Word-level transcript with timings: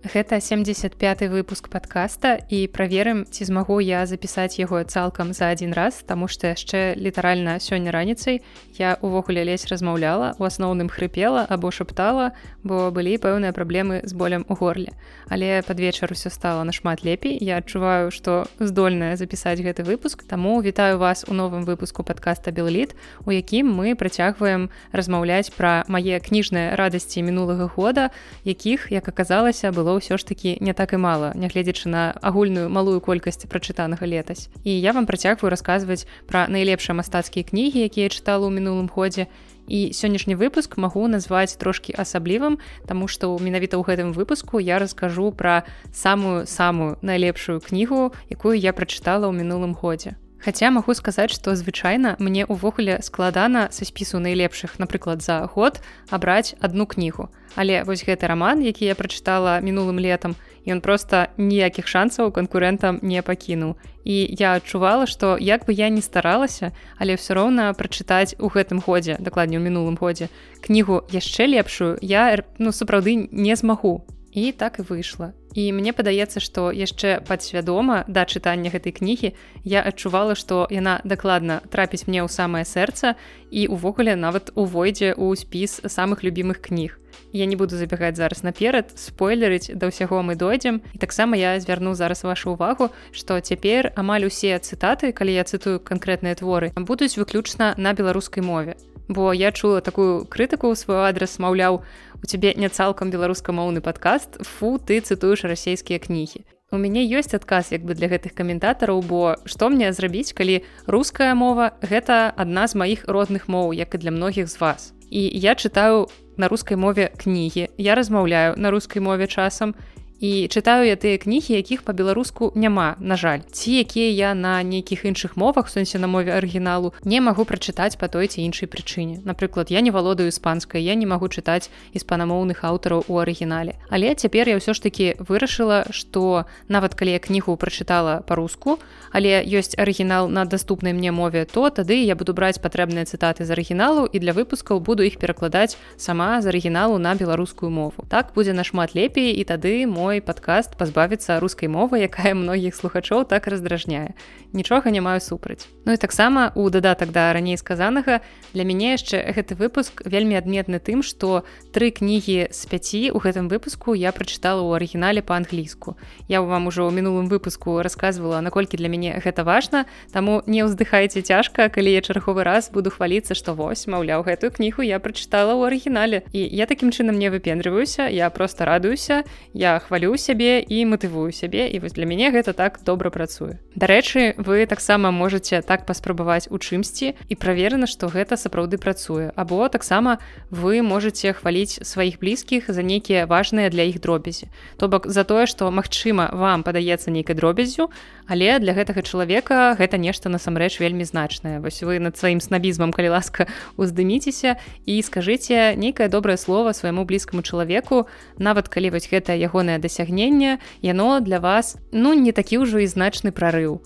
Гэта 0.00 0.40
75 0.40 1.28
выпуск 1.28 1.68
подкаста 1.68 2.40
і 2.48 2.64
праверым 2.72 3.28
ці 3.28 3.44
змагу 3.44 3.84
я 3.84 4.08
запісаць 4.08 4.56
яго 4.56 4.80
цалкам 4.88 5.36
за 5.36 5.52
адзін 5.52 5.76
раз 5.76 6.00
таму 6.08 6.24
што 6.24 6.48
яшчэ 6.56 6.96
літаральна 6.96 7.60
сёння 7.60 7.92
раніцай 7.92 8.40
я 8.80 8.96
увогуле 9.04 9.44
лезь 9.44 9.68
размаўляла 9.68 10.32
у 10.40 10.48
асноўным 10.48 10.88
хрыпела 10.88 11.44
або 11.44 11.68
шаптала 11.68 12.32
бо 12.64 12.88
былі 12.88 13.20
пэўныя 13.20 13.52
праблемы 13.52 14.00
з 14.08 14.16
болем 14.16 14.48
у 14.48 14.56
горле. 14.56 14.96
Але 15.28 15.60
пад 15.68 15.76
вечар 15.76 16.08
усё 16.08 16.32
стало 16.32 16.64
нашмат 16.64 17.04
лепей 17.04 17.36
я 17.36 17.60
адчуваю 17.60 18.08
што 18.08 18.48
здольная 18.56 19.20
запісаць 19.20 19.60
гэты 19.60 19.84
выпуск 19.84 20.24
таму 20.24 20.64
вітаю 20.64 20.96
вас 20.96 21.28
у 21.28 21.36
новым 21.36 21.68
выпуску 21.68 22.08
подкаста 22.08 22.56
белліт 22.56 22.96
у 23.28 23.36
якім 23.36 23.68
мы 23.68 23.92
працягваем 23.92 24.72
размаўляць 24.96 25.52
пра 25.52 25.84
мае 25.92 26.24
кніжныя 26.24 26.72
радасці 26.72 27.20
мінулага 27.20 27.68
года 27.68 28.08
якіх 28.48 28.88
як 28.88 29.04
аказалася 29.04 29.68
было 29.76 29.89
было 29.90 29.98
ўсё 29.98 30.14
ж 30.14 30.22
такі 30.22 30.56
не 30.62 30.72
так 30.72 30.94
і 30.94 31.02
мала 31.02 31.34
нягледзячы 31.34 31.90
на 31.90 32.14
агульную 32.22 32.70
малую 32.70 33.02
колькасць 33.02 33.42
прачытанага 33.50 34.06
летась. 34.06 34.46
І 34.62 34.70
я 34.70 34.94
вам 34.94 35.06
працягваю 35.06 35.50
расказваць 35.50 36.06
пра 36.30 36.46
найлепшыя 36.46 36.94
мастацкія 36.94 37.42
кнігі 37.42 37.82
якія 37.82 38.06
чытала 38.06 38.46
ў 38.46 38.54
мінулым 38.54 38.86
годзе. 38.86 39.26
І 39.66 39.90
сённяшні 39.90 40.34
выпуск 40.34 40.78
магу 40.78 41.06
назваць 41.06 41.54
трошки 41.54 41.94
асаблівым 41.94 42.58
Таму 42.86 43.06
што 43.06 43.34
менавіта 43.38 43.78
ў 43.78 43.86
гэтым 43.86 44.10
выпуску 44.14 44.58
я 44.62 44.78
раскажу 44.78 45.30
пра 45.34 45.66
самую 45.90 46.46
самую 46.46 46.98
найлепшую 47.02 47.58
кнігу 47.58 48.14
якую 48.30 48.54
я 48.58 48.72
прачытала 48.72 49.26
ў 49.26 49.34
мінулым 49.34 49.74
годзе 49.74 50.18
Хаця 50.40 50.70
магу 50.72 50.94
сказаць, 50.96 51.30
што 51.36 51.52
звычайна 51.52 52.16
мне 52.18 52.48
ўвогуле 52.48 53.04
складана 53.04 53.68
са 53.76 53.84
спісу 53.84 54.16
найлепшых, 54.24 54.80
напрыклад, 54.80 55.20
за 55.20 55.44
год 55.44 55.84
абраць 56.08 56.56
одну 56.64 56.86
кнігу. 56.88 57.28
Але 57.60 57.84
вось 57.84 58.00
гэты 58.08 58.24
раман, 58.24 58.64
які 58.64 58.88
я 58.88 58.94
прачытала 58.96 59.60
мінулым 59.60 60.00
летам, 60.00 60.36
ён 60.64 60.80
проста 60.80 61.28
ніякіх 61.36 61.84
шансаў 61.84 62.32
канкурэнтам 62.32 63.00
не 63.02 63.20
пакінуў. 63.20 63.76
І 64.04 64.32
я 64.32 64.56
адчувала, 64.56 65.04
што 65.04 65.36
як 65.36 65.68
бы 65.68 65.76
я 65.76 65.92
не 65.92 66.00
старалася, 66.00 66.72
але 66.96 67.20
ўсё 67.20 67.36
роўна 67.36 67.76
прачытаць 67.76 68.32
у 68.40 68.48
гэтым 68.48 68.80
годзе, 68.80 69.20
дакладней 69.20 69.60
у 69.60 69.64
мінулым 69.64 70.00
годзе 70.00 70.32
кнігу 70.64 71.04
яшчэ 71.12 71.52
лепшую 71.52 72.00
я 72.00 72.40
ну 72.56 72.72
сапраўды 72.72 73.28
не 73.28 73.52
змагу. 73.56 74.08
І 74.32 74.52
так 74.52 74.78
і 74.78 74.82
выйшла. 74.82 75.32
І 75.54 75.72
мне 75.74 75.90
падаецца, 75.92 76.38
што 76.38 76.70
яшчэ 76.70 77.18
падсвядома 77.26 78.04
да 78.06 78.22
чытання 78.22 78.70
гэтай 78.70 78.94
кнігі 78.94 79.34
я 79.66 79.82
адчувала, 79.82 80.38
што 80.38 80.70
яна 80.70 81.02
дакладна 81.02 81.58
трапіць 81.66 82.06
мне 82.06 82.22
ў 82.22 82.30
самае 82.30 82.62
сэрца 82.62 83.18
і 83.50 83.66
увогуле 83.66 84.14
нават 84.14 84.54
увойдзе 84.54 85.10
ў 85.18 85.34
спіс 85.34 85.82
самых 85.82 86.22
любімых 86.22 86.62
кніг. 86.62 87.02
Я 87.34 87.46
не 87.46 87.56
буду 87.58 87.74
забягаць 87.74 88.14
зараз 88.14 88.46
наперад, 88.46 88.94
спойлерыць 88.94 89.74
да 89.74 89.90
ўсяго 89.90 90.22
мы 90.22 90.38
дойдзем. 90.38 90.82
І 90.94 90.98
таксама 91.02 91.34
я 91.34 91.58
звярну 91.58 91.98
зараз 91.98 92.22
вашу 92.22 92.54
ўвагу, 92.54 92.94
што 93.10 93.42
цяпер 93.42 93.90
амаль 93.98 94.30
усе 94.30 94.54
цытаты, 94.62 95.10
калі 95.10 95.34
я 95.34 95.42
цытую 95.42 95.82
канкрэтныя 95.82 96.38
творы, 96.38 96.70
будуць 96.78 97.18
выключна 97.18 97.74
на 97.74 97.94
беларускай 97.94 98.46
мове 98.46 98.78
бо 99.10 99.32
я 99.32 99.50
чула 99.50 99.80
такую 99.82 100.24
крытыку 100.30 100.70
ў 100.70 100.78
свой 100.78 101.10
адрес 101.10 101.42
маўляў 101.42 101.82
у 102.22 102.26
цябе 102.26 102.54
не 102.56 102.68
цалкам 102.68 103.10
беларускамоўны 103.10 103.80
падкаст 103.80 104.40
фу 104.44 104.78
ты 104.78 105.00
цытуеш 105.00 105.44
расійскія 105.44 105.98
кнігі. 105.98 106.44
У 106.70 106.78
мяне 106.78 107.02
ёсць 107.02 107.34
адказ 107.34 107.72
як 107.74 107.82
бы 107.82 107.98
для 107.98 108.06
гэтых 108.06 108.34
каментатараў 108.38 109.02
бо 109.02 109.34
што 109.44 109.68
мне 109.74 109.90
зрабіць 109.92 110.30
калі 110.32 110.62
руская 110.86 111.34
мова 111.34 111.74
гэта 111.82 112.30
адна 112.36 112.70
з 112.70 112.78
маіх 112.78 113.08
родных 113.10 113.48
моў 113.50 113.74
як 113.74 113.94
і 113.94 113.98
для 113.98 114.14
многіх 114.14 114.46
з 114.46 114.60
вас. 114.60 114.94
І 115.10 115.26
я 115.34 115.58
чытаю 115.58 116.06
на 116.36 116.46
рускай 116.46 116.76
мове 116.76 117.10
кнігі 117.18 117.68
я 117.76 117.94
размаўляю 117.98 118.54
на 118.56 118.70
рускай 118.70 119.02
мове 119.02 119.26
часам 119.26 119.74
і 120.20 120.46
чытаю 120.52 120.84
я 120.84 120.96
тыя 121.00 121.16
кнігі 121.16 121.56
якіх 121.56 121.82
по-беларуску 121.82 122.52
няма 122.54 122.96
на 123.00 123.16
жаль. 123.16 123.40
Ці 123.50 123.72
якія 123.72 124.10
я 124.12 124.34
на 124.34 124.62
нейкіх 124.62 125.08
іншых 125.08 125.36
мовах 125.36 125.72
сэнсе 125.72 125.98
на 125.98 126.06
мове 126.06 126.36
арыгіналу 126.36 126.92
не 127.04 127.20
магу 127.20 127.48
прачытаць 127.48 127.96
по 127.96 128.08
той 128.08 128.28
ці 128.28 128.44
іншай 128.44 128.68
прычыне. 128.68 129.24
Напрыклад 129.24 129.72
я 129.72 129.80
не 129.80 129.90
валодаю 129.90 130.28
іспанскай 130.28 130.84
я 130.84 130.94
не 130.94 131.08
магу 131.08 131.28
чытаць 131.32 131.72
іспанамоўных 131.96 132.64
аўтараў 132.64 133.04
у 133.08 133.18
арыгінале. 133.18 133.80
Але 133.88 134.14
цяпер 134.14 134.48
я 134.48 134.60
ўсё 134.60 134.76
ж 134.76 134.82
таки 134.84 135.16
вырашыла 135.18 135.88
что 135.90 136.44
нават 136.68 136.94
калі 136.94 137.16
я 137.16 137.18
кнігу 137.18 137.56
прачытала 137.56 138.20
по-руску 138.20 138.78
але 139.12 139.40
ёсць 139.40 139.72
арыгінал 139.80 140.28
на 140.28 140.44
даступнай 140.44 140.92
мне 140.92 141.10
мове 141.12 141.48
то 141.48 141.70
тады 141.70 141.96
я 142.04 142.14
буду 142.14 142.36
браць 142.36 142.60
патрэбныя 142.60 143.08
цытаты 143.08 143.48
з 143.48 143.50
арыгіналу 143.56 144.04
і 144.04 144.18
для 144.20 144.36
выпускаў 144.36 144.84
буду 144.84 145.02
іх 145.02 145.16
перакладаць 145.16 145.80
сама 145.96 146.42
з 146.42 146.52
арыгіналу 146.52 146.98
на 146.98 147.14
беларускую 147.14 147.70
мову. 147.70 148.04
Так 148.08 148.32
будзе 148.34 148.52
нашмат 148.52 148.94
лепей 148.94 149.32
і 149.32 149.44
тады 149.44 149.86
мой 149.86 150.09
мой 150.10 150.18
падкаст 150.18 150.74
пазбавіцца 150.74 151.38
рускай 151.38 151.70
мовы 151.70 152.02
якая 152.02 152.34
многіх 152.34 152.74
слухачоў 152.74 153.22
так 153.30 153.46
раздражняе. 153.46 154.18
Нічога 154.50 154.90
не 154.90 154.98
маю 154.98 155.22
супраць. 155.22 155.70
Ну 155.86 155.94
і 155.94 155.96
таксама 156.02 156.50
у 156.58 156.66
дадатак 156.66 157.14
да 157.14 157.30
раней 157.32 157.54
сказанага 157.54 158.18
для 158.50 158.66
мяне 158.66 158.98
яшчэ 158.98 159.30
гэты 159.30 159.54
выпуск 159.54 160.02
вельмі 160.02 160.34
адметны 160.34 160.82
тым 160.82 161.06
што 161.06 161.46
тры 161.70 161.94
кнігі 161.94 162.50
з 162.50 162.60
пяці 162.66 163.14
у 163.14 163.22
гэтым 163.22 163.46
выпуску 163.46 163.94
я 163.94 164.10
прачытала 164.10 164.66
ў 164.66 164.82
арыгінале 164.82 165.22
па-англійску. 165.22 165.94
Я 166.26 166.42
вам 166.42 166.66
ужо 166.66 166.90
ў 166.90 166.90
мінулым 166.90 167.30
выпуску 167.30 167.78
рассказывала 167.78 168.42
наколькі 168.42 168.82
для 168.82 168.90
мяне 168.90 169.14
гэта 169.22 169.46
важна 169.46 169.86
таму 170.10 170.42
не 170.50 170.66
ўздыхайце 170.66 171.22
цяжка 171.22 171.70
калі 171.70 171.94
я 171.94 172.02
чарговы 172.02 172.42
раз 172.42 172.74
буду 172.74 172.90
хваліцца 172.90 173.38
што 173.38 173.54
вось 173.54 173.86
маўляў 173.86 174.26
гэтую 174.26 174.50
кнігу 174.50 174.82
я 174.82 174.98
прачытала 174.98 175.54
ў 175.54 175.70
арыгінале. 175.70 176.26
І 176.34 176.42
я 176.42 176.66
такім 176.66 176.90
чынам 176.90 177.14
не 177.22 177.30
выпендрываюся 177.30 178.10
я 178.10 178.26
просто 178.34 178.66
радуюся 178.66 179.22
я 179.54 179.78
хвалю 179.78 179.99
хвалю 180.00 180.16
сябе 180.16 180.64
і 180.64 180.86
матывую 180.88 181.28
сябе 181.28 181.68
і 181.68 181.78
вось 181.78 181.92
для 181.92 182.08
мяне 182.08 182.32
гэта 182.32 182.56
так 182.56 182.80
добра 182.88 183.10
працуе. 183.12 183.60
Дарэчы 183.76 184.32
вы 184.40 184.64
таксама 184.64 185.10
можете 185.12 185.60
так 185.60 185.84
паспрабаваць 185.84 186.48
у 186.48 186.56
чымсьці 186.56 187.12
і 187.28 187.34
праверана 187.36 187.84
што 187.84 188.08
гэта 188.08 188.40
сапраўды 188.40 188.80
працуе. 188.80 189.28
Або 189.36 189.68
таксама 189.68 190.16
вы 190.48 190.80
можете 190.80 191.36
хваліць 191.36 191.84
сваіх 191.84 192.16
блізкіх 192.16 192.72
за 192.72 192.80
нейкія 192.80 193.28
важныя 193.28 193.68
для 193.68 193.84
іх 193.84 194.00
дробязі. 194.00 194.48
То 194.80 194.88
бок 194.88 195.04
за 195.04 195.24
тое 195.24 195.44
што 195.44 195.68
магчыма 195.68 196.32
вам 196.32 196.64
падаецца 196.64 197.12
нейкай 197.12 197.36
дробязю 197.36 197.92
але 198.24 198.56
для 198.62 198.72
гэтага 198.72 199.02
чалавека 199.02 199.76
гэта 199.76 200.00
нешта 200.00 200.32
насамрэч 200.32 200.80
вельмі 200.80 201.04
значнае. 201.04 201.60
Вось 201.60 201.82
вы 201.82 202.00
над 202.00 202.16
сваім 202.16 202.40
снабізмам 202.40 202.94
калі 202.96 203.20
ласка 203.20 203.52
уздыміцеся 203.76 204.56
і 204.86 205.02
скажыце 205.02 205.76
нейкае 205.76 206.08
добрае 206.08 206.40
слово 206.40 206.72
свайму 206.72 207.04
блізкаму 207.04 207.42
чалавеку 207.42 208.06
нават 208.38 208.72
калі 208.72 208.96
вось 208.96 209.10
гэта 209.10 209.36
ягонае 209.36 209.76
да 209.76 209.89
дасягнення 209.90 210.58
яно 210.82 211.20
для 211.20 211.38
вас 211.38 211.76
ну 211.92 212.14
не 212.14 212.32
такі 212.32 212.62
ўжо 212.62 212.78
і 212.78 212.86
значны 212.86 213.34
прарыў. 213.34 213.82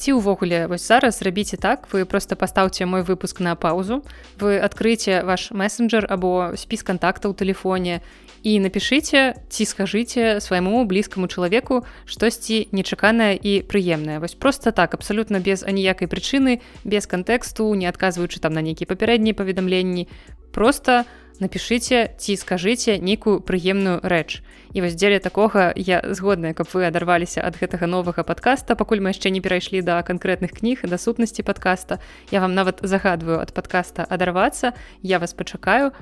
Ці 0.00 0.16
ўвогуле 0.16 0.66
вось 0.66 0.88
зараз 0.88 1.20
рабіце 1.22 1.60
так 1.60 1.86
вы 1.92 2.08
просто 2.08 2.34
пастаўце 2.36 2.88
мой 2.88 3.04
выпуск 3.04 3.44
на 3.44 3.54
паузу 3.54 4.00
вы 4.40 4.56
адкрыце 4.56 5.20
ваш 5.22 5.52
мессенджер 5.52 6.08
або 6.08 6.56
спіс 6.56 6.82
контакта 6.82 7.28
ў 7.28 7.36
тэлефоне 7.36 8.00
і 8.42 8.58
напішыце 8.64 9.36
ці 9.52 9.62
скажыце 9.68 10.40
свайму 10.40 10.82
блізкаму 10.88 11.28
чалавеку 11.28 11.84
штосьці 12.08 12.72
нечаканае 12.72 13.36
і 13.36 13.62
прыемнае. 13.68 14.18
Вось 14.18 14.34
просто 14.34 14.72
так 14.72 14.96
абсалютна 14.96 15.38
без 15.38 15.62
аніякай 15.62 16.08
прычыны 16.08 16.64
без 16.82 17.06
кантэксту 17.06 17.68
не 17.76 17.86
адказваючы 17.86 18.40
там 18.40 18.56
на 18.56 18.64
нейкія 18.64 18.88
папярэднія 18.88 19.36
паведамленні. 19.36 20.08
Просто 20.50 21.04
у 21.04 21.21
напішыце 21.40 22.12
ці 22.18 22.36
скажыце 22.36 22.98
нейкую 22.98 23.40
прыемную 23.40 24.00
рэч. 24.02 24.42
І 24.72 24.80
вось 24.80 24.96
дзеля 24.96 25.20
такога 25.20 25.72
я 25.76 26.02
згодная 26.10 26.52
каб 26.52 26.68
вы 26.72 26.84
адарваліся 26.88 27.40
ад 27.40 27.56
гэтага 27.60 27.86
новага 27.86 28.24
подкаста 28.24 28.76
пакуль 28.76 29.00
мы 29.00 29.12
яшчэ 29.14 29.30
не 29.30 29.40
перайшлі 29.40 29.80
да 29.80 30.02
канкрэтных 30.02 30.52
кніг 30.56 30.84
да 30.84 30.98
сутнасці 30.98 31.42
подкаста 31.42 32.00
я 32.30 32.40
вам 32.40 32.54
нават 32.54 32.80
загадваю 32.82 33.40
ад 33.40 33.52
подкаста 33.54 34.04
адарвацца. 34.04 34.72
Я 35.02 35.18
вас 35.18 35.32
пачакаю 35.32 35.92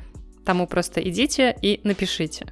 таму 0.44 0.66
просто 0.66 1.00
ідзіце 1.00 1.54
і 1.62 1.80
напішыце. 1.84 2.48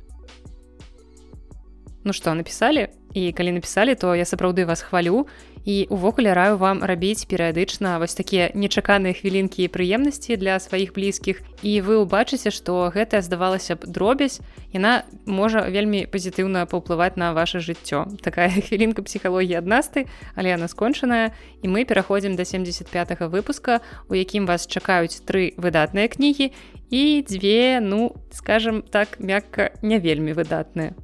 Ну 2.04 2.12
што 2.12 2.34
напісалі? 2.34 2.88
І 3.14 3.32
калі 3.32 3.52
напісалі 3.58 3.94
то 3.94 4.14
я 4.14 4.24
сапраўды 4.24 4.64
вас 4.66 4.82
хвалю 4.82 5.26
і 5.68 5.86
увогуле 5.90 6.32
раю 6.32 6.56
вам 6.56 6.80
рабіць 6.80 7.28
перыядычна 7.28 7.98
вось 8.00 8.16
такія 8.16 8.48
нечаканыя 8.56 9.12
хвілінкі 9.12 9.68
і 9.68 9.68
прыемнасці 9.68 10.40
для 10.40 10.56
сваіх 10.64 10.96
блізкіх. 10.96 11.44
І 11.60 11.84
вы 11.84 12.00
ўбачыце 12.00 12.48
што 12.48 12.88
гэта 12.88 13.20
здавалася 13.20 13.76
б 13.76 13.84
дробязь 13.84 14.40
яна 14.72 15.04
можа 15.28 15.68
вельмі 15.68 16.08
пазітыўна 16.08 16.64
паўплываць 16.72 17.20
на 17.20 17.36
ваше 17.36 17.60
жыццё. 17.60 18.08
Такая 18.24 18.48
хвілінка 18.64 19.04
псіхалогіі 19.04 19.60
аднасты 19.60 20.08
але 20.32 20.56
яна 20.56 20.72
скончаная. 20.72 21.36
І 21.60 21.68
мы 21.68 21.84
пераходзім 21.84 22.32
до 22.32 22.48
75 22.48 23.28
выпуска 23.28 23.84
у 24.08 24.16
якім 24.16 24.48
вас 24.48 24.64
чакаюць 24.64 25.20
тры 25.28 25.52
выдатныя 25.60 26.08
кнігі 26.08 26.48
і 26.88 27.20
дзве 27.28 27.84
ну 27.84 28.16
скажем 28.32 28.80
так 28.88 29.20
мякка 29.20 29.76
не 29.84 30.00
вельмі 30.00 30.32
выдатныя 30.32 30.96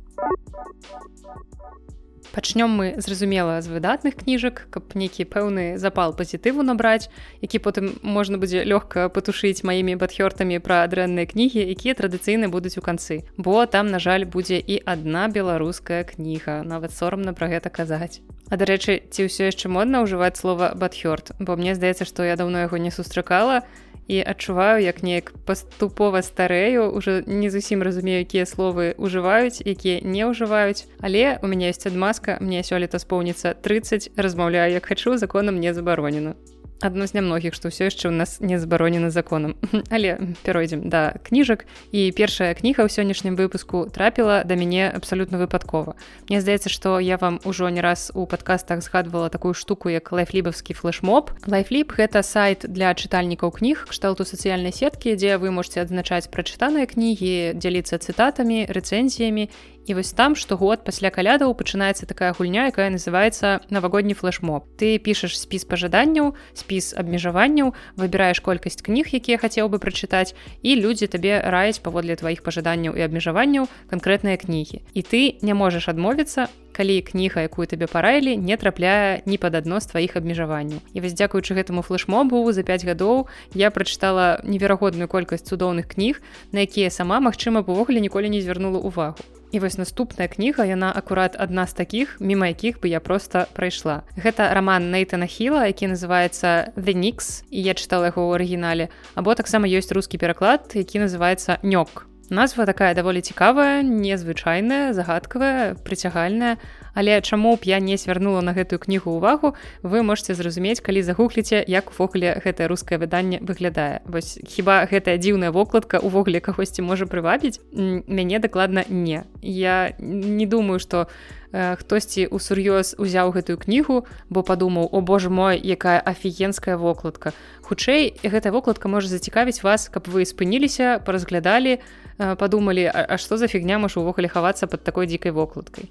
пачнём 2.34 2.74
мы 2.74 2.94
зразумела 2.98 3.62
з 3.62 3.70
выдатных 3.70 4.18
кніжак 4.18 4.66
каб 4.74 4.98
нейкі 4.98 5.22
пэўны 5.30 5.78
запал 5.78 6.12
пазітыву 6.18 6.66
набраць 6.66 7.06
які 7.40 7.62
потым 7.62 7.94
можна 8.02 8.42
будзе 8.42 8.66
лёгка 8.66 9.06
патушыць 9.08 9.62
маімі 9.62 9.94
бадхёртамі 9.94 10.58
пра 10.58 10.82
дрэнныя 10.90 11.30
кнігі 11.30 11.62
якія 11.62 11.94
традыцыйны 11.94 12.50
будуць 12.50 12.74
у 12.78 12.82
канцы. 12.82 13.22
Бо 13.38 13.66
там 13.66 13.86
на 13.94 14.02
жаль 14.02 14.26
будзе 14.26 14.58
і 14.58 14.82
адна 14.84 15.28
беларуская 15.28 16.02
кніга. 16.02 16.66
Нават 16.66 16.90
сорамна 16.90 17.32
пра 17.32 17.46
гэта 17.48 17.70
казаць. 17.70 18.20
А 18.50 18.58
дарэчы 18.58 19.00
ці 19.08 19.30
ўсё 19.30 19.48
яшчэ 19.48 19.70
модна 19.70 20.02
ўжываць 20.02 20.36
слова 20.36 20.74
бадхёрт 20.74 21.38
бо 21.38 21.56
мне 21.56 21.78
здаецца 21.78 22.04
што 22.04 22.26
я 22.26 22.36
даўно 22.36 22.66
яго 22.66 22.76
не 22.76 22.90
сустракала 22.90 23.62
і 24.08 24.20
адчуваю 24.20 24.82
як 24.82 25.02
неяк 25.02 25.32
паступова 25.44 26.22
старэю 26.22 26.90
уже 26.92 27.22
не 27.26 27.50
зусім 27.50 27.82
разумею 27.82 28.24
якія 28.24 28.46
словы 28.46 28.94
ўжываюць 28.98 29.64
якія 29.64 30.00
не 30.04 30.24
ўжываюць. 30.28 30.86
Але 31.00 31.38
у 31.42 31.46
мяне 31.46 31.70
ёсць 31.72 31.86
адмазка 31.86 32.38
мне 32.40 32.62
сёлета 32.62 32.98
споўніцца 32.98 33.54
30 33.54 34.12
размаўляю 34.16 34.72
як 34.72 34.86
хачу 34.86 35.16
законам 35.16 35.60
не 35.60 35.74
забаронена 35.74 36.34
адно 36.80 37.06
з 37.06 37.14
нямногіх 37.14 37.54
што 37.54 37.70
ўсё 37.70 37.88
яшчэ 37.88 38.10
ў 38.10 38.14
нас 38.14 38.40
не 38.40 38.58
забаронена 38.58 39.10
законам. 39.10 39.54
Але 39.94 40.18
перайдзем 40.42 40.88
да 40.88 41.14
кніжак. 41.22 41.66
І 41.92 42.10
першая 42.12 42.54
кніга 42.54 42.84
ў 42.84 42.90
сённяшнім 42.90 43.36
выпуску 43.38 43.86
трапіла 43.90 44.42
да 44.44 44.54
мяне 44.54 44.90
абсалютна 44.90 45.38
выпадкова. 45.38 45.94
Мне 46.28 46.40
здаецца 46.40 46.68
што 46.68 46.98
я 47.00 47.16
вам 47.16 47.40
ужо 47.44 47.68
не 47.68 47.80
раз 47.80 48.10
у 48.14 48.26
падкастах 48.26 48.82
згадвала 48.82 49.28
такую 49.28 49.54
штуку 49.54 49.88
як 49.88 50.12
лайфлібаўскі 50.12 50.74
флешмоб 50.74 51.30
лайфліп 51.46 51.94
гэта 51.94 52.22
сайт 52.22 52.66
для 52.68 52.92
чытальнікаў 52.94 53.50
кніг 53.54 53.86
кшталту 53.90 54.24
сацыяльнай 54.24 54.72
сеткі 54.72 55.14
дзе 55.16 55.38
вы 55.38 55.50
можете 55.50 55.80
адзначаць 55.80 56.28
прачытаныя 56.28 56.86
кнігі 56.90 57.56
дзяліцца 57.58 57.98
цытатамі 57.98 58.66
рэцэнзіямі 58.68 59.48
І 59.86 59.94
вось 59.94 60.12
там 60.12 60.36
штогод 60.36 60.84
пасля 60.84 61.12
калядаў 61.12 61.52
пачынаецца 61.52 62.08
такая 62.08 62.32
гульня, 62.32 62.72
якая 62.72 62.88
называецца 62.88 63.60
навагодні 63.68 64.16
флешмоб. 64.16 64.64
Ты 64.80 64.96
пішаш 64.96 65.36
спіс 65.36 65.68
пажаданняў, 65.68 66.32
спіс 66.56 66.96
абмежаванняў, 66.96 67.76
выбіраеш 68.00 68.40
колькасць 68.40 68.80
кніг, 68.80 69.12
якія 69.12 69.36
хацеў 69.36 69.68
бы 69.68 69.76
прачытаць 69.76 70.32
і 70.64 70.80
людзі 70.80 71.12
табе 71.12 71.36
раяць 71.44 71.84
паводле 71.84 72.16
тваіх 72.16 72.40
пажаданняў 72.40 72.96
і 72.96 73.04
абмежаванняў 73.04 73.68
канкрэтныя 73.92 74.40
кнігі. 74.40 74.80
І 74.96 75.00
ты 75.04 75.36
не 75.44 75.52
можаш 75.52 75.92
адмовіцца, 75.92 76.48
кніга 76.74 77.46
якую 77.46 77.66
табе 77.70 77.86
параілі 77.86 78.34
не 78.36 78.56
трапляе 78.56 79.22
ні 79.26 79.38
пад 79.38 79.54
адно 79.54 79.78
з 79.78 79.86
тваіх 79.86 80.16
абмежаванняў 80.18 80.82
і 80.90 80.98
вось 81.04 81.14
дзякуючы 81.14 81.54
гэтаму 81.54 81.86
флешмобу 81.86 82.42
за 82.50 82.66
5 82.66 82.84
гадоў 82.90 83.30
я 83.54 83.70
прачытала 83.70 84.42
неверагодную 84.42 85.06
колькасць 85.06 85.46
цудоўных 85.46 85.86
кніг 85.94 86.18
на 86.50 86.66
якія 86.66 86.90
сама 86.90 87.22
магчыма 87.22 87.62
увогуле 87.62 88.02
ніколі 88.02 88.26
не 88.26 88.42
звярнула 88.42 88.82
увагу 88.82 89.22
І 89.54 89.58
вось 89.62 89.78
наступная 89.78 90.26
кніга 90.26 90.64
яна 90.66 90.90
акурат 90.90 91.36
адна 91.38 91.62
з 91.70 91.78
такіх 91.78 92.16
міма 92.18 92.50
якіх 92.50 92.82
бы 92.82 92.90
я 92.90 92.98
просто 92.98 93.46
прайшла. 93.54 94.02
Гэта 94.18 94.50
роман 94.50 94.90
нейтана 94.90 95.30
хіла 95.30 95.70
які 95.70 95.94
называется 95.94 96.74
the 96.74 96.90
Nicks 96.90 97.46
і 97.54 97.62
я 97.62 97.78
чытала 97.78 98.10
яго 98.10 98.26
ў 98.26 98.34
арыгінале. 98.34 98.90
Або 99.14 99.38
таксама 99.38 99.70
ёсць 99.70 99.94
рускі 99.94 100.18
пераклад 100.18 100.74
які 100.74 101.06
называется 101.06 101.62
нёк 101.62 102.10
назва 102.34 102.66
такая 102.66 102.94
даволі 102.98 103.22
цікавая 103.22 103.86
незвычайная 103.86 104.90
загадкавая 104.90 105.78
прыцягальная 105.86 106.58
але 106.94 107.20
чаму 107.20 107.56
б 107.56 107.66
я 107.66 107.78
не 107.80 107.98
свярнула 107.98 108.40
на 108.40 108.54
гэтую 108.54 108.78
кнігу 108.78 109.18
ўвагу 109.18 109.54
вы 109.82 110.02
можете 110.02 110.34
зразумець 110.34 110.80
калі 110.80 111.02
загугліце 111.02 111.62
як 111.66 111.90
увогуле 111.90 112.38
гэтае 112.38 112.70
рускае 112.70 112.98
выданне 112.98 113.42
выглядае. 113.42 114.00
Вось 114.06 114.38
хіба 114.46 114.86
гэтая 114.86 115.18
дзіўная 115.18 115.50
вокладка 115.50 115.98
увогуле 115.98 116.40
кагосьці 116.40 116.82
можа 116.82 117.06
прывабіць? 117.06 117.60
Мяне 117.74 118.38
дакладна 118.38 118.84
не. 118.88 119.24
Я 119.42 119.94
не 119.98 120.46
думаю 120.46 120.78
что 120.78 121.08
э, 121.52 121.76
хтосьці 121.76 122.30
усур'ёз 122.30 122.94
узяў 122.98 123.34
гэтую 123.34 123.58
кнігу 123.58 124.06
бо 124.30 124.42
падумаў 124.42 124.88
о 124.90 125.00
боже 125.00 125.30
мой 125.30 125.58
якая 125.58 125.98
афігенская 126.00 126.76
вокладка 126.76 127.34
хутчэй 127.62 128.14
гэтая 128.22 128.52
вокладка 128.52 128.88
можа 128.88 129.08
зацікавіць 129.08 129.62
вас 129.62 129.88
каб 129.88 130.06
вы 130.06 130.24
спыніліся 130.24 131.02
паразглядалі 131.02 131.78
э, 131.78 132.36
падумалі 132.36 132.86
а, 132.86 133.06
а 133.08 133.18
што 133.18 133.36
за 133.36 133.50
фігня 133.50 133.78
можа 133.78 134.00
увогуле 134.00 134.28
хавацца 134.28 134.66
под 134.66 134.84
такой 134.84 135.06
дзікай 135.06 135.32
вокладкай 135.32 135.90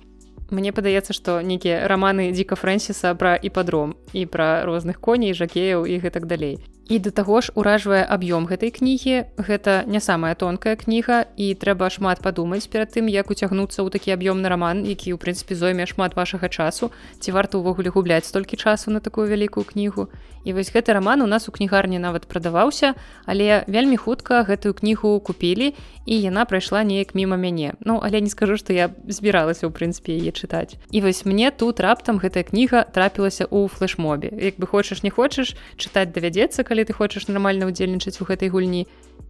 Мне 0.54 0.70
падаецца, 0.70 1.18
што 1.18 1.42
нейкія 1.42 1.88
раманы 1.90 2.30
дзіка 2.30 2.54
Фрэнсіса 2.54 3.16
пра 3.18 3.34
іпадром 3.50 3.96
і 4.14 4.26
пра 4.30 4.62
розных 4.70 5.02
коней, 5.02 5.34
жакеяў 5.34 5.90
і 5.90 5.98
гэтак 5.98 6.30
далей. 6.30 6.60
І 6.90 7.00
да 7.00 7.12
таго 7.16 7.40
ж 7.40 7.52
уражвае 7.56 8.04
аб'ём 8.04 8.44
гэтай 8.44 8.68
кнігі. 8.76 9.40
Гэта 9.40 9.88
не 9.88 10.04
самая 10.04 10.36
тонкая 10.36 10.76
кніга 10.76 11.32
і 11.40 11.56
трэба 11.56 11.88
шмат 11.88 12.20
падумаць 12.20 12.68
перад 12.68 12.92
тым, 12.92 13.08
як 13.08 13.32
уцягнуцца 13.32 13.80
ў 13.80 13.88
такі 13.88 14.12
аб'ёмны 14.12 14.52
раман, 14.52 14.84
які 14.84 15.16
ў 15.16 15.18
прынцыпе 15.18 15.56
зойме 15.56 15.88
шмат 15.88 16.20
вашага 16.20 16.52
часу, 16.52 16.92
ці 17.24 17.32
варта 17.32 17.56
ўвогуле 17.64 17.88
губляць 17.88 18.28
столькі 18.28 18.60
часу 18.60 18.92
на 18.92 19.00
такую 19.00 19.32
вялікую 19.32 19.64
кнігу. 19.64 20.12
І 20.44 20.52
вось 20.52 20.76
гэты 20.76 20.92
раман 20.92 21.24
у 21.24 21.28
нас 21.28 21.48
у 21.48 21.52
кнігарні 21.56 22.00
нават 22.04 22.28
прадаваўся, 22.28 23.00
але 23.26 23.64
вельмі 23.68 23.96
хутка 23.96 24.44
гэтую 24.44 24.76
кнігу 24.76 25.20
купілі 25.24 25.72
і 26.06 26.20
яна 26.20 26.44
прайшла 26.44 26.84
неяк 26.84 27.16
міма 27.16 27.40
мяне. 27.40 27.80
Ну 27.80 28.00
але 28.04 28.20
не 28.20 28.28
скажу, 28.28 28.60
што 28.60 28.76
я 28.76 28.92
збіралася 29.08 29.68
ў 29.68 29.72
прынцыпе 29.72 30.20
яе 30.20 30.36
чытаць. 30.36 30.76
І 30.92 31.00
вось 31.00 31.24
мне 31.24 31.48
тут 31.52 31.80
раптам 31.80 32.20
гэтая 32.20 32.44
кніга 32.44 32.84
трапілася 32.92 33.48
ў 33.48 33.72
флешмобе. 33.72 34.36
Як 34.36 34.60
бы 34.60 34.68
хочаш 34.68 35.04
не 35.08 35.10
хочаш 35.10 35.56
чытаць 35.80 36.12
давядзецца, 36.12 36.68
калі 36.68 36.83
ты 36.86 36.94
хочаш 36.94 37.28
нармальна 37.28 37.70
ўдзельнічаць 37.70 38.22
у 38.22 38.28
гэтай 38.28 38.50
гульні. 38.50 38.88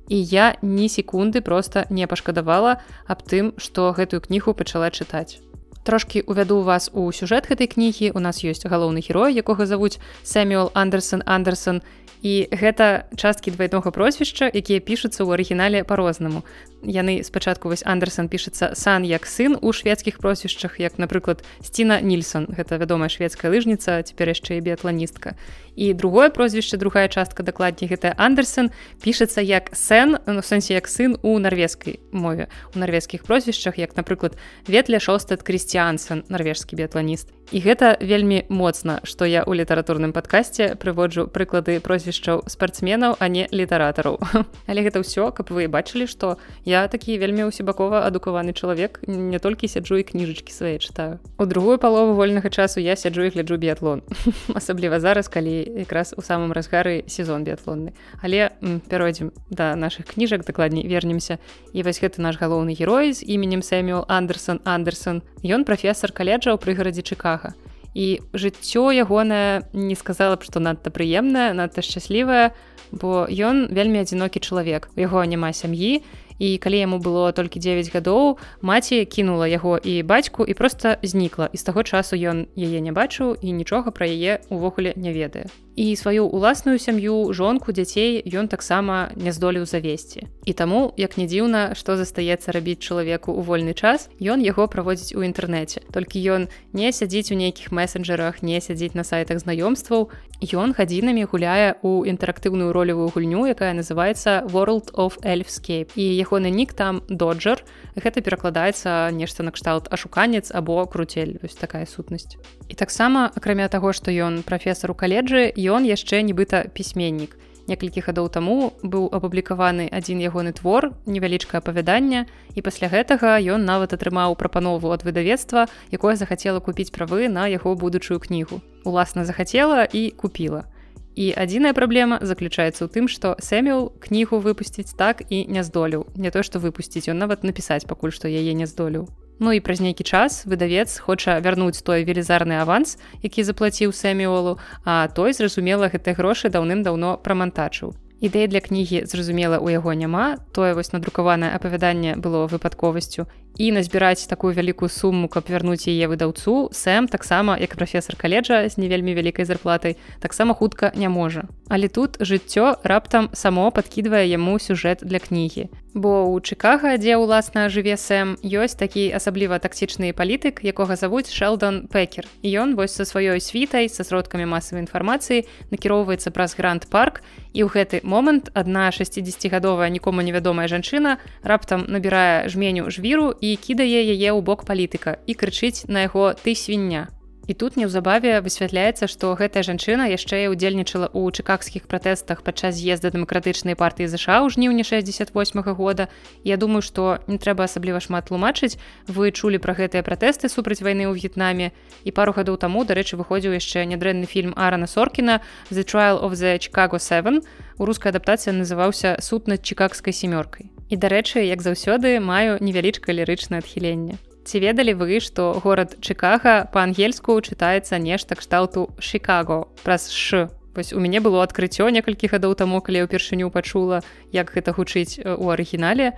І 0.10 0.18
я 0.20 0.56
ні 0.62 0.90
секунды 0.90 1.42
просто 1.42 1.86
не 1.90 2.08
пашкадавала 2.08 2.84
аб 3.08 3.24
тым 3.24 3.54
што 3.58 3.94
гэтую 3.96 4.22
кнігу 4.22 4.54
пачала 4.54 4.92
чытаць. 4.92 5.40
Трошки 5.84 6.24
увяду 6.28 6.62
вас 6.62 6.90
у 6.94 7.12
сюжэт 7.12 7.48
гэтай 7.48 7.68
кнігі. 7.68 8.16
У 8.16 8.20
нас 8.20 8.44
ёсць 8.44 8.64
галоўны 8.64 9.04
герой 9.04 9.36
якога 9.36 9.68
завуць 9.68 10.00
сэмюэл 10.24 10.72
андерсон 10.74 11.24
андерсон. 11.26 11.84
І 12.24 12.48
гэта 12.56 13.12
часткі 13.20 13.52
двайнога 13.52 13.92
прозвішча 13.92 14.48
якія 14.48 14.80
пішуцца 14.80 15.28
ў 15.28 15.36
арыгінале 15.36 15.84
по-рознаму 15.84 16.48
яны 16.84 17.24
спачатку 17.24 17.70
вось 17.70 17.84
андерсон 17.86 18.30
пішацца 18.30 18.74
сан 18.76 19.04
як 19.04 19.26
сын 19.26 19.58
у 19.62 19.74
шведскіх 19.74 20.18
прозвішчах 20.20 20.80
як 20.80 21.00
напрыклад 21.00 21.44
сціна 21.62 22.02
нільсон 22.02 22.48
гэта 22.50 22.78
вядомая 22.82 23.10
шведская 23.10 23.52
лыжніца 23.52 24.02
цяпер 24.04 24.34
яшчэ 24.34 24.58
і 24.58 24.62
біятланістка. 24.62 25.36
І 25.76 25.94
другое 25.94 26.30
прозвішча 26.30 26.78
другая 26.78 27.08
частка 27.08 27.44
дакладней 27.44 27.90
гэта 27.90 28.14
андерсон 28.18 28.72
пішацца 29.04 29.42
як 29.42 29.70
сэн 29.74 30.18
ну, 30.26 30.42
сэнсе 30.42 30.74
як 30.74 30.88
сын 30.88 31.18
у 31.22 31.38
нарвежскай 31.40 32.00
мове 32.12 32.48
у 32.76 32.80
нарвежскіх 32.80 33.24
прозвішчах 33.24 33.78
як 33.78 33.98
напрыклад 33.98 34.38
ветля 34.68 35.00
шостат 35.00 35.44
крысціансон 35.44 36.24
нарвежскі 36.30 36.76
біятланіст. 36.76 37.30
І 37.52 37.62
гэта 37.62 37.98
вельмі 38.02 38.46
моцна 38.50 38.98
што 39.04 39.26
я 39.30 39.44
у 39.46 39.54
літаратурным 39.54 40.14
падкасці 40.14 40.74
прыводжу 40.82 41.28
прыклады 41.30 41.78
прозвішчаў 41.80 42.50
спартсменаў 42.50 43.18
а 43.20 43.28
не 43.30 43.46
літаратараў. 43.52 44.18
Але 44.70 44.82
гэта 44.82 45.06
ўсё 45.06 45.30
каб 45.30 45.54
вы 45.54 45.70
бачылі 45.70 46.10
што 46.10 46.42
я 46.66 46.73
такі 46.90 47.18
вельмі 47.22 47.46
ўсебакова 47.50 48.02
адукаваны 48.10 48.54
чалавек 48.58 49.00
не 49.06 49.38
толькі 49.38 49.70
сяджу 49.70 50.02
і 50.02 50.08
кніжачкі 50.08 50.50
свае 50.50 50.78
чытаю. 50.82 51.22
У 51.38 51.46
другую 51.46 51.78
палову 51.78 52.18
вольнага 52.18 52.50
часу 52.50 52.82
я 52.82 52.98
сяджу 52.98 53.28
і 53.28 53.30
гляджу 53.30 53.58
біятлон. 53.62 54.02
Асабліва 54.60 54.98
зараз 54.98 55.30
калі 55.30 55.54
якраз 55.86 56.18
у 56.18 56.26
самым 56.26 56.50
разгары 56.58 57.06
сезон 57.06 57.46
біятлонны. 57.46 57.94
Але 58.26 58.58
пяройдзем 58.90 59.30
да 59.54 59.76
наших 59.76 60.10
кніжак 60.10 60.46
дакладней 60.50 60.88
вернемся. 60.88 61.38
І 61.74 61.86
вось 61.86 62.02
гэты 62.02 62.18
наш 62.18 62.42
галоўны 62.42 62.74
герой 62.74 63.14
з 63.14 63.22
іменем 63.22 63.62
сэмюэл 63.62 64.10
андерсон 64.10 64.58
андерсон 64.66 65.22
ён 65.46 65.70
прафесор 65.70 66.10
каледжа 66.10 66.56
ў 66.56 66.58
прыгарадзе 66.58 67.06
чыкага 67.06 67.54
і 67.94 68.22
жыццё 68.34 68.90
ягонае 68.90 69.70
не 69.74 69.96
сказала 69.96 70.36
б 70.36 70.42
што 70.42 70.60
надта 70.60 70.90
прыемная 70.90 71.54
надта 71.54 71.86
шчаслівая 71.86 72.52
бо 72.94 73.26
ён 73.26 73.74
вельмі 73.74 74.06
адзінокі 74.06 74.38
чалавек. 74.40 74.90
У 74.94 75.02
яго 75.02 75.26
няма 75.26 75.50
сям'і 75.54 76.06
і 76.40 76.58
калі 76.58 76.78
яму 76.78 76.98
было 77.00 77.32
толькі 77.32 77.60
9 77.60 77.94
гадоў 77.94 78.38
маці 78.62 79.06
кінула 79.06 79.48
яго 79.48 79.78
і 79.78 80.04
бацьку 80.04 80.46
і 80.46 80.54
просто 80.54 80.96
знікла. 81.04 81.50
І 81.54 81.58
з 81.58 81.64
таго 81.64 81.84
часу 81.84 82.16
ён 82.16 82.48
яе 82.56 82.80
не 82.82 82.92
бачыў 82.92 83.38
і 83.42 83.52
нічога 83.52 83.92
пра 83.92 84.08
яе 84.08 84.40
увогуле 84.50 84.94
не 84.96 85.14
ведае 85.14 85.46
і 85.76 85.96
сваю 85.96 86.26
уласную 86.26 86.80
сям'ю 86.80 87.34
жонку 87.34 87.72
дзяцей 87.72 88.22
ён 88.26 88.48
таксама 88.48 89.10
не 89.16 89.32
здолеў 89.32 89.66
завесці. 89.66 90.28
І 90.46 90.54
таму 90.54 90.94
як 90.98 91.18
не 91.18 91.26
дзіўна 91.26 91.74
што 91.74 91.98
застаецца 91.98 92.54
рабіць 92.54 92.84
чалавеку 92.84 93.34
ў 93.34 93.42
вольны 93.42 93.74
час 93.74 94.10
ён 94.22 94.44
яго 94.46 94.68
праводзіць 94.68 95.18
у 95.18 95.26
інтэрнэце. 95.26 95.82
Толькі 95.90 96.22
ён 96.30 96.42
не 96.74 96.92
сядзіць 96.92 97.32
у 97.34 97.40
нейкіх 97.40 97.72
месенджерах 97.72 98.44
не 98.44 98.62
сядзіць 98.62 98.94
на 98.94 99.04
сайтах 99.04 99.42
знаёмстваў. 99.42 100.14
Ён 100.44 100.76
гадзінамі 100.76 101.24
гуляе 101.32 101.80
у 101.82 102.04
інтэрактыўную 102.04 102.76
ролевую 102.76 103.08
гульню 103.10 103.48
якая 103.48 103.74
называется 103.74 104.44
world 104.52 104.92
of 104.94 105.18
эльфскейп 105.24 105.96
і 105.96 106.04
ягоны 106.20 106.52
нік 106.52 106.74
там 106.74 107.02
доджер 107.08 107.64
гэта 107.96 108.20
перакладаецца 108.22 109.10
нешта 109.16 109.44
накшталт 109.44 109.88
ашуканец 109.88 110.52
або 110.52 110.86
круцель 110.86 111.40
вось 111.42 111.56
такая 111.56 111.86
сутнасць. 111.86 112.36
І 112.68 112.76
таксама 112.76 113.32
акрамя 113.34 113.68
таго 113.72 113.94
што 113.94 114.12
ён 114.12 114.44
прафесор 114.44 114.92
у 114.92 114.96
каледжы 114.96 115.54
ён 115.64 115.88
яшчэ 115.88 116.22
нібыта 116.28 116.68
пісьменнік. 116.74 117.38
Некалькі 117.68 118.04
гадоў 118.04 118.28
таму 118.28 118.76
быў 118.84 119.08
апублікаваны 119.16 119.88
адзін 119.88 120.20
ягоны 120.20 120.52
твор 120.52 120.92
невялічкае 121.08 121.64
апавяданне 121.64 122.28
і 122.56 122.60
пасля 122.60 122.92
гэтага 122.92 123.40
ён 123.56 123.64
нават 123.64 123.96
атрымаў 123.96 124.36
прапанову 124.36 124.92
ад 124.92 125.08
выдавецтва 125.08 125.72
якое 125.88 126.20
захацела 126.20 126.60
купіць 126.60 126.92
правы 126.92 127.32
на 127.32 127.48
яго 127.48 127.76
будучую 127.80 128.20
кнігу. 128.20 128.60
Уласна 128.84 129.24
захацела 129.24 129.88
і 129.88 130.12
купіла 130.12 130.68
і 131.16 131.34
адзіная 131.38 131.74
праблема 131.74 132.20
заключаецца 132.22 132.86
ў 132.86 132.90
тым 132.90 133.06
што 133.10 133.36
сэмюл 133.40 133.92
кнігу 134.04 134.40
выпусціць 134.44 134.94
так 134.98 135.26
і 135.30 135.46
не 135.48 135.64
здолеў 135.64 136.08
не 136.16 136.32
то 136.32 136.44
што 136.44 136.60
выпусціць 136.60 137.10
ён 137.10 137.22
нават 137.24 137.44
напісаць 137.44 137.86
пакуль 137.90 138.16
што 138.16 138.28
яе 138.28 138.54
не 138.54 138.66
здолеў 138.66 139.10
Ну 139.40 139.52
і 139.52 139.60
праз 139.60 139.82
нейкі 139.82 140.06
час 140.06 140.46
выдавец 140.46 141.02
хоча 141.02 141.40
вярнуць 141.42 141.82
той 141.82 142.06
велізарны 142.06 142.62
аванс, 142.62 143.02
які 143.26 143.44
заплаціў 143.44 143.92
сэміолу, 143.92 144.62
а 144.86 145.10
той 145.10 145.34
зразумела 145.34 145.90
гэтыя 145.90 146.14
грошы 146.14 146.54
даўным-даўно 146.54 147.18
прамантачыў. 147.18 147.98
Ідэя 148.24 148.48
для 148.48 148.62
кнігі 148.64 149.04
зразумела 149.04 149.60
у 149.60 149.68
яго 149.68 149.92
няма, 149.92 150.40
тое 150.56 150.72
вось 150.78 150.94
надрукаванае 150.94 151.52
апавяданне 151.52 152.16
было 152.16 152.48
выпадковасцю 152.48 153.28
і 153.58 153.72
назбіраць 153.72 154.28
такую 154.28 154.54
вялікую 154.54 154.90
суму 154.90 155.28
каб 155.28 155.50
вярнуць 155.50 155.86
яе 155.88 156.10
выдаўцу 156.10 156.74
сэм 156.74 157.08
таксама 157.08 157.58
як 157.62 157.76
прафесор 157.76 158.16
каледжа 158.16 158.66
з 158.70 158.78
не 158.78 158.88
вельмі 158.88 159.14
вялікай 159.14 159.46
зарплатай 159.46 159.98
таксама 160.20 160.54
хутка 160.54 160.92
не 160.96 161.10
можа 161.10 161.46
але 161.74 161.88
тут 161.88 162.22
жыццё 162.22 162.78
раптам 162.84 163.30
само 163.34 163.72
подкидывае 163.72 164.30
яму 164.30 164.60
сюжэт 164.60 165.02
для 165.02 165.18
кнігі. 165.18 165.74
Бо 165.94 166.26
у 166.30 166.38
чыкага 166.42 166.98
дзе 166.98 167.18
ўласна 167.18 167.70
жыве 167.70 167.98
сэм 167.98 168.38
ёсць 168.42 168.78
такі 168.78 169.10
асабліва 169.14 169.58
таксічны 169.58 170.14
палітык 170.14 170.62
якога 170.62 170.98
завуць 170.98 171.34
шелдон 171.34 171.90
пекер 171.90 172.30
і 172.42 172.50
ён 172.50 172.74
вось 172.78 172.94
са 172.94 173.06
сваёй 173.10 173.42
світай 173.42 173.90
са 173.90 174.06
сродкамі 174.06 174.46
масавай 174.46 174.86
інфармацыі 174.86 175.46
накіроўваецца 175.74 176.30
праз 176.30 176.54
гранд 176.58 176.90
парк 176.94 177.22
і 177.54 177.66
ў 177.66 177.70
гэты 177.70 178.02
момант 178.06 178.50
адна 178.54 178.90
60гадовая 178.90 179.90
нікому 179.90 180.22
невядомая 180.22 180.70
жанчына 180.70 181.18
раптам 181.42 181.86
набірае 181.90 182.50
жменю 182.50 182.90
жвіру 182.90 183.34
і 183.44 183.56
кідае 183.60 184.00
яе 184.00 184.32
ў 184.32 184.40
бок 184.40 184.64
палітыка 184.64 185.20
і 185.28 185.36
крычыць 185.36 185.84
на 185.92 186.08
яго 186.08 186.32
ты 186.32 186.56
свіння. 186.56 187.12
І 187.44 187.54
тут 187.54 187.76
неўзабаве 187.76 188.40
высвятляецца, 188.40 189.04
што 189.12 189.36
гэтая 189.36 189.68
жанчына 189.68 190.08
яшчэ 190.08 190.48
і 190.48 190.52
удзельнічала 190.56 191.12
ў 191.12 191.28
чыкагскіх 191.36 191.92
пратэстах 191.92 192.40
падчас 192.40 192.80
з'езда 192.80 193.12
дэмакратычнай 193.12 193.76
партыі 193.76 194.08
ЗША 194.08 194.40
ў 194.40 194.56
жніўні 194.56 194.88
68 194.88 195.60
-го 195.60 195.76
года. 195.76 196.08
Я 196.48 196.56
думаю, 196.56 196.80
што 196.80 197.20
не 197.28 197.36
трэба 197.36 197.68
асабліва 197.68 198.00
шмат 198.00 198.32
тлумачыць. 198.32 198.80
Вы 199.12 199.36
чулі 199.36 199.60
пра 199.60 199.76
гэтыя 199.76 200.08
пратэсты 200.08 200.48
супраць 200.48 200.80
вайны 200.80 201.04
ў 201.04 201.20
В'етнаме. 201.20 201.76
І 202.08 202.12
пару 202.16 202.32
гадоў 202.32 202.56
таму, 202.56 202.88
дарэчы, 202.88 203.20
выходзіў 203.20 203.60
яшчэ 203.60 203.84
нядрэнны 203.92 204.24
фільм 204.24 204.56
Арана 204.56 204.88
Соркіна 204.88 205.44
The 205.68 205.84
Trial 205.84 206.24
of 206.24 206.32
the 206.40 206.56
Chicago 206.64 206.96
7. 206.96 207.44
У 207.78 207.84
рускай 207.84 208.16
адаптацыя 208.16 208.56
называўся 208.56 209.20
суд 209.20 209.52
над 209.52 209.60
чыкагскай 209.68 210.16
семёркай. 210.16 210.73
І 210.90 210.96
дарэчы, 210.98 211.46
як 211.48 211.62
заўсёды 211.62 212.20
маю 212.20 212.58
невялічкае 212.60 213.16
лірычнае 213.24 213.64
адхіленне. 213.64 214.20
Ці 214.44 214.60
ведалі 214.60 214.94
вы, 215.00 215.24
што 215.24 215.56
горад 215.64 215.96
Чыкага 216.04 216.68
па-ангельску 216.74 217.40
чытаецца 217.40 217.96
нешта 217.98 218.36
кшталту 218.36 218.92
Шикаго 219.00 219.72
праз 219.84 220.12
ш. 220.12 220.52
Вось 220.76 220.92
у 220.92 221.00
мяне 221.00 221.22
было 221.24 221.44
адкрыццё 221.48 221.88
некалькі 221.88 222.28
гадоў 222.28 222.60
таму, 222.60 222.82
калі 222.82 223.04
я 223.04 223.06
ўпершыню 223.08 223.48
пачула, 223.54 224.04
як 224.36 224.52
гэта 224.52 224.76
гучыць 224.76 225.22
у 225.24 225.48
арыгінале, 225.54 226.18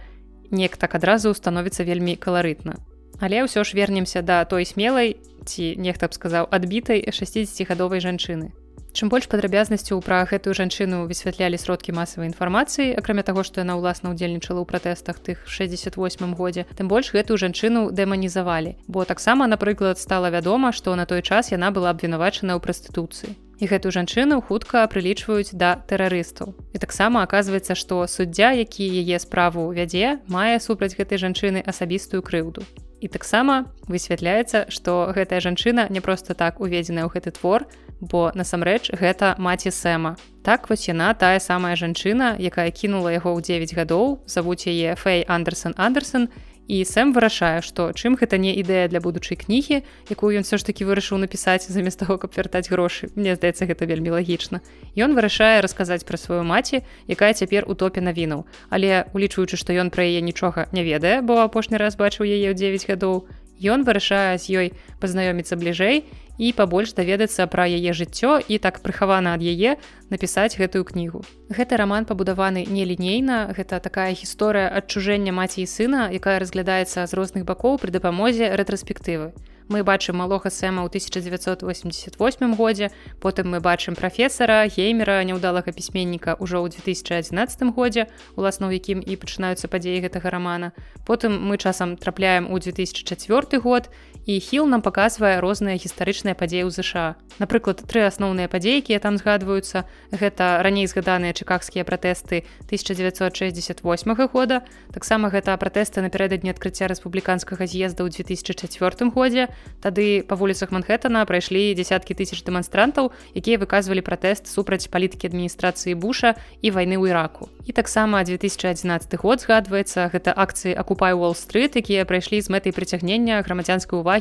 неяк 0.50 0.78
так 0.78 0.96
адразу 0.96 1.34
становіцца 1.38 1.86
вельмі 1.86 2.18
каларытна. 2.18 2.82
Але 3.22 3.46
ўсё 3.46 3.62
ж 3.64 3.78
вернемся 3.78 4.26
да 4.26 4.44
той 4.46 4.66
смелай 4.66 5.22
ці 5.46 5.78
нехта 5.78 6.10
б 6.10 6.18
сказаў 6.18 6.50
адбітай 6.50 7.06
60гадовай 7.06 8.02
жанчыны. 8.02 8.52
Чым 8.96 9.10
больш 9.12 9.26
падрабязнасцяў 9.28 10.00
пра 10.00 10.22
гэтую 10.24 10.54
жанчыну 10.56 11.02
высвятлялі 11.10 11.60
сродкі 11.60 11.92
масавай 11.92 12.32
інфармацыі, 12.32 12.96
акрамя 12.96 13.28
таго, 13.28 13.44
што 13.44 13.60
яна 13.60 13.76
ўласна 13.76 14.16
ўдзельнічала 14.16 14.64
ў 14.64 14.68
пратэстах 14.72 15.20
тых 15.20 15.44
68 15.52 16.32
годзе, 16.32 16.64
тым 16.80 16.88
больш 16.88 17.12
гэтую 17.12 17.36
жанчыну 17.36 17.92
дэманізавалі. 17.92 18.80
Бо 18.88 19.04
таксама, 19.04 19.52
напрыклад, 19.52 20.00
стала 20.00 20.32
вядома, 20.32 20.72
што 20.72 20.96
на 20.96 21.04
той 21.04 21.20
час 21.28 21.52
яна 21.52 21.76
была 21.76 21.92
абвінавачана 21.92 22.56
ў 22.56 22.64
прастытуцыі. 22.64 23.36
І 23.60 23.68
гэтую 23.68 23.92
жанчыну 23.92 24.40
хутка 24.40 24.88
прылічваюць 24.88 25.52
да 25.52 25.76
тэрарыстаў. 25.92 26.56
І 26.72 26.80
таксама 26.80 27.28
аказваецца, 27.28 27.76
што 27.76 28.08
суддзя, 28.08 28.56
які 28.56 28.88
яе 28.88 29.20
справу 29.20 29.68
вядзе, 29.76 30.24
мае 30.32 30.56
супраць 30.64 30.96
гэтай 30.96 31.20
жанчыны 31.20 31.60
асабістую 31.68 32.24
крыўду. 32.24 32.64
І 33.04 33.12
таксама 33.12 33.68
высвятляецца, 33.92 34.72
што 34.72 35.12
гэтая 35.12 35.44
жанчына 35.44 35.92
не 35.92 36.00
проста 36.00 36.32
так 36.34 36.64
уведзеная 36.64 37.04
ў 37.04 37.12
гэты 37.12 37.36
твор, 37.36 37.68
бо 38.00 38.32
насамрэч 38.36 38.92
гэта 38.94 39.36
маці 39.38 39.72
сэма. 39.72 40.16
Так 40.44 40.70
вось 40.70 40.88
яна 40.88 41.14
тая 41.14 41.40
самая 41.40 41.76
жанчына, 41.76 42.36
якая 42.38 42.70
кінула 42.72 43.10
яго 43.16 43.34
ў 43.34 43.42
9 43.42 43.74
гадоў, 43.74 44.22
завуць 44.26 44.68
яе 44.70 44.96
Фэй 44.96 45.26
Андерсон 45.26 45.74
Андерсон 45.78 46.30
і 46.68 46.82
сэм 46.82 47.14
вырашае 47.14 47.62
што 47.62 47.94
чым 47.94 48.18
гэта 48.18 48.38
не 48.42 48.54
ідэя 48.58 48.90
для 48.90 49.00
будучай 49.02 49.38
кнігі 49.38 49.86
якую 50.10 50.32
ён 50.34 50.44
все 50.44 50.58
ж 50.58 50.66
таки 50.66 50.86
вырашыў 50.86 51.22
напісаць 51.22 51.70
замест 51.70 52.02
таго 52.02 52.18
каб 52.18 52.34
вяртаць 52.34 52.70
грошы. 52.70 53.14
Мне 53.16 53.36
здаецца 53.38 53.70
гэта 53.70 53.86
вельмі 53.86 54.18
лагічна. 54.18 54.62
Ён 54.98 55.14
вырашае 55.14 55.62
расказаць 55.62 56.06
пра 56.06 56.18
сваю 56.18 56.42
маці 56.44 56.82
якая 57.08 57.34
цяпер 57.34 57.70
у 57.70 57.78
топе 57.78 58.02
навінаў. 58.02 58.46
Але 58.70 59.06
улічваючы 59.14 59.58
што 59.58 59.74
ён 59.78 59.94
пра 59.94 60.10
яе 60.10 60.22
нічога 60.26 60.68
не 60.74 60.82
ведае 60.82 61.22
бо 61.22 61.46
апошні 61.46 61.78
раз 61.78 61.96
бачыў 61.96 62.26
яе 62.26 62.50
ў 62.50 62.58
9 62.58 62.90
гадоў 62.90 63.30
ён 63.62 63.86
вырашае 63.86 64.38
з 64.42 64.50
ёй 64.52 64.68
пазнаёміцца 65.00 65.56
бліжэй 65.56 66.04
і 66.38 66.52
пабольш 66.54 66.94
даведацца 66.94 67.48
пра 67.48 67.66
яе 67.70 67.92
жыццё 67.96 68.40
і 68.48 68.60
так 68.60 68.82
прыхавана 68.86 69.34
ад 69.36 69.42
яе 69.42 69.78
напісаць 70.10 70.58
гэтую 70.60 70.84
кнігу. 70.84 71.24
Гэты 71.50 71.78
раман 71.80 72.06
пабудаваны 72.06 72.66
нелінейна, 72.68 73.54
гэта 73.58 73.80
такая 73.80 74.12
гісторыя 74.14 74.70
адчужэння 74.70 75.32
маці 75.32 75.64
і 75.64 75.68
сына, 75.68 76.10
якая 76.12 76.40
разглядаецца 76.40 77.06
з 77.08 77.12
розных 77.14 77.46
бакоў 77.46 77.80
пры 77.80 77.92
дапамозе 77.92 78.54
рэтраспектывы 78.56 79.34
мы 79.68 79.84
бачым 79.84 80.22
малога 80.22 80.50
сэма 80.50 80.86
ў 80.86 80.90
1988 80.94 82.56
годзе 82.56 82.92
потым 83.20 83.50
мы 83.50 83.60
бачым 83.60 83.96
прафесара 83.98 84.66
геймера 84.70 85.24
няўдалага 85.26 85.74
пісьменніка 85.74 86.38
ўжо 86.38 86.62
ў 86.62 86.70
2011 86.70 87.74
годзе 87.74 88.06
уласна 88.38 88.70
ў 88.70 88.78
якім 88.78 89.02
і 89.02 89.18
пачынаюцца 89.18 89.66
падзеі 89.66 90.06
гэтага 90.06 90.30
рамана 90.30 90.72
потым 91.06 91.42
мы 91.42 91.58
часам 91.58 91.98
трапляем 91.98 92.52
у 92.54 92.62
2004 92.62 93.58
год 93.60 93.90
і 94.26 94.40
хіл 94.42 94.66
нам 94.66 94.82
паказвае 94.82 95.38
розныя 95.40 95.78
гістарычныя 95.78 96.34
падзеі 96.34 96.66
ў 96.66 96.74
ЗША 96.74 97.06
напрыклад 97.40 97.84
тры 97.86 98.08
асноўныя 98.08 98.48
падзеі 98.50 98.82
якія 98.82 99.00
там 99.04 99.20
згадваюцца 99.20 99.86
гэта 100.10 100.64
раней 100.66 100.88
згаданыя 100.88 101.36
чыкагскія 101.36 101.84
пратэсты 101.86 102.48
1968 102.72 103.84
года. 104.32 104.64
Таксама 104.94 105.30
гэта 105.30 105.56
пратэсты 105.60 106.02
напярэдадні 106.02 106.56
адкрыцця 106.56 106.88
рэспубліканскага 106.88 107.68
з'езда 107.68 108.08
ў 108.08 108.10
2004 108.10 109.12
годзе 109.12 109.52
тады 109.84 110.24
па 110.24 110.36
вуліцах 110.40 110.72
манхэттана 110.72 111.26
прайшлі 111.30 111.76
десяткі 111.76 112.16
тысяч 112.16 112.42
дэманстрантаў 112.42 113.12
якія 113.36 113.60
выказвалі 113.60 114.02
пратэст 114.02 114.48
супраць 114.48 114.88
палітыкі 114.88 115.30
адміністрацыі 115.30 115.94
буша 116.00 116.40
і 116.64 116.72
вайны 116.72 116.98
ў 116.98 117.12
іраку 117.12 117.52
і 117.68 117.72
таксама 117.76 118.24
2011 118.24 119.20
год 119.20 119.44
згадваецца 119.44 120.10
гэта 120.10 120.32
акцыі 120.32 120.74
акупай 120.74 121.14
уолл-стрит 121.14 121.76
якія 121.76 122.06
прайшлі 122.08 122.40
з 122.42 122.50
мэтай 122.50 122.72
прыцягнення 122.72 123.44
грамадзянскай 123.44 124.00
увагі 124.00 124.15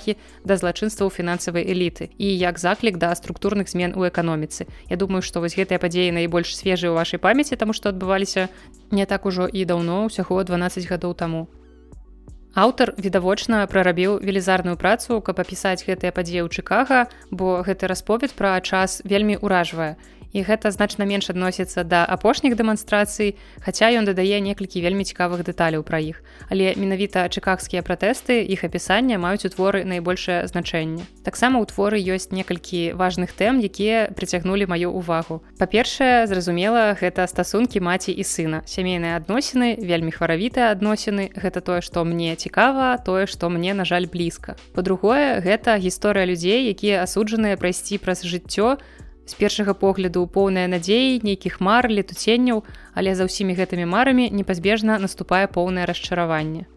да 0.44 0.56
злачынстваў 0.56 1.10
фінансавай 1.10 1.64
эліты 1.64 2.10
і 2.18 2.28
як 2.38 2.58
заклік 2.58 2.98
да 2.98 3.14
структурных 3.14 3.68
змен 3.68 3.94
у 3.96 4.06
эканоміцы 4.06 4.66
Я 4.90 4.96
думаю 4.96 5.22
што 5.22 5.40
вось 5.40 5.56
гэтыя 5.56 5.78
падзеі 5.78 6.14
найбольш 6.14 6.56
свежыя 6.56 6.90
ў 6.90 6.98
вашай 6.98 7.18
памяці 7.18 7.56
таму 7.56 7.72
што 7.72 7.94
адбываліся 7.94 8.48
не 8.90 9.06
так 9.06 9.26
ужо 9.26 9.46
і 9.46 9.64
даўно 9.64 10.06
ўсяго 10.06 10.42
12 10.42 10.88
гадоў 10.90 11.14
таму 11.14 11.46
Аўтар 12.54 12.94
відавочна 12.94 13.66
прарабіў 13.66 14.22
велізарную 14.22 14.78
працу, 14.78 15.18
каб 15.18 15.42
апісаць 15.42 15.82
гэтыя 15.82 16.14
падзеі 16.14 16.46
ў 16.46 16.54
Чыкага, 16.54 17.10
бо 17.34 17.66
гэты 17.66 17.90
расповед 17.90 18.30
пра 18.38 18.54
час 18.62 19.02
вельмі 19.02 19.34
ўражвае 19.42 19.98
і 20.34 20.42
гэта 20.42 20.74
значна 20.74 21.06
менш 21.06 21.30
адносіцца 21.30 21.86
да 21.86 22.02
апошніх 22.04 22.58
дэманстрацый 22.58 23.38
хаця 23.62 23.88
ён 23.94 24.04
дадае 24.04 24.42
некалькі 24.42 24.82
вельмі 24.82 25.06
цікавых 25.06 25.46
дэталяў 25.46 25.86
пра 25.86 26.02
іх. 26.02 26.20
Але 26.50 26.74
менавіта 26.74 27.30
чыкагскія 27.30 27.86
пратэсты 27.86 28.42
іх 28.42 28.66
апісання 28.66 29.16
маюць 29.22 29.46
у 29.46 29.50
творы 29.54 29.86
найбольшае 29.86 30.44
значэнне. 30.50 31.06
Таксама 31.22 31.62
ў 31.62 31.70
творы 31.70 32.02
ёсць 32.02 32.34
некалькі 32.34 32.98
важных 32.98 33.30
тэм 33.32 33.62
якія 33.62 34.10
прыцягнулі 34.10 34.66
маю 34.66 34.90
увагу 34.90 35.40
па-першае 35.58 36.26
зразумела 36.26 36.98
гэта 36.98 37.26
стасункі 37.30 37.80
маці 37.80 38.10
і 38.10 38.24
сына. 38.26 38.62
Сямейныя 38.66 39.16
адносіны 39.22 39.78
вельмі 39.78 40.10
хваравітыя 40.10 40.74
адносіны 40.74 41.30
гэта 41.30 41.62
тое 41.62 41.80
што 41.80 42.04
мне 42.04 42.34
цікава 42.34 42.98
тое 42.98 43.30
што 43.30 43.48
мне 43.48 43.74
на 43.74 43.86
жаль 43.86 44.10
блізка. 44.10 44.58
По-другое 44.74 45.40
гэта 45.40 45.78
гісторыя 45.78 46.26
людзей 46.26 46.66
якія 46.68 47.06
асуджаныя 47.06 47.56
прайсці 47.56 48.02
праз 48.02 48.26
жыццё 48.26 48.76
з 49.26 49.34
першага 49.34 49.74
погляду 49.74 50.26
поўная 50.26 50.66
надзеі 50.68 51.20
нейкіх 51.24 51.60
мар 51.60 51.88
летуценняў 51.88 52.64
але 52.94 53.14
за 53.14 53.24
ўсімі 53.28 53.56
гэтымі 53.58 53.88
марамі 53.88 54.30
непазбежна 54.30 54.98
наступае 54.98 55.46
поўнае 55.48 55.86
расчараванне. 55.86 56.68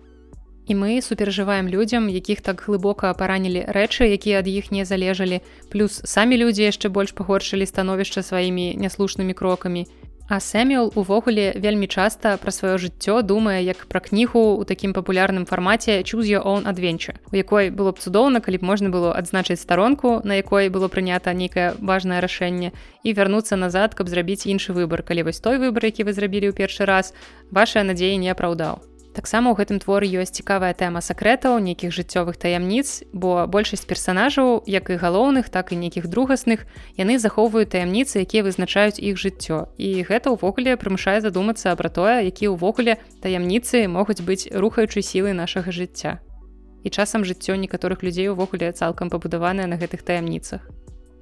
І 0.68 0.76
мы 0.76 1.02
суперажываем 1.02 1.68
людзям 1.72 2.10
якіх 2.12 2.42
так 2.44 2.64
глыбока 2.68 3.14
паранілі 3.16 3.64
рэчы 3.72 4.12
якія 4.12 4.44
ад 4.44 4.48
іх 4.52 4.72
не 4.72 4.84
залежалі 4.84 5.40
плюс 5.72 6.02
самі 6.04 6.36
людзі 6.36 6.68
яшчэ 6.68 6.92
больш 6.92 7.16
пагоршылі 7.16 7.64
становішча 7.64 8.24
сваімі 8.24 8.76
няслушнымі 8.76 9.32
крокамі 9.32 9.88
А 10.30 10.42
Сэмюл 10.42 10.92
увогуле 10.96 11.54
вельмі 11.56 11.88
часта 11.88 12.36
пра 12.36 12.52
сваё 12.52 12.76
жыццё 12.76 13.24
думае 13.24 13.64
як 13.64 13.88
пра 13.88 14.04
кнігу 14.04 14.60
ў 14.60 14.68
такім 14.68 14.92
папулярным 14.92 15.48
фармаце 15.48 16.04
choose 16.04 16.28
your 16.28 16.44
own 16.44 16.68
adventure, 16.68 17.16
у 17.32 17.36
якой 17.40 17.72
было 17.72 17.96
б 17.96 18.04
цудоўна, 18.04 18.44
калі 18.44 18.60
б 18.60 18.68
можна 18.68 18.92
было 18.92 19.16
адзначыць 19.16 19.64
старонку, 19.64 20.20
на 20.28 20.36
якой 20.36 20.68
было 20.68 20.92
прынята 20.92 21.32
нейкае 21.32 21.80
важнае 21.80 22.20
рашэнне 22.20 22.76
і 23.08 23.10
вярнуцца 23.16 23.56
назад, 23.56 23.96
каб 23.96 24.12
зрабіць 24.12 24.44
іншы 24.44 24.76
выбар, 24.76 25.00
калі 25.00 25.32
вось 25.32 25.40
той 25.40 25.64
выбар, 25.64 25.88
які 25.88 26.04
вы 26.04 26.12
зрабілі 26.12 26.52
ў 26.52 26.60
першы 26.60 26.84
раз, 26.84 27.16
ваша 27.48 27.88
надзея 27.88 28.20
не 28.20 28.28
апраўдаў 28.28 28.84
таксама 29.18 29.50
ў 29.50 29.58
гэтым 29.58 29.78
творы 29.82 30.06
ёсць 30.06 30.38
цікавая 30.38 30.78
тэма 30.78 31.02
сакрэтаў 31.02 31.58
нейкіх 31.58 31.90
жыццёвых 31.90 32.38
таямніц 32.38 33.10
бо 33.18 33.50
большасць 33.50 33.90
персанажаў 33.90 34.62
як 34.70 34.94
і 34.94 35.02
галоўных 35.02 35.50
так 35.50 35.74
і 35.74 35.82
нейкіх 35.82 36.06
другасных 36.06 36.70
яны 37.02 37.18
захоўваюць 37.18 37.74
таямніцы 37.74 38.22
якія 38.22 38.46
вызначаюць 38.46 39.02
іх 39.02 39.18
жыццё. 39.18 39.74
І 39.82 40.06
гэта 40.06 40.38
ўвогуле 40.38 40.78
прымушае 40.78 41.18
задумацца 41.26 41.74
пра 41.74 41.90
тое 41.90 42.30
які 42.30 42.54
ўвогуле 42.54 43.02
таямніцы 43.26 43.90
могуць 43.90 44.22
быць 44.22 44.54
рухаючай 44.54 45.02
сілай 45.02 45.34
нашага 45.34 45.74
жыцця. 45.74 46.22
І 46.86 46.94
часам 46.94 47.26
жыццё 47.26 47.58
некаторых 47.58 48.06
людзей 48.06 48.30
увогуле 48.30 48.70
цалкам 48.72 49.10
пабудаванае 49.10 49.66
на 49.66 49.82
гэтых 49.82 50.06
таямніцах. 50.06 50.62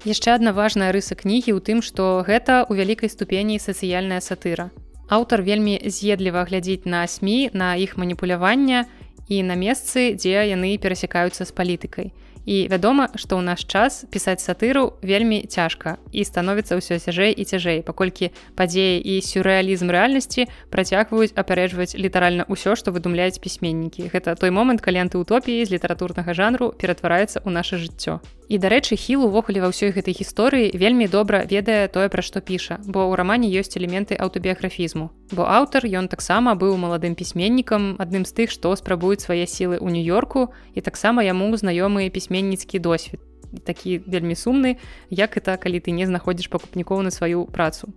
Яшчэ 0.04 0.36
адна 0.36 0.52
важная 0.52 0.92
рыса 0.92 1.16
кнігі 1.16 1.56
ў 1.56 1.64
тым 1.64 1.80
што 1.80 2.28
гэта 2.28 2.68
ў 2.68 2.76
вялікай 2.76 3.08
ступені 3.08 3.56
сацыяльная 3.56 4.20
сатыра 4.20 4.76
аўтар 5.08 5.42
вельмі 5.42 5.80
з'едліва 5.86 6.46
глядзіць 6.50 6.86
на 6.86 7.08
сМ 7.08 7.50
на 7.54 7.76
іх 7.76 7.98
маніпулявання 7.98 8.86
і 9.30 9.44
на 9.44 9.56
месцы 9.56 10.14
дзе 10.18 10.46
яны 10.50 10.78
перасякаюцца 10.78 11.46
з 11.46 11.52
палітыкай 11.52 12.12
і 12.46 12.68
вядома 12.70 13.10
што 13.18 13.38
ў 13.38 13.44
наш 13.44 13.66
час 13.66 14.06
пісаць 14.14 14.40
сатыру 14.40 14.96
вельмі 15.02 15.42
цяжка 15.50 15.98
і 16.14 16.22
становіцца 16.24 16.78
ўсё 16.78 17.02
цяжэй 17.02 17.34
і 17.34 17.44
цяжэй 17.44 17.82
паколькі 17.82 18.32
падзеі 18.56 19.02
і 19.02 19.20
сюррэалізм 19.26 19.90
рэальнасці 19.90 20.48
працягваюць 20.70 21.34
апярэджваць 21.34 21.98
літаральна 21.98 22.46
ўсё 22.46 22.78
што 22.78 22.94
выдумляюць 22.94 23.42
пісьменнікі. 23.42 24.14
Гэта 24.14 24.38
той 24.38 24.54
момант 24.54 24.86
калі 24.86 25.10
антыутопіі 25.10 25.66
з 25.66 25.74
літаратурнага 25.76 26.38
жанру 26.38 26.72
ператвараецца 26.78 27.42
ў 27.42 27.50
наше 27.50 27.82
жыццё. 27.82 28.22
І 28.46 28.62
дарэчы 28.62 28.94
хіл 28.94 29.26
увогуле 29.26 29.58
ва 29.58 29.74
ўсёй 29.74 29.90
гэтай 29.90 30.14
гісторыі 30.14 30.78
вельмі 30.78 31.10
добра 31.10 31.42
ведае 31.50 31.90
тое 31.90 32.14
пра 32.14 32.22
што 32.22 32.46
піша 32.46 32.78
бо 32.86 33.10
ў 33.10 33.18
рамане 33.18 33.50
ёсць 33.50 33.74
элементы 33.74 34.14
аўтабіяграфізму 34.14 35.10
бо 35.34 35.50
аўтар 35.50 35.90
ён 35.90 36.06
таксама 36.06 36.54
быў 36.54 36.78
маладым 36.78 37.18
пісьменнікам 37.18 37.98
адным 37.98 38.22
з 38.22 38.38
тых 38.38 38.54
што 38.54 38.78
спрабуюць 38.78 39.26
свае 39.26 39.50
сілы 39.50 39.82
ў 39.82 39.90
нью-йорку 39.98 40.54
і 40.78 40.86
таксама 40.86 41.26
яму 41.26 41.50
знаёмыя 41.58 42.14
пісьменнікі 42.14 42.35
пісьменніцкі 42.36 42.80
досвед 42.80 43.20
такі 43.64 44.02
вельмі 44.08 44.36
сумны 44.36 44.76
як 45.10 45.38
это 45.38 45.56
калі 45.56 45.80
ты 45.80 45.96
не 45.96 46.04
знаходзіш 46.06 46.52
пакупнікоў 46.52 47.02
на 47.02 47.12
сваю 47.12 47.46
працу 47.46 47.88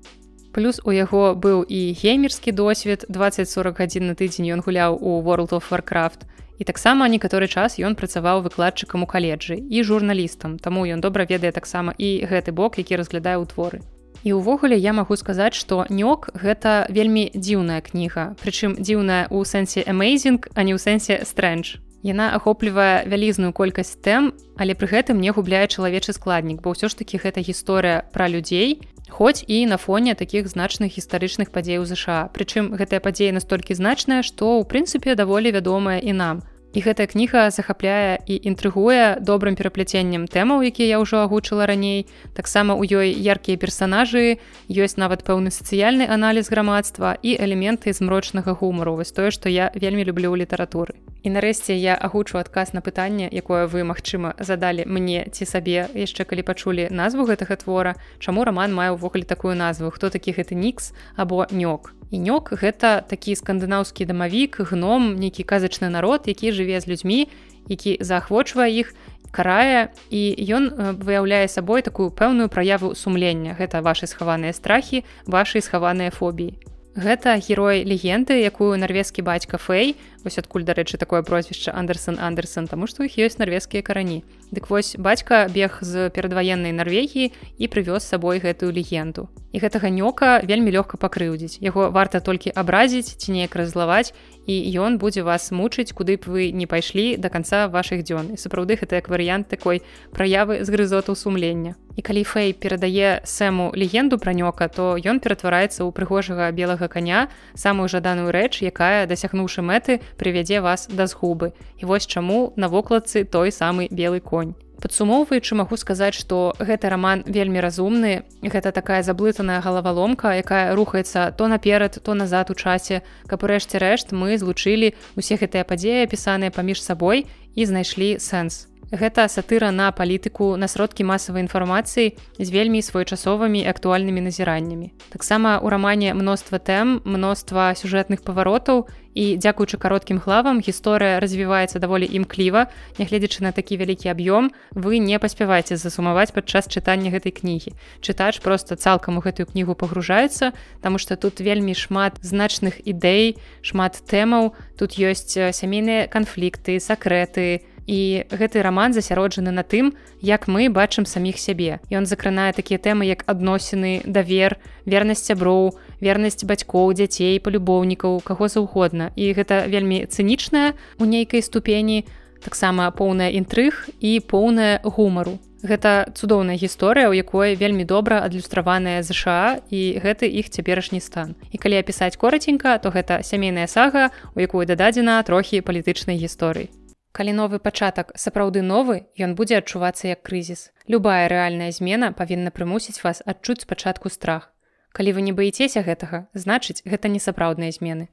плюс 0.54 0.78
у 0.84 0.94
яго 0.94 1.34
быў 1.34 1.66
і 1.66 1.98
геймерскі 1.98 2.52
досвед 2.52 3.04
20-40 3.10 3.74
гадзін 3.74 4.06
на 4.06 4.14
тыдзень 4.14 4.46
ён 4.54 4.62
гуляў 4.62 4.94
у 5.02 5.18
world 5.26 5.50
of 5.50 5.66
warcraft 5.74 6.22
і 6.58 6.64
таксама 6.64 7.10
некаторы 7.10 7.50
час 7.50 7.82
ён 7.82 7.98
працаваў 7.98 8.46
выкладчыкам 8.46 9.02
у 9.02 9.10
каледжы 9.10 9.58
і 9.58 9.82
журналістам 9.82 10.58
таму 10.62 10.86
ён 10.86 11.02
добра 11.02 11.26
ведае 11.26 11.50
таксама 11.50 11.94
і 11.98 12.22
гэты 12.30 12.54
бок 12.54 12.78
які 12.78 13.02
разглядае 13.02 13.42
ўтворы 13.42 13.82
І 14.26 14.34
ўвогуле 14.34 14.74
я 14.74 14.90
магу 14.90 15.14
сказаць, 15.14 15.54
што 15.54 15.86
нёк 15.86 16.34
гэта 16.34 16.90
вельмі 16.90 17.30
дзіўная 17.38 17.78
кніга. 17.86 18.34
Прычым 18.42 18.74
дзіўная 18.74 19.30
ў 19.30 19.46
сэнсе 19.46 19.86
amazing, 19.86 20.42
а 20.58 20.66
не 20.66 20.74
ў 20.74 20.78
сэнсе 20.82 21.22
стрэндж. 21.22 21.78
Яна 22.02 22.30
ахоплівае 22.38 23.10
вялізную 23.10 23.50
колькасць 23.50 23.98
тэм, 23.98 24.30
але 24.54 24.78
пры 24.78 24.86
гэтым 24.86 25.18
не 25.18 25.34
губляе 25.34 25.66
чалавечы 25.66 26.14
складнік, 26.14 26.62
бо 26.62 26.70
ўсё 26.70 26.86
ж 26.86 26.94
такі 26.94 27.18
гэта 27.18 27.42
гісторыя 27.42 28.06
пра 28.14 28.30
людзей, 28.30 28.78
хоць 29.10 29.42
і 29.48 29.66
на 29.66 29.82
фоне 29.82 30.14
такіх 30.14 30.46
значных 30.46 30.94
гістарычных 30.94 31.50
падзей 31.50 31.82
у 31.82 31.84
ЗША. 31.84 32.30
Прычым 32.30 32.70
гэтая 32.78 33.02
падзея 33.02 33.34
настолькі 33.34 33.74
значная, 33.74 34.22
што 34.22 34.62
ў 34.62 34.68
прынцыпе 34.70 35.18
даволі 35.18 35.50
вядомая 35.50 35.98
і 35.98 36.14
нам. 36.14 36.46
І 36.76 36.84
гэтая 36.84 37.08
кніга 37.08 37.48
захапляе 37.50 38.20
і 38.28 38.36
інтрыгуе 38.46 39.18
добрым 39.24 39.56
перапляценнем 39.56 40.28
тэмаў, 40.28 40.62
якія 40.68 40.86
я 40.86 40.98
ўжо 41.00 41.24
агучыла 41.24 41.64
раней. 41.66 42.06
Таксама 42.36 42.76
ў 42.76 42.84
ёй 42.92 43.08
яркія 43.10 43.56
персанажы, 43.56 44.38
ёсць 44.68 45.00
нават 45.00 45.24
пэўны 45.24 45.48
сацыяльны 45.48 46.04
аналіз 46.04 46.52
грамадства 46.52 47.16
і 47.24 47.40
элементы 47.40 47.90
змрочнага 47.96 48.52
гумару, 48.52 49.00
вось 49.00 49.16
тое, 49.16 49.32
што 49.32 49.48
я 49.48 49.72
вельмі 49.74 50.04
люблю 50.04 50.36
ў 50.36 50.44
літаратуры. 50.44 51.07
І 51.22 51.30
нарэшце 51.34 51.74
я 51.74 51.94
агучу 51.94 52.38
адказ 52.38 52.72
на 52.72 52.80
пытанне, 52.80 53.26
якое 53.26 53.66
вы, 53.66 53.82
магчыма, 53.82 54.34
задалі 54.38 54.86
мне 54.86 55.26
ці 55.32 55.44
сабе 55.44 55.90
яшчэ 55.90 56.22
калі 56.22 56.46
пачулі 56.46 56.86
назву 56.94 57.26
гэтага 57.26 57.58
твора, 57.58 57.98
чаму 58.22 58.46
раман 58.46 58.70
мае 58.70 58.94
ўвогуле 58.94 59.26
такую 59.26 59.58
назву, 59.58 59.90
хто 59.90 60.10
такі 60.14 60.32
гэты 60.38 60.54
нікс 60.54 60.94
або 61.18 61.46
нёк? 61.50 61.98
Нёк 62.14 62.54
гэта 62.54 63.02
такі 63.02 63.34
скандынаўскі 63.34 64.06
дамавік 64.06 64.62
гном 64.70 65.18
нейкі 65.18 65.42
казачны 65.42 65.90
народ 65.92 66.24
які 66.30 66.54
жыве 66.56 66.80
з 66.80 66.88
людзьмі 66.88 67.28
які 67.68 67.98
заахвочвае 68.00 68.72
іх 68.72 68.94
карае 69.30 69.92
і 70.08 70.22
ён 70.56 70.96
выяўляе 71.04 71.48
сабой 71.52 71.82
такую 71.82 72.08
пэўную 72.08 72.48
праяву 72.48 72.94
сумлення. 72.94 73.52
Гэта 73.58 73.84
ваши 73.84 74.08
схаваныя 74.08 74.56
страхі 74.56 75.04
ваши 75.26 75.60
схаваныя 75.60 76.08
фобіі 76.08 76.56
гэта 76.98 77.38
герой 77.38 77.84
легенды 77.86 78.42
якую 78.42 78.74
нарвежскі 78.74 79.22
бацька 79.22 79.58
фэй 79.62 79.94
вось 80.26 80.38
адкуль 80.42 80.66
дарэчы 80.66 80.98
такое 80.98 81.22
прозвішча 81.22 81.70
андерсон 81.70 82.18
андерсон 82.18 82.66
таму 82.66 82.90
што 82.90 83.06
іх 83.06 83.14
ёсць 83.22 83.38
нарвежскія 83.38 83.86
карані 83.86 84.24
Дык 84.50 84.70
вось 84.70 84.96
бацька 84.96 85.48
бег 85.52 85.78
з 85.80 86.08
перадваеннай 86.08 86.72
Нарвегіі 86.72 87.32
і 87.58 87.64
прывёз 87.68 88.00
сабой 88.00 88.40
гэтую 88.40 88.72
легенду. 88.72 89.28
І 89.52 89.60
гэтага 89.60 89.88
нёка 89.88 90.44
вельмі 90.44 90.72
лёгка 90.72 91.00
пакрыўдзіць. 91.00 91.60
Яго 91.64 91.88
варта 91.88 92.20
толькі 92.20 92.52
абразіць 92.52 93.16
ці 93.16 93.32
неяк 93.32 93.56
раззлаваць 93.56 94.12
і 94.48 94.54
ён 94.76 94.96
будзе 95.00 95.24
вас 95.24 95.48
мучыць, 95.52 95.92
куды 95.92 96.16
б 96.20 96.24
вы 96.28 96.42
не 96.52 96.68
пайшлі 96.68 97.16
да 97.16 97.28
канца 97.28 97.68
вашых 97.68 98.04
дзён. 98.04 98.32
І 98.32 98.40
сапраўды 98.40 98.76
гэта 98.76 99.00
як 99.00 99.08
варыянт 99.08 99.48
такой 99.48 99.82
праявы 100.12 100.64
з 100.64 100.68
грызоту 100.68 101.16
сумлення. 101.16 101.76
І 101.98 102.02
калі 102.06 102.22
Фэй 102.22 102.52
перадае 102.54 103.26
сэму 103.26 103.74
легенду 103.74 104.22
пра 104.22 104.30
нёка, 104.30 104.70
то 104.70 104.94
ён 104.94 105.18
ператвараецца 105.18 105.82
ў 105.82 105.90
прыгожага 105.90 106.46
белага 106.54 106.86
каня 106.86 107.26
самую 107.58 107.90
жаданую 107.90 108.30
рэч, 108.30 108.62
якая 108.62 109.10
дасягнуўшы 109.10 109.66
мэты, 109.66 109.98
прывядзе 110.14 110.62
вас 110.62 110.86
да 110.86 111.10
згубы. 111.10 111.58
І 111.82 111.90
вось 111.90 112.06
чаму 112.06 112.54
на 112.54 112.70
вокладцы 112.70 113.26
той 113.26 113.50
самы 113.50 113.90
белы 113.90 114.22
конь. 114.22 114.37
Падсумоўваючы 114.78 115.58
магу 115.58 115.76
сказаць, 115.76 116.14
што 116.14 116.54
гэты 116.62 116.86
раман 116.86 117.26
вельмі 117.26 117.58
разумны. 117.58 118.22
Гэта 118.46 118.70
такая 118.70 119.02
заблытаная 119.02 119.58
галаваломка, 119.58 120.38
якая 120.38 120.70
рухаецца 120.78 121.34
то 121.34 121.50
наперад, 121.50 121.98
то 121.98 122.14
назад 122.14 122.50
у 122.50 122.54
часе, 122.54 123.02
каб 123.26 123.42
урэшце 123.42 123.82
рэшт 123.82 124.14
мы 124.14 124.38
злучылі 124.38 124.94
усе 125.18 125.34
гэтыя 125.34 125.66
падзеі, 125.66 126.06
апісаныя 126.06 126.54
паміж 126.54 126.78
сабой 126.78 127.26
і 127.58 127.66
знайшлі 127.66 128.22
сэнс. 128.22 128.70
Гэта 128.88 129.28
сатыра 129.28 129.68
на 129.68 129.92
палітыку 129.92 130.56
на 130.56 130.64
сродкі 130.64 131.04
масавай 131.04 131.44
інфармацыі 131.44 132.16
з 132.40 132.48
вельмі 132.48 132.80
своечасовымі 132.80 133.60
актуальнымі 133.68 134.24
назіраннямі. 134.24 134.96
Таксама 135.12 135.60
ў 135.60 135.68
рамане 135.68 136.16
мноства 136.16 136.56
тэм, 136.56 137.04
мноства 137.04 137.76
сюжэтных 137.76 138.24
паваротаў 138.24 138.88
і 139.12 139.36
дзякуючы 139.36 139.76
кароткім 139.76 140.24
главам 140.24 140.64
гісторыя 140.64 141.20
развіваецца 141.20 141.76
даволі 141.84 142.08
імкліва, 142.08 142.72
нягледзячы 142.96 143.44
на 143.44 143.52
такі 143.52 143.76
вялікі 143.76 144.08
аб'ём, 144.08 144.56
вы 144.72 145.04
не 145.04 145.20
паспяваеце 145.20 145.76
засумаваць 145.76 146.32
падчас 146.32 146.64
чытання 146.64 147.12
гэтай 147.12 147.36
кнігі. 147.36 147.76
Чытач 148.00 148.40
проста 148.40 148.80
цалкам 148.80 149.18
у 149.18 149.20
гэтую 149.20 149.52
кнігу 149.52 149.76
пагружаецца, 149.76 150.56
таму 150.80 150.96
што 150.96 151.20
тут 151.20 151.44
вельмі 151.44 151.76
шмат 151.76 152.16
значных 152.24 152.80
ідэй, 152.88 153.36
шмат 153.60 154.00
тэмаў, 154.00 154.56
тут 154.80 154.96
ёсць 154.96 155.36
сямейныя 155.36 156.08
канфлікты, 156.08 156.80
сакрэты, 156.80 157.68
і 157.88 158.28
гэты 158.28 158.60
раман 158.62 158.92
засяроджаны 158.92 159.50
на 159.50 159.64
тым 159.64 159.96
як 160.20 160.46
мы 160.46 160.68
бачым 160.68 161.08
саміх 161.08 161.40
сябе 161.40 161.80
ён 161.88 162.04
закранае 162.04 162.52
такія 162.52 162.78
тэмы 162.78 163.08
як 163.08 163.24
адносіны 163.24 164.04
давер 164.04 164.60
вернасць 164.84 165.24
сяброў 165.24 165.72
вернасць 166.04 166.44
бацькоў 166.44 166.92
дзяцей 166.92 167.40
палюбоўнікаў 167.40 168.20
каго 168.28 168.52
заўгодна 168.52 169.10
і 169.16 169.32
гэта 169.32 169.64
вельмі 169.66 170.04
цынічная 170.06 170.76
у 171.00 171.08
нейкай 171.08 171.42
ступені 171.42 172.04
таксама 172.44 172.92
поўная 172.92 173.32
інтрыг 173.32 173.88
і 173.98 174.20
поўная 174.20 174.78
гумару 174.84 175.40
Гэта 175.58 176.14
цудоўная 176.14 176.54
гісторыя, 176.54 177.10
у 177.10 177.12
якой 177.12 177.58
вельмі 177.58 177.82
добра 177.82 178.22
адлюстраваная 178.22 179.02
ЗША 179.02 179.58
і 179.74 179.98
гэты 179.98 180.30
іх 180.30 180.54
цяперашні 180.54 181.02
стан. 181.02 181.34
І 181.50 181.58
калі 181.58 181.82
апісаць 181.82 182.14
кораценька, 182.14 182.78
то 182.78 182.94
гэта 182.94 183.26
сямейная 183.26 183.66
сага, 183.66 184.14
у 184.36 184.40
якую 184.40 184.70
дададзена 184.70 185.18
трохі 185.26 185.66
палітычнай 185.66 186.14
гісторыі. 186.14 186.70
Калі 187.12 187.32
новы 187.32 187.58
пачатак 187.58 188.12
сапраўды 188.14 188.62
новы, 188.62 189.08
ён 189.16 189.34
будзе 189.34 189.58
адчувацца 189.58 190.08
як 190.12 190.22
крызіс. 190.22 190.70
Любая 190.86 191.28
рэальная 191.28 191.72
змена 191.72 192.12
павінна 192.12 192.50
прымусіць 192.50 193.02
вас 193.02 193.22
адчуць 193.24 193.62
спачатку 193.64 194.08
страх. 194.08 194.52
Калі 194.92 195.12
вы 195.16 195.24
не 195.24 195.32
баіцеся 195.32 195.82
гэтага, 195.82 196.28
значыць, 196.34 196.82
гэта 196.84 197.08
не 197.08 197.20
сапраўдныя 197.20 197.72
змены. 197.72 198.08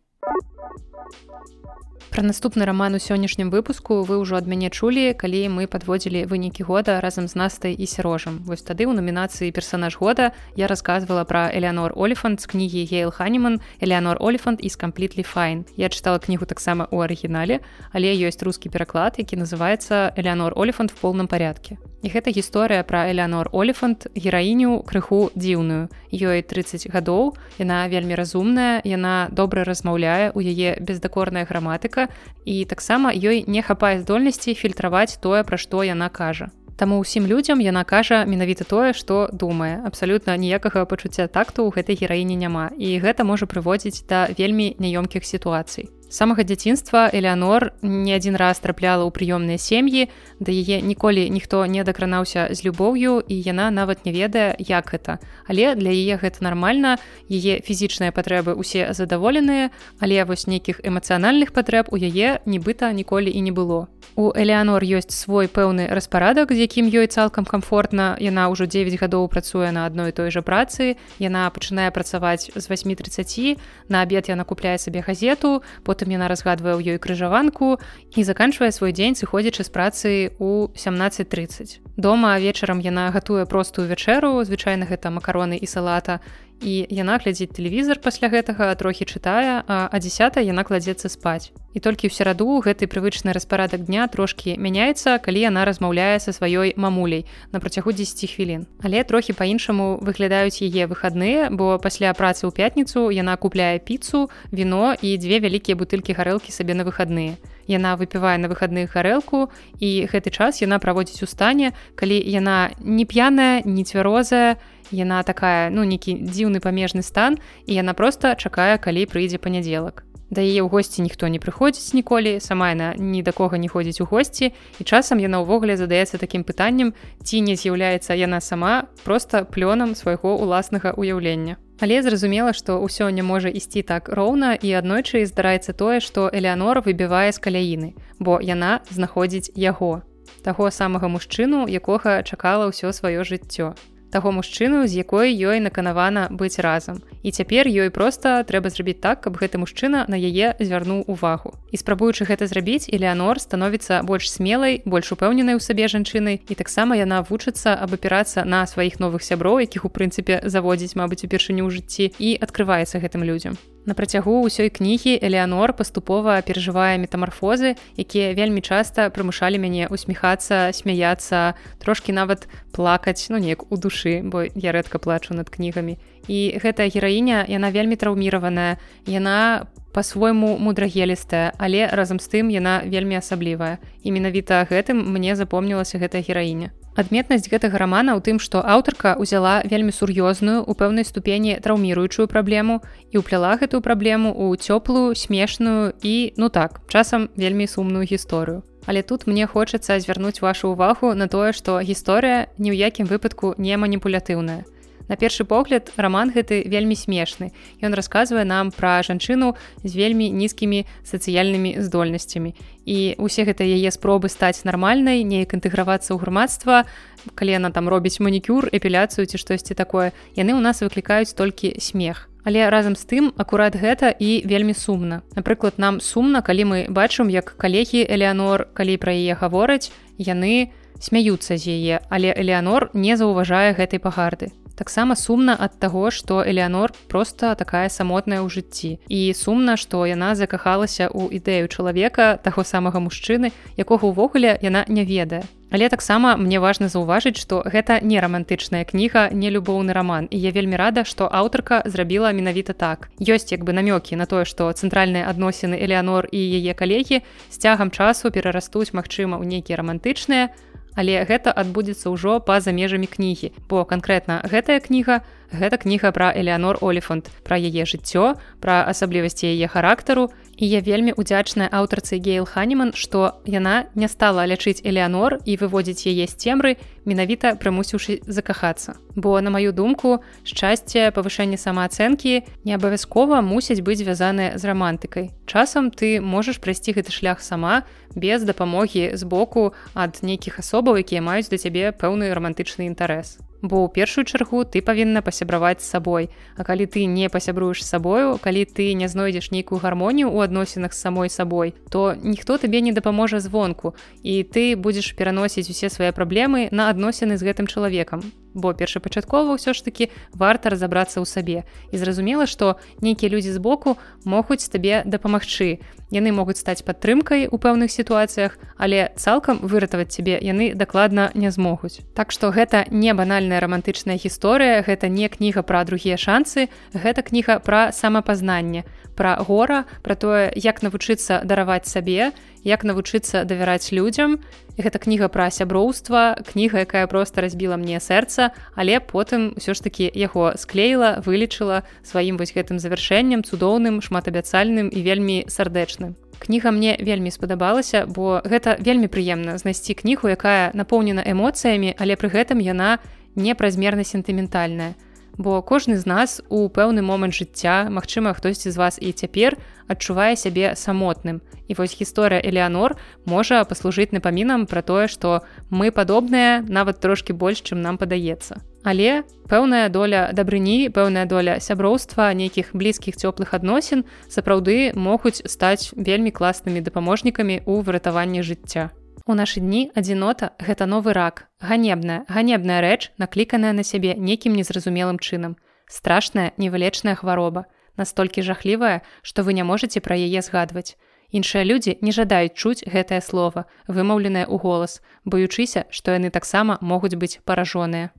Пра 2.15 2.23
наступны 2.23 2.63
раман 2.63 2.95
у 2.95 2.99
сённяшнім 3.04 3.49
выпуску 3.51 4.08
вы 4.08 4.15
ўжо 4.15 4.39
ад 4.39 4.47
мяне 4.47 4.71
чулі, 4.71 5.12
калі 5.19 5.51
мы 5.51 5.67
падводзілі 5.67 6.23
вынікі 6.32 6.63
года 6.63 7.04
разам 7.04 7.28
з 7.28 7.36
настай 7.36 7.75
і 7.75 7.84
сярожам. 7.84 8.39
Вось 8.47 8.63
тады 8.63 8.88
ў 8.88 8.95
намінацыі 8.95 9.51
персанаж 9.51 9.99
года 9.99 10.32
я 10.56 10.71
рассказывала 10.71 11.28
пра 11.28 11.51
Элеонор 11.51 11.91
Оліфант 11.91 12.39
з 12.39 12.47
кнігі 12.47 12.88
Гейл 12.88 13.12
Ханіман, 13.12 13.60
Элеонор 13.84 14.15
Оліфант 14.23 14.63
і 14.63 14.71
камплітлі 14.71 15.28
файн. 15.28 15.67
Я 15.75 15.91
чытала 15.91 16.23
кнігу 16.23 16.47
таксама 16.47 16.88
ў 16.88 17.04
арыгінале, 17.04 17.60
але 17.91 18.15
ёсць 18.15 18.39
рускі 18.39 18.71
пераклад, 18.71 19.19
які 19.19 19.36
называецца 19.36 20.15
Элеонор 20.15 20.56
Оліфант 20.56 20.95
в 20.95 21.04
полным 21.04 21.28
парядке. 21.28 21.75
І 22.06 22.10
гэта 22.13 22.30
гісторыя 22.30 22.86
пра 22.86 23.10
Элеонор 23.10 23.50
Оліфант 23.50 24.06
гераіню 24.13 24.86
крыху 24.86 25.34
дзіўную. 25.34 25.89
Ёй 26.13 26.46
30 26.46 26.86
гадоў, 26.94 27.34
яна 27.58 27.89
вельмі 27.89 28.13
разумная, 28.13 28.78
яна 28.86 29.26
добра 29.34 29.65
размаўляе, 29.65 30.30
у 30.38 30.39
яе 30.46 30.78
бездакорная 30.78 31.50
граматыка 31.50 32.13
і 32.46 32.62
таксама 32.70 33.10
ёй 33.10 33.41
не 33.50 33.65
хапае 33.65 34.06
здольнасці 34.06 34.54
фільтраваць 34.54 35.18
тое, 35.18 35.41
пра 35.41 35.58
што 35.58 35.82
яна 35.82 36.13
кажа. 36.13 36.54
Таму 36.78 37.02
ўсім 37.02 37.26
людзям 37.26 37.58
яна 37.58 37.82
кажа 37.89 38.22
менавіта 38.30 38.70
тое, 38.70 38.94
што 38.94 39.26
думае. 39.34 39.82
Абсалютна 39.82 40.38
ніякага 40.38 40.86
пачуцця 40.86 41.26
такту 41.26 41.65
ў 41.65 41.74
гэтай 41.74 41.98
гераіне 41.98 42.38
няма. 42.38 42.70
І 42.78 43.02
гэта 43.02 43.26
можа 43.26 43.50
прыводзіць 43.50 44.06
да 44.06 44.30
вельмі 44.38 44.78
няёмкіх 44.78 45.26
сітуацый 45.26 45.89
самага 46.15 46.47
дзяцінства 46.47 47.12
Элеонор 47.12 47.75
не 47.84 48.15
адзін 48.15 48.39
раз 48.39 48.63
трапляла 48.63 49.04
ў 49.04 49.12
прыёмныя 49.12 49.60
сем'і, 49.60 50.08
да 50.39 50.56
яе 50.56 50.80
ніколі 50.80 51.28
ніхто 51.28 51.67
не 51.67 51.84
дакранаўся 51.84 52.47
з 52.56 52.63
любоўю 52.63 53.19
і 53.19 53.36
яна 53.36 53.67
нават 53.67 54.08
не 54.08 54.15
ведае, 54.15 54.56
як 54.63 54.95
гэта. 54.95 55.19
Але 55.43 55.75
для 55.75 55.91
яе 55.91 56.15
гэта 56.15 56.39
нармальна, 56.39 56.95
яе 57.28 57.60
фізічныя 57.60 58.15
патрэбы 58.15 58.56
ўсе 58.56 58.95
задаволеныя, 58.95 59.75
але 59.99 60.23
вось 60.23 60.47
нейкіх 60.47 60.80
эмацыянальных 60.88 61.51
патрэб 61.51 61.91
у 61.91 61.99
яе 61.99 62.39
нібыта 62.47 62.95
ніколі 62.95 63.28
і 63.28 63.43
не 63.43 63.51
было. 63.51 63.91
У 64.15 64.32
Элеонор 64.32 64.80
ёсць 64.80 65.12
свой 65.12 65.51
пэўны 65.51 65.91
распарадак, 65.91 66.56
з 66.56 66.63
якім 66.63 66.88
ёй 66.88 67.12
цалкам 67.12 67.43
комфортна. 67.43 68.15
Яна 68.23 68.47
ўжо 68.47 68.63
9 68.63 68.95
гадоў 68.95 69.28
працуе 69.28 69.75
на 69.75 69.84
адной 69.84 70.15
той 70.15 70.32
жа 70.32 70.39
працы. 70.39 70.95
Яна 71.19 71.51
пачынае 71.51 71.91
працаваць 71.91 72.47
з 72.47 72.63
8:30. 72.63 73.60
На 73.91 74.08
абед 74.08 74.32
яна 74.32 74.47
купляе 74.47 74.80
сабе 74.80 75.04
газету, 75.04 75.63
потым 75.84 76.05
яна 76.12 76.28
разгадвае 76.28 76.76
ў 76.78 76.96
ёй 76.96 76.98
крыжаванку 76.98 77.78
і 78.15 78.22
заканчвае 78.24 78.72
свой 78.72 78.91
дзень 78.91 79.15
сыходзячы 79.15 79.63
з 79.63 79.72
працы 79.72 80.10
у 80.39 80.70
17:30. 80.76 81.80
Дома 81.98 82.38
вечарам 82.39 82.80
яна 82.80 83.10
гатуе 83.12 83.46
простую 83.46 83.88
вячэру, 83.88 84.44
звычайна 84.44 84.86
гэта 84.86 85.10
макароны 85.10 85.56
і 85.56 85.68
салата 85.68 86.20
і 86.62 86.88
яна 86.89 87.18
глядзіць 87.18 87.52
тэлевізор 87.56 88.00
пасля 88.00 88.30
гэтага 88.30 88.72
трохі 88.76 89.06
чытае 89.06 89.63
а 89.68 89.89
10 89.91 90.39
яна 90.44 90.63
кладзецца 90.63 91.10
спаць. 91.10 91.52
І 91.76 91.80
толькі 91.84 92.08
ў 92.08 92.15
сераду 92.15 92.48
гэты 92.63 92.88
прывычны 92.88 93.36
распарадак 93.36 93.88
дня 93.88 94.08
трошкі 94.08 94.56
мяняецца 94.56 95.20
калі 95.20 95.44
яна 95.48 95.65
размаўляе 95.65 96.20
са 96.24 96.32
сваёй 96.32 96.78
мамуляй 96.80 97.26
на 97.52 97.60
працягу 97.60 97.91
10 97.91 98.24
хвілін. 98.32 98.68
Але 98.84 99.04
трохі 99.04 99.34
по-іншаму 99.34 100.00
выглядаюць 100.00 100.63
яе 100.63 100.88
выхадныя 100.88 101.52
бо 101.52 101.76
пасля 101.80 102.13
працы 102.13 102.48
ў 102.48 102.52
пятніцу 102.56 103.12
яна 103.12 103.36
купляе 103.36 103.80
піцу 103.80 104.30
віно 104.54 104.96
і 105.02 105.18
две 105.18 105.39
вялікія 105.44 105.76
бутылькі 105.76 106.15
гарэлкі 106.15 106.52
сабе 106.56 106.74
на 106.74 106.88
выхадныя 106.88 107.36
яна 107.67 107.95
выпівае 107.95 108.38
на 108.38 108.47
выхадных 108.47 108.93
гарэлку 108.93 109.49
і 109.80 109.89
гэты 110.12 110.30
час 110.30 110.62
яна 110.62 110.80
праводзіць 110.80 111.23
у 111.23 111.28
стане 111.28 111.73
калі 111.95 112.17
яна 112.17 112.71
не 112.80 113.06
п'яная 113.06 113.62
не 113.65 113.84
цвярозая 113.84 114.58
яна 114.91 115.23
такая 115.23 115.69
ну 115.69 115.84
нейкі 115.84 116.17
дзіўны 116.21 116.62
памежны 116.62 117.01
стан 117.01 117.38
і 117.65 117.73
яна 117.73 117.93
просто 117.93 118.36
чакае 118.38 118.78
калі 118.78 119.06
прыйдзе 119.10 119.38
панядзелак. 119.38 120.06
Да 120.30 120.41
яе 120.41 120.62
ў 120.65 120.69
госці 120.69 121.06
ніхто 121.06 121.30
не 121.30 121.38
прыходзіць 121.38 121.93
ніколі 121.93 122.41
сама 122.41 122.73
яна 122.73 122.93
ні 122.97 123.21
да 123.21 123.32
кога 123.32 123.62
не 123.62 123.69
ходзіць 123.69 124.01
у 124.01 124.10
госці 124.10 124.51
і 124.51 124.84
часам 124.84 125.21
яна 125.21 125.41
ўвогуле 125.45 125.78
задаецца 125.78 126.17
такім 126.17 126.43
пытаннем 126.43 126.93
ці 127.21 127.41
не 127.45 127.54
з'яўляецца 127.54 128.17
яна 128.17 128.41
сама 128.41 128.89
просто 129.06 129.45
плёнам 129.45 129.93
свайго 129.93 130.34
уласнага 130.34 130.97
ўяўлення 130.97 131.62
Але 131.80 132.02
зразумела, 132.04 132.54
што 132.54 132.80
ўсё 132.80 133.10
не 133.12 133.24
можа 133.24 133.50
ісці 133.52 133.84
так 133.84 134.08
роўна 134.08 134.56
і 134.56 134.72
аднойчы 134.80 135.26
здараецца 135.28 135.76
тое, 135.76 136.00
што 136.00 136.32
Элеонора 136.32 136.80
выбівае 136.80 137.32
з 137.36 137.40
каляіны, 137.40 137.90
бо 138.20 138.40
яна 138.40 138.80
знаходзіць 138.90 139.52
яго, 139.56 140.02
таго 140.44 140.72
самага 140.72 141.12
мужчыну, 141.12 141.68
якога 141.68 142.24
чакала 142.24 142.72
ўсё 142.72 142.96
сваё 142.96 143.28
жыццё 143.28 143.76
таго 144.15 144.32
мужчыну 144.32 144.88
з 144.88 144.95
якой 144.95 145.36
ёй 145.36 145.60
наканавана 145.60 146.32
быць 146.32 146.63
разам. 146.63 147.04
І 147.19 147.36
цяпер 147.36 147.67
ёй 147.67 147.91
проста 147.91 148.39
трэба 148.47 148.71
зрабіць 148.71 149.04
так 149.04 149.19
каб 149.28 149.36
гэты 149.36 149.60
мужчына 149.60 150.08
на 150.08 150.15
яе 150.15 150.56
звярнуў 150.56 151.04
увагу. 151.12 151.60
І 151.75 151.82
спрабуючы 151.84 152.23
гэта 152.23 152.47
зрабіць 152.47 152.88
элеонор 152.88 153.43
становіцца 153.43 153.99
больш 154.08 154.32
смелай 154.32 154.80
больш 154.86 155.12
упэўненай 155.12 155.60
у 155.60 155.63
сабе 155.67 155.91
жанчыны 155.91 156.39
і 156.47 156.54
таксама 156.56 156.95
яна 156.95 157.19
вучыцца 157.28 157.75
абапірацца 157.75 158.47
на 158.47 158.63
сваіх 158.63 159.04
новых 159.04 159.28
сяброў 159.28 159.60
якіх 159.67 159.84
у 159.84 159.91
прынцыпе 159.91 160.39
заводзіць 160.47 160.95
мабыць 160.95 161.28
упершыню 161.28 161.67
ў 161.67 161.75
жыцці 161.75 162.06
і 162.15 162.39
открывваецца 162.39 163.04
гэтым 163.04 163.28
людзям 163.28 163.60
На 163.86 163.93
працягу 163.93 164.41
ўсёй 164.50 164.74
кнігі 164.74 165.21
Элеонор 165.21 165.69
паступова 165.78 166.41
перажывае 166.41 166.98
метамарфозы, 166.98 167.78
якія 168.02 168.34
вельмі 168.34 168.65
часта 168.65 169.13
прымушалі 169.13 169.62
мяне 169.62 169.86
усміхацца, 169.86 170.74
смяяцца, 170.74 171.54
трошкі 171.78 172.17
нават 172.17 172.50
плакаць, 172.74 173.30
ну 173.30 173.38
неяк 173.38 173.69
у 173.69 173.78
душы, 173.78 174.26
бо 174.26 174.41
я 174.41 174.74
рэдка 174.74 174.98
плачу 174.98 175.38
над 175.38 175.54
кнігамі. 175.54 176.02
І 176.26 176.58
гэтая 176.58 176.89
гераіня 176.89 177.45
яна 177.45 177.69
вельмі 177.69 177.93
траўміраваная. 177.93 178.82
Яна 179.06 179.69
по-свойму 179.95 180.58
мудрагелістая, 180.60 181.55
але 181.58 181.88
разам 181.88 182.19
з 182.19 182.27
тым 182.27 182.51
яна 182.51 182.84
вельмі 182.84 183.15
асаблівая. 183.23 183.79
І 184.03 184.12
менавіта 184.12 184.67
гэтым 184.67 184.99
мне 185.15 185.39
запомнілася 185.39 185.95
гэтая 186.03 186.19
гераіня. 186.19 186.75
Адметнасць 186.99 187.47
гэтага 187.47 187.79
рамана 187.79 188.15
ў 188.15 188.23
тым, 188.23 188.38
што 188.43 188.60
аўтарка 188.60 189.15
ўзяла 189.15 189.63
вельмі 189.63 189.95
сур'ёзную 189.95 190.67
у 190.67 190.75
пэўнай 190.75 191.08
ступені 191.08 191.55
траўміруючую 191.63 192.27
праблему 192.27 192.84
і 193.12 193.23
ўпляла 193.23 193.55
гэтую 193.55 193.79
праблему 193.79 194.36
ў 194.36 194.60
цёплую, 194.60 195.15
смешную 195.15 195.95
і 196.03 196.36
ну 196.36 196.51
так, 196.51 196.84
часам 196.91 197.31
вельмі 197.39 197.67
сумную 197.67 198.03
гісторыю. 198.03 198.67
Але 198.86 199.01
тут 199.01 199.27
мне 199.27 199.47
хочацца 199.47 199.99
звярнуць 199.99 200.43
вашу 200.43 200.75
ўвагу 200.75 201.15
на 201.15 201.27
тое, 201.27 201.51
што 201.51 201.79
гісторыя 201.79 202.51
ні 202.60 202.71
ў 202.71 202.75
якім 202.84 203.08
выпадку 203.08 203.55
не 203.58 203.75
маніпулятыўная. 203.79 204.63
На 205.08 205.15
першы 205.15 205.46
погляд 205.46 205.91
роман 205.98 206.34
гэты 206.34 206.65
вельмі 206.65 206.98
смешны. 206.98 207.54
Ён 207.78 207.94
расказвае 207.94 208.41
нам 208.41 208.74
пра 208.74 209.06
жанчыну 209.06 209.54
з 209.84 209.91
вельмі 209.94 210.34
нізкімі 210.34 210.86
сацыяльнымі 211.06 211.78
здольнасцямі. 211.78 212.58
І 212.86 213.13
усе 213.22 213.46
гэта 213.46 213.62
яе 213.62 213.91
спробы 213.94 214.34
стаць 214.34 214.65
нармальнай, 214.65 215.22
неяк 215.22 215.54
інтэгравацца 215.54 216.10
ў 216.10 216.18
грамадства, 216.18 216.89
калі 217.38 217.62
яна 217.62 217.70
там 217.70 217.86
робіць 217.86 218.18
манікюр, 218.18 218.70
эпіляцыю 218.74 219.30
ці 219.30 219.38
штосьці 219.38 219.78
такое, 219.78 220.10
яны 220.34 220.58
ў 220.58 220.62
нас 220.65 220.82
выклікаюць 220.82 221.38
толькі 221.38 221.78
смех. 221.78 222.26
Але 222.46 222.70
разам 222.70 222.98
з 222.98 223.06
тым 223.06 223.30
акурат 223.38 223.78
гэта 223.78 224.10
і 224.10 224.41
вельмі 224.46 224.74
сумна. 224.74 225.22
Напрыклад, 225.38 225.78
нам 225.78 226.02
сумна, 226.02 226.41
калі 226.41 226.65
мы 226.65 226.80
бачым, 226.89 227.30
як 227.30 227.54
калегі 227.58 228.06
Элеонор, 228.06 228.70
калі 228.74 228.98
пра 228.98 229.13
яе 229.13 229.38
гавораць, 229.38 229.94
яны 230.18 230.74
смяюцца 230.98 231.58
з 231.58 231.74
яе, 231.74 231.96
але 232.10 232.34
Элеонор 232.34 232.89
не 232.94 233.18
заўважае 233.18 233.74
гэтай 233.78 234.02
пагарды 234.02 234.54
таксама 234.76 235.16
сумна 235.16 235.56
ад 235.60 235.80
таго 235.80 236.12
што 236.12 236.44
элеонор 236.44 236.94
просто 237.08 237.56
такая 237.56 237.90
самотная 237.90 238.44
ў 238.44 238.50
жыцці. 238.52 238.92
І 239.10 239.34
сумна 239.34 239.78
што 239.78 240.06
яна 240.06 240.36
закахалася 240.36 241.10
ў 241.10 241.40
ідэю 241.40 241.68
чалавека 241.68 242.38
таго 242.44 242.64
самага 242.64 243.00
мужчыны 243.00 243.52
якога 243.80 244.12
ўвогуле 244.12 244.60
яна 244.62 244.86
не 244.88 245.04
ведае. 245.08 245.44
Але 245.72 245.90
таксама 245.90 246.38
мне 246.38 246.60
важна 246.60 246.88
заўважыць 246.88 247.42
што 247.42 247.64
гэта 247.66 247.98
не 248.00 248.20
рамантычная 248.22 248.86
кніга 248.86 249.28
не 249.34 249.50
любоўны 249.50 249.92
роман 249.98 250.28
і 250.32 250.38
я 250.40 250.52
вельмі 250.56 250.78
рада 250.80 251.04
што 251.04 251.28
аўтарка 251.28 251.82
зрабіла 251.86 252.32
менавіта 252.32 252.72
так. 252.72 253.10
Ёсць 253.20 253.52
як 253.52 253.66
бы 253.66 253.74
намёкі 253.74 254.16
на 254.16 254.26
тое 254.30 254.46
што 254.46 254.72
цэнтральныя 254.72 255.28
адносіны 255.28 255.76
элеонор 255.76 256.30
і 256.32 256.40
яе 256.40 256.74
калегі 256.78 257.24
з 257.50 257.58
цягам 257.58 257.92
часу 257.92 258.32
перарастуць 258.32 258.94
магчыма 258.94 259.42
ў 259.42 259.52
нейкія 259.52 259.82
рамантычныя 259.82 260.54
але 260.95 261.23
гэта 261.27 261.51
адбудзецца 261.51 262.10
ўжо 262.10 262.39
па-за 262.39 262.71
межамі 262.71 263.08
кнігі. 263.08 263.51
Бо 263.69 263.84
канкрэтна 263.86 264.41
гэтая 264.47 264.79
кніга 264.79 265.21
гэта 265.51 265.77
кніга 265.77 266.12
пра 266.12 266.31
элеонор 266.36 266.79
оліфант 266.81 267.29
пра 267.43 267.60
яе 267.60 267.86
жыццё 267.86 268.36
пра 268.60 268.81
асаблівасці 268.88 269.51
яе 269.51 269.67
характару 269.67 270.31
і 270.58 270.68
я 270.68 270.80
вельмі 270.80 271.13
удзячная 271.15 271.68
аўтарцы 271.72 272.18
гейл 272.18 272.46
ханеман 272.46 272.94
што 272.96 273.41
яна 273.46 273.88
не 273.96 274.08
стала 274.08 274.46
лячыць 274.48 274.82
элеонор 274.84 275.39
і 275.46 275.58
выводзіць 275.60 276.08
яе 276.08 276.28
з 276.28 276.36
цемры 276.36 276.76
менавіта 277.06 277.56
прымусіўшы 277.56 278.22
закахацца. 278.28 278.98
Бо 279.15 279.39
на 279.41 279.50
маю 279.50 279.72
думку 279.72 280.24
шчасце 280.44 281.12
павышэнне 281.15 281.58
самаацэнкі 281.58 282.44
не 282.65 282.74
абавязкова 282.76 283.41
мусяць 283.41 283.82
быць 283.82 284.02
звязаныя 284.02 284.58
з 284.58 284.63
рамантыкай. 284.65 285.32
Часам 285.46 285.91
ты 285.91 286.20
можаш 286.20 286.60
прайсці 286.60 286.96
гэты 286.98 287.12
шлях 287.12 287.41
сама 287.41 287.84
без 288.15 288.44
дапамогі 288.44 289.15
з 289.15 289.24
боку 289.24 289.74
ад 289.94 290.20
нейкіх 290.24 290.60
асобаў 290.60 291.04
якія 291.04 291.22
маюць 291.22 291.50
да 291.52 291.58
цябе 291.62 291.91
пэўны 291.91 292.32
рамантычны 292.34 292.89
інтарэс 292.89 293.44
бо 293.62 293.86
ў 293.86 293.91
першую 293.91 294.26
чаргу 294.26 294.63
ты 294.63 294.82
павінна 294.82 295.22
пасябраваць 295.22 295.82
з 295.82 295.89
сабой. 295.89 296.30
А 296.56 296.63
калі 296.63 296.86
ты 296.86 297.06
не 297.06 297.30
пасябруеш 297.30 297.84
сабою 297.84 298.38
калі 298.38 298.65
ты 298.65 298.94
не 298.94 299.08
знойдзеш 299.08 299.52
нейкую 299.52 299.80
гармонію 299.80 300.30
ў 300.30 300.46
адносінах 300.46 300.94
з 300.94 301.00
самой 301.00 301.30
сабой 301.30 301.74
то 301.89 302.15
ніхто 302.15 302.58
табе 302.58 302.82
не 302.82 302.91
дапаможа 302.91 303.39
звонку 303.39 303.96
і 304.24 304.44
ты 304.44 304.76
будзеш 304.76 305.13
пераносіць 305.15 305.70
усе 305.70 305.89
свае 305.89 306.12
праблемы 306.12 306.70
на 306.72 306.89
адносіны 306.89 307.38
з 307.38 307.44
гэтым 307.44 307.68
чалавекам 307.68 308.24
бо 308.56 308.74
першапачаткова 308.74 309.60
ўсё 309.60 309.76
ж 309.76 309.84
таки 309.84 310.10
варта 310.34 310.72
разабрацца 310.72 311.20
ў 311.20 311.28
сабе. 311.28 311.68
І 311.91 312.00
зразумела 312.00 312.48
што 312.48 312.80
нейкія 313.04 313.30
людзі 313.30 313.52
збоку 313.52 314.00
могуць 314.24 314.65
табе 314.72 315.04
дапамагчы. 315.06 315.84
Яны 316.10 316.32
могуць 316.32 316.58
стаць 316.58 316.82
падтрымкай 316.82 317.52
у 317.52 317.60
пэўных 317.60 317.91
сітуацыях 317.91 318.58
але 318.80 319.12
цалкам 319.20 319.60
выратаваць 319.62 320.15
цябе 320.15 320.39
яны 320.39 320.74
дакладна 320.74 321.30
не 321.36 321.52
змогуць. 321.52 322.02
Так 322.15 322.32
што 322.32 322.50
гэта 322.56 322.88
не 322.89 323.13
банальная 323.13 323.60
романтычная 323.60 324.15
гісторыя 324.15 324.82
гэта 324.88 325.12
не 325.12 325.28
кніга 325.28 325.62
пра 325.62 325.84
другія 325.84 326.15
шансы 326.18 326.72
гэта 326.96 327.22
кніга 327.22 327.60
пра 327.60 327.91
самапазнанне 327.91 328.88
пра 329.15 329.39
гора 329.47 329.86
пра 330.04 330.15
тое 330.15 330.51
як 330.56 330.84
навучыцца 330.84 331.41
дараваць 331.43 331.88
сабе 331.88 332.32
як 332.65 332.84
навучыцца 332.84 333.45
давяраць 333.45 333.91
людзям. 333.91 334.41
Гэта 334.75 334.99
кніга 334.99 335.32
пра 335.32 335.47
сяброўства 335.49 336.36
кніга 336.51 336.84
якая 336.84 337.08
просто 337.08 337.41
разбіла 337.41 337.78
мне 337.78 337.99
сэрца 338.04 338.51
але 338.75 338.99
потым 338.99 339.56
ўсё 339.56 339.73
ж 339.73 339.80
таки 339.82 340.12
яго 340.12 340.54
склеіла 340.60 341.23
вылечыла 341.25 341.88
сваім 342.04 342.38
вось 342.38 342.51
гэтым 342.51 342.80
завяршэннем 342.80 343.47
цудоўным 343.47 344.04
шматабяцальным 344.04 344.91
і 344.91 344.99
вельмі 344.99 345.38
сардэчным. 345.47 346.19
Кніга 346.39 346.71
мне 346.71 346.99
вельмі 346.99 347.32
спадабалася 347.32 348.06
бо 348.06 348.43
гэта 348.43 348.75
вельмі 348.84 349.08
прыемна 349.08 349.58
знайсці 349.58 349.95
кнігу 349.95 350.28
якая 350.28 350.75
напоўнена 350.75 351.23
эмоцыямі 351.23 351.95
але 351.95 352.19
пры 352.19 352.30
гэтым 352.30 352.60
яна 352.60 352.99
непразмерна 353.36 354.04
сентыментальная 354.04 354.95
бо 355.38 355.62
кожны 355.62 355.98
з 355.98 356.06
нас 356.06 356.41
у 356.50 356.67
пэўны 356.69 357.02
момант 357.02 357.34
жыцця 357.36 357.88
Мачыма 357.89 358.34
хтосьці 358.34 358.71
з 358.71 358.78
вас 358.78 358.98
і 359.02 359.12
цяпер 359.12 359.58
адчувае 359.88 360.36
сябе 360.36 360.76
самотным. 360.76 361.41
І 361.67 361.74
вось 361.78 361.98
гісторыя 361.98 362.41
элеанор 362.41 362.98
можа 363.26 363.63
паслужыць 363.65 364.12
напамінам 364.12 364.65
пра 364.65 364.82
тое 364.82 365.08
што 365.08 365.41
мы 365.69 365.91
падобныя 365.91 366.62
нават 366.67 367.00
трошки 367.00 367.32
больш 367.34 367.62
чым 367.62 367.82
нам 367.82 367.98
падаецца. 367.98 368.62
Але 368.86 369.24
пэўная 369.50 369.89
доля 369.89 370.30
дабрыні 370.34 370.89
пэўная 370.89 371.26
доля 371.26 371.60
сяброўства 371.60 372.34
нейкіх 372.34 372.74
блізкіх 372.74 373.17
цёплых 373.17 373.54
адносін 373.58 374.06
сапраўды 374.30 374.93
могуць 374.93 375.41
стаць 375.45 375.89
вельмі 375.98 376.32
класнымі 376.32 376.86
дапаможнікамі 376.86 377.65
ў 377.65 377.82
выратаванні 377.82 378.45
жыцця 378.45 378.93
У 379.26 379.34
нашы 379.34 379.58
дні 379.60 379.90
адзінота 379.98 380.52
гэта 380.62 380.86
новы 380.86 381.14
рак, 381.18 381.48
ганебная, 381.58 382.26
ганебная 382.30 382.78
рэч, 382.86 383.10
накліканая 383.18 383.74
на 383.74 383.82
сябе 383.82 384.14
нейкім 384.14 384.54
незразумелым 384.54 385.18
чынам. 385.18 385.58
Страшная 385.90 386.54
невылечная 386.62 387.16
хвароба, 387.18 387.66
настолькі 387.98 388.46
жахлівая, 388.46 389.02
што 389.24 389.42
вы 389.42 389.58
не 389.58 389.66
можаце 389.66 389.98
пра 389.98 390.14
яе 390.14 390.46
згадваць. 390.46 390.94
Іншыя 391.34 391.66
людзі 391.66 391.98
не 392.06 392.14
жадаюць 392.14 392.54
чуць 392.54 392.86
гэтае 392.86 393.18
слово, 393.26 393.66
вымаўленае 393.90 394.46
ў 394.46 394.62
голас, 394.62 395.02
баючыся, 395.26 395.90
што 395.90 396.14
яны 396.14 396.30
таксама 396.30 396.78
могуць 396.82 397.18
быць 397.18 397.42
паражоныя. 397.50 398.14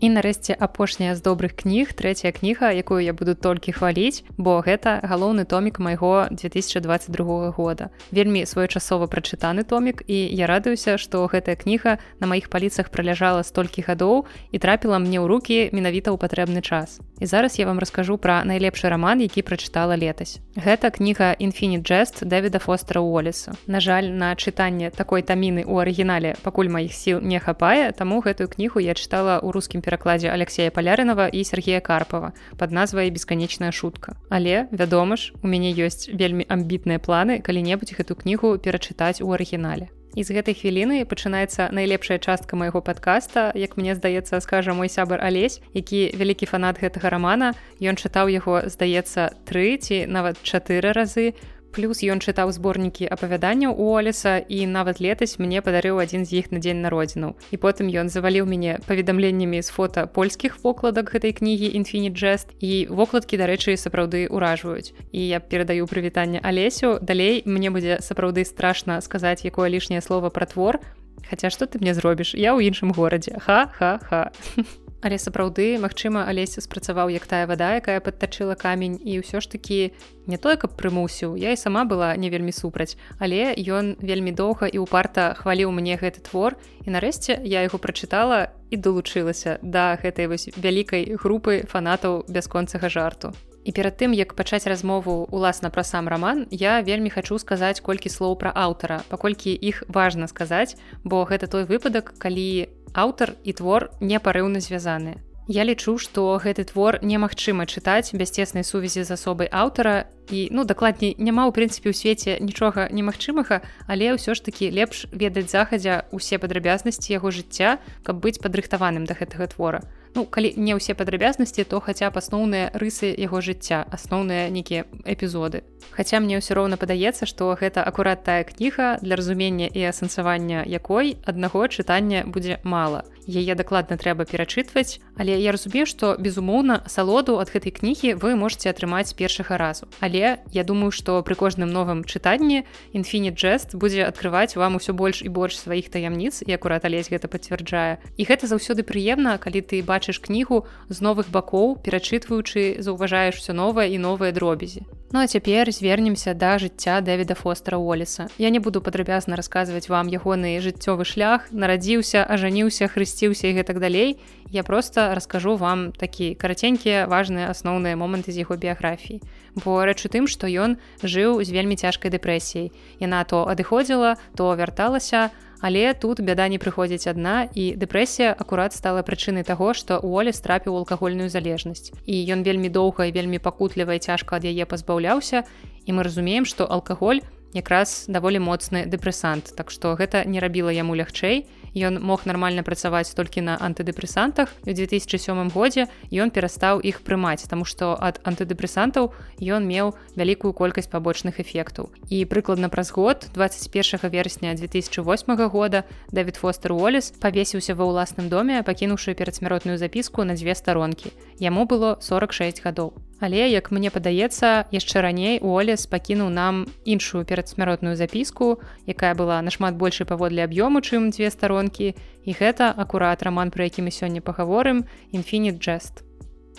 І 0.00 0.08
нарэшце 0.14 0.54
апошняя 0.54 1.18
з 1.18 1.22
добрых 1.26 1.58
кніг 1.58 1.90
трэцяя 1.98 2.30
кніга 2.30 2.70
якую 2.70 3.02
я 3.02 3.10
буду 3.10 3.34
толькі 3.34 3.74
хваліць 3.74 4.22
бо 4.38 4.62
гэта 4.62 5.02
галоўны 5.02 5.42
томік 5.42 5.82
майго 5.82 6.30
2022 6.30 7.50
года. 7.50 7.90
Вельмі 8.14 8.46
своечасова 8.46 9.10
прачытаны 9.10 9.66
томік 9.66 10.06
і 10.06 10.14
я 10.14 10.46
радуюся 10.46 11.02
што 11.02 11.26
гэтая 11.26 11.58
кніга 11.58 11.98
на 12.22 12.30
маіх 12.30 12.46
паліцах 12.46 12.94
праляжала 12.94 13.42
столькі 13.42 13.82
гадоў 13.82 14.30
і 14.54 14.58
трапіла 14.62 15.02
мне 15.02 15.18
ў 15.18 15.26
руки 15.26 15.58
менавіта 15.74 16.14
ў 16.14 16.16
патрэбны 16.22 16.62
час. 16.62 17.02
І 17.18 17.26
зараз 17.26 17.58
я 17.58 17.66
вам 17.66 17.82
раскажу 17.82 18.22
пра 18.22 18.46
найлепшы 18.46 18.86
раман 18.86 19.18
які 19.18 19.42
прачытала 19.42 19.98
летась. 19.98 20.38
Гэта 20.54 20.94
кніга 20.94 21.34
інфіні 21.34 21.82
джест 21.82 22.22
дэвіда 22.22 22.62
фостера 22.62 23.02
уолеса 23.02 23.58
на 23.66 23.82
жаль 23.82 24.14
на 24.14 24.38
чытанне 24.38 24.94
такой 24.94 25.26
таміны 25.26 25.66
у 25.66 25.82
арыгінале 25.82 26.38
пакуль 26.46 26.70
маіх 26.70 26.94
сіл 26.94 27.18
не 27.18 27.42
хапае 27.42 27.90
таму 27.90 28.22
гэтую 28.22 28.46
кнігу 28.46 28.78
я 28.78 28.94
чытала 28.94 29.42
ў 29.42 29.50
рускім 29.50 29.82
перакладзе 29.88 30.28
Алексея 30.28 30.68
Палярынова 30.68 31.32
і 31.32 31.40
Сергея 31.48 31.80
Карпова 31.80 32.36
под 32.60 32.76
назвай 32.76 33.08
бесканечная 33.08 33.72
шутка. 33.72 34.20
Але, 34.28 34.68
вядома 34.68 35.16
ж, 35.16 35.32
у 35.40 35.48
мяне 35.48 35.72
ёсць 35.72 36.12
вельмі 36.12 36.44
амбітныя 36.44 37.00
планы 37.00 37.40
калі-небудзь 37.40 37.96
гэту 37.96 38.20
кнігу 38.20 38.60
перачытаць 38.60 39.24
у 39.24 39.32
арыгінале. 39.32 39.88
І 40.16 40.24
з 40.24 40.34
гэтай 40.34 40.56
хвіліны 40.56 41.04
пачынаецца 41.04 41.68
найлепшая 41.70 42.18
частка 42.18 42.56
майго 42.56 42.80
падкаста, 42.80 43.52
як 43.54 43.76
мне 43.76 43.94
здаецца, 43.94 44.40
скажа 44.40 44.72
мой 44.74 44.88
сябар 44.88 45.20
Алесь, 45.20 45.60
які 45.76 46.10
вялікі 46.16 46.48
фанат 46.48 46.80
гэтага 46.80 47.12
рамана. 47.12 47.52
Ён 47.78 48.00
чытаў 48.00 48.32
яго, 48.32 48.64
здаецца, 48.66 49.30
тры 49.44 49.76
ці 49.76 50.08
нават 50.08 50.40
чатыры 50.42 50.96
разы, 50.96 51.36
плюс 51.72 52.02
ён 52.02 52.20
чытаў 52.20 52.52
зборнікі 52.52 53.08
апавяданняў 53.10 53.74
у 53.76 53.96
алеса 53.96 54.38
і 54.38 54.66
нават 54.66 55.00
летась 55.00 55.38
мне 55.38 55.62
падарыў 55.62 56.00
адзін 56.02 56.24
з 56.24 56.42
іх 56.42 56.50
на 56.52 56.58
дзень 56.58 56.82
народзінаў 56.82 57.36
і 57.52 57.56
потым 57.56 57.92
ён 57.92 58.08
заваліў 58.08 58.48
мяне 58.48 58.78
паведамленнямі 58.86 59.62
з 59.62 59.68
фота 59.68 60.06
польскіх 60.06 60.58
вокладак 60.64 61.12
гэтай 61.12 61.32
кнігі 61.32 61.70
інфіні 61.78 62.10
джест 62.10 62.54
і 62.60 62.86
вокладкі 62.90 63.38
дарэчы 63.38 63.76
сапраўды 63.76 64.26
ўражваюць 64.32 64.94
і 65.12 65.20
я 65.20 65.40
перадаю 65.40 65.86
прывітанне 65.86 66.40
алесю 66.42 66.98
далей 67.02 67.42
мне 67.44 67.70
будзе 67.70 68.00
сапраўды 68.00 68.44
страшна 68.44 69.00
сказаць 69.00 69.44
якое 69.44 69.68
лішняе 69.68 70.00
слово 70.00 70.30
пра 70.30 70.46
твор. 70.46 70.80
Хаця 71.28 71.50
што 71.50 71.66
ты 71.66 71.78
мне 71.82 71.94
зробіш 71.94 72.34
я 72.34 72.54
ў 72.56 72.70
іншым 72.70 72.94
горадзе 72.94 73.36
ха-ха-ха 73.42 74.32
Але 75.00 75.18
сапраўды 75.18 75.78
магчыма 75.78 76.26
алесь 76.26 76.58
спрацаваў 76.58 77.08
як 77.14 77.26
тая 77.30 77.46
вада 77.46 77.78
якая 77.78 78.00
падтачыла 78.02 78.58
камень 78.58 78.98
і 78.98 79.22
ўсё 79.22 79.38
ж 79.38 79.46
такі 79.46 79.94
не 80.26 80.38
тое 80.42 80.58
каб 80.58 80.74
прымусіў 80.74 81.38
я 81.38 81.54
і 81.54 81.60
сама 81.60 81.86
была 81.86 82.16
не 82.18 82.30
вельмі 82.34 82.50
супраць 82.50 82.98
але 83.22 83.54
ён 83.54 83.94
вельмі 84.02 84.34
доўга 84.34 84.66
і 84.66 84.82
ўпарта 84.82 85.38
хваліў 85.38 85.70
мне 85.70 85.94
гэты 85.94 86.24
твор 86.26 86.58
і 86.82 86.90
нарэшце 86.90 87.38
я 87.46 87.62
яго 87.62 87.78
прачытала 87.78 88.50
і 88.70 88.76
далучылася 88.76 89.58
да 89.62 89.94
гэтай 90.02 90.26
вось 90.26 90.50
вялікай 90.56 91.14
групы 91.14 91.64
фанатаў 91.70 92.24
бясконцага 92.28 92.88
жарту. 92.88 93.32
І 93.68 93.72
перад 93.72 94.00
тым 94.00 94.14
як 94.16 94.32
пачаць 94.32 94.64
размову 94.64 95.28
уласна 95.28 95.68
пра 95.68 95.84
сам 95.84 96.08
раман 96.08 96.46
я 96.50 96.80
вельмі 96.80 97.10
хачу 97.12 97.36
сказаць 97.38 97.80
колькі 97.84 98.08
слоў 98.08 98.38
пра 98.40 98.48
аўтара 98.54 99.02
паколькі 99.12 99.52
іх 99.52 99.82
важна 99.88 100.24
сказаць 100.24 100.80
бо 101.04 101.24
гэта 101.28 101.52
той 101.52 101.68
выпадак 101.68 102.14
калі 102.16 102.68
аўтар 102.94 103.34
і 103.44 103.52
твор 103.52 103.90
непарыўна 104.00 104.60
звязаныя. 104.60 105.18
Я 105.48 105.64
лічу, 105.64 105.96
што 105.96 106.36
гэты 106.36 106.68
твор 106.68 107.00
немагчыма 107.00 107.64
чытаць 107.64 108.12
без 108.12 108.28
цеснай 108.28 108.68
сувязі 108.68 109.00
з 109.08 109.16
асобай 109.16 109.48
аўтара 109.48 110.04
і 110.28 110.52
ну 110.52 110.64
дакладней 110.68 111.16
няма 111.16 111.48
ў 111.48 111.56
прынцыпе 111.56 111.88
ў 111.88 111.96
свеце 111.96 112.36
нічога 112.44 112.92
немагчымага, 112.92 113.64
але 113.88 114.12
ўсё 114.12 114.36
ж 114.36 114.44
такі 114.44 114.68
лепш 114.68 115.08
ведаць 115.08 115.48
захадзя 115.48 116.04
ўсе 116.12 116.36
падрабязнасці 116.36 117.16
яго 117.16 117.32
жыцця, 117.32 117.80
каб 118.04 118.20
быць 118.20 118.36
падрыхтаваным 118.44 119.08
да 119.08 119.16
гэтага 119.16 119.48
твора. 119.48 119.80
Ну 120.18 120.26
калі 120.26 120.50
не 120.58 120.74
ўсе 120.74 120.98
падрабязнасці, 120.98 121.62
то 121.62 121.78
хаця 121.78 122.10
б 122.10 122.18
асноўныя 122.18 122.74
рысы 122.74 123.06
яго 123.14 123.38
жыцця, 123.38 123.86
асноўныя 123.86 124.50
нейкія 124.50 124.82
эпізоды. 125.06 125.62
Хаця 125.94 126.18
мне 126.18 126.42
ўсё 126.42 126.58
роўна 126.58 126.74
падаецца, 126.74 127.22
што 127.22 127.54
гэта 127.54 127.86
акурат 127.86 128.26
тая 128.26 128.42
кніга 128.42 128.98
для 128.98 129.14
разумення 129.14 129.70
і 129.70 129.86
асэнсавання 129.86 130.66
якой 130.66 131.14
аднаго 131.22 131.70
чытання 131.70 132.26
будзе 132.26 132.58
мала. 132.66 133.06
Яе 133.28 133.52
дакладна 133.52 134.00
трэба 134.00 134.24
перачытваць, 134.24 135.04
але 135.20 135.36
я 135.36 135.52
разумею, 135.52 135.84
што 135.84 136.16
безумоўна 136.16 136.80
салоду 136.88 137.36
ад 137.36 137.52
гэтай 137.52 137.76
кнігі 137.76 138.16
вы 138.16 138.32
можете 138.40 138.72
атрымаць 138.72 139.12
першага 139.12 139.60
разу. 139.60 139.84
Але 140.00 140.40
я 140.48 140.64
думаю, 140.64 140.88
што 140.96 141.20
пры 141.20 141.36
кожным 141.36 141.68
новым 141.68 142.08
чытанні 142.08 142.64
інфіні 142.96 143.36
джест 143.36 143.76
будзе 143.76 144.08
адкрываць 144.08 144.56
вам 144.56 144.80
усё 144.80 144.96
больш 144.96 145.20
і 145.20 145.28
больш 145.28 145.60
сваіх 145.60 145.92
таямніц 145.92 146.40
і 146.48 146.56
акурат 146.56 146.88
алесь 146.88 147.12
гэта 147.12 147.28
пацвярджае. 147.28 148.00
І 148.16 148.24
гэта 148.24 148.48
заўсёды 148.48 148.80
прыемна, 148.80 149.36
калі 149.36 149.60
ты 149.60 149.84
бачыш 149.84 150.24
кнігу 150.24 150.64
з 150.88 150.98
новых 151.04 151.28
бакоў, 151.28 151.84
перачытваючы, 151.84 152.80
заўважаеш 152.80 153.44
усё 153.44 153.52
новае 153.52 153.92
і 153.92 154.00
новыя 154.00 154.32
дробязі. 154.32 154.88
Ну 155.10 155.20
а 155.20 155.26
цяпер 155.26 155.72
звернемся 155.72 156.34
да 156.36 156.58
жыцця 156.60 157.00
дэвіда 157.00 157.32
фостера 157.32 157.78
Уолеса. 157.80 158.28
Я 158.36 158.50
не 158.50 158.58
буду 158.58 158.82
падрабязна 158.84 159.40
расказваць 159.40 159.88
вам 159.88 160.12
ягоны 160.12 160.60
жыццёвы 160.60 161.08
шлях, 161.08 161.48
нарадзіўся, 161.48 162.28
ажаніўся, 162.28 162.92
хрысціўся 162.92 163.48
і 163.48 163.56
гэтак 163.56 163.80
далей. 163.80 164.20
Я 164.52 164.64
просто 164.68 165.14
раскажу 165.16 165.56
вам 165.56 165.92
такі 165.96 166.36
караценькія 166.36 167.08
важныя 167.08 167.48
асноўныя 167.48 167.96
моманты 167.96 168.36
з 168.36 168.44
яго 168.44 168.60
біяграфіі. 168.60 169.24
Бо 169.56 169.80
рэч 169.88 170.04
у 170.04 170.12
тым, 170.12 170.28
што 170.28 170.44
ён 170.44 170.76
жыў 171.00 171.40
з 171.40 171.56
вельмі 171.56 171.80
цяжкай 171.80 172.12
дэпрэсіяй. 172.12 172.68
Яна 173.00 173.24
то 173.24 173.48
адыходзіла, 173.48 174.20
то 174.36 174.52
вярталася, 174.52 175.32
Але 175.60 175.94
тут 175.94 176.20
бяда 176.20 176.46
не 176.48 176.58
прыходзіць 176.62 177.10
адна 177.10 177.48
і 177.54 177.74
дэпрэсія 177.74 178.30
акурат 178.30 178.74
стала 178.74 179.02
прычынай 179.02 179.42
таго, 179.42 179.74
што 179.74 179.98
Уолі 179.98 180.30
страпіў 180.32 180.76
алкагольную 180.78 181.28
залежнасць. 181.28 181.90
І 182.06 182.14
ён 182.30 182.46
вельмі 182.46 182.70
доўга 182.70 183.10
і 183.10 183.14
вельмі 183.14 183.42
пакутліва 183.42 183.98
і 183.98 184.02
цяжка 184.02 184.38
ад 184.38 184.46
яе 184.46 184.66
пазбаўляўся. 184.66 185.42
І 185.86 185.92
мы 185.92 186.06
разумеем, 186.06 186.46
што 186.46 186.68
алкаголь 186.68 187.24
якраз 187.54 188.06
даволі 188.06 188.38
моцны 188.38 188.86
дэпрэсант. 188.86 189.56
Так 189.56 189.74
што 189.74 189.98
гэта 189.98 190.22
не 190.28 190.38
рабіла 190.38 190.70
яму 190.70 190.94
лягчэй 190.94 191.48
ён 191.74 192.00
мог 192.00 192.26
нармальна 192.26 192.62
працаваць 192.62 193.12
толькі 193.14 193.42
на 193.42 193.56
антыдэпрэсантах. 193.56 194.52
У 194.62 194.72
2007 194.72 195.50
годзе 195.50 195.88
ён 196.12 196.30
перастаў 196.30 196.80
іх 196.80 197.02
прымаць 197.02 197.48
таму 197.48 197.64
што 197.64 197.96
ад 197.98 198.20
антыдэпрэсантаў 198.24 199.12
ён 199.40 199.66
меў 199.66 199.96
вялікую 200.14 200.52
колькасць 200.52 200.88
пабочных 200.92 201.40
эфектаў. 201.40 201.90
І 202.08 202.24
прыкладна 202.24 202.68
праз 202.68 202.92
год 202.92 203.28
21 203.34 204.10
верасня 204.10 204.54
2008 204.54 205.48
года 205.48 205.84
Давід 206.12 206.36
фостер 206.36 206.72
Уоллес 206.72 207.12
павесіўся 207.20 207.74
ва 207.74 207.88
ўласным 207.88 208.28
доме 208.28 208.62
пакінуўшы 208.62 209.14
перадсмяротную 209.14 209.78
запіску 209.78 210.24
на 210.24 210.34
дзве 210.34 210.54
старонкі. 210.54 211.12
Яму 211.38 211.66
было 211.66 211.98
46 212.00 212.62
гадоў 212.64 213.07
Але 213.20 213.50
як 213.50 213.70
мне 213.74 213.90
падаецца 213.90 214.70
яшчэ 214.70 215.02
раней 215.02 215.38
Уолес 215.42 215.86
пакінуў 215.90 216.30
нам 216.30 216.66
іншую 216.84 217.24
перадсмяротную 217.26 217.96
запіску, 217.98 218.62
якая 218.86 219.14
была 219.18 219.42
нашмат 219.42 219.74
большай 219.74 220.06
паводле 220.06 220.46
аб'ёму, 220.46 220.80
чым 220.80 221.10
дзве 221.10 221.30
старонкі 221.30 221.94
і 222.24 222.30
гэта 222.30 222.70
акурат 222.70 223.22
раман, 223.22 223.50
пра 223.50 223.66
які 223.66 223.82
мы 223.82 223.90
сёння 223.90 224.22
пагаворым 224.22 224.86
інфінит 225.12 225.58
джест. 225.58 226.07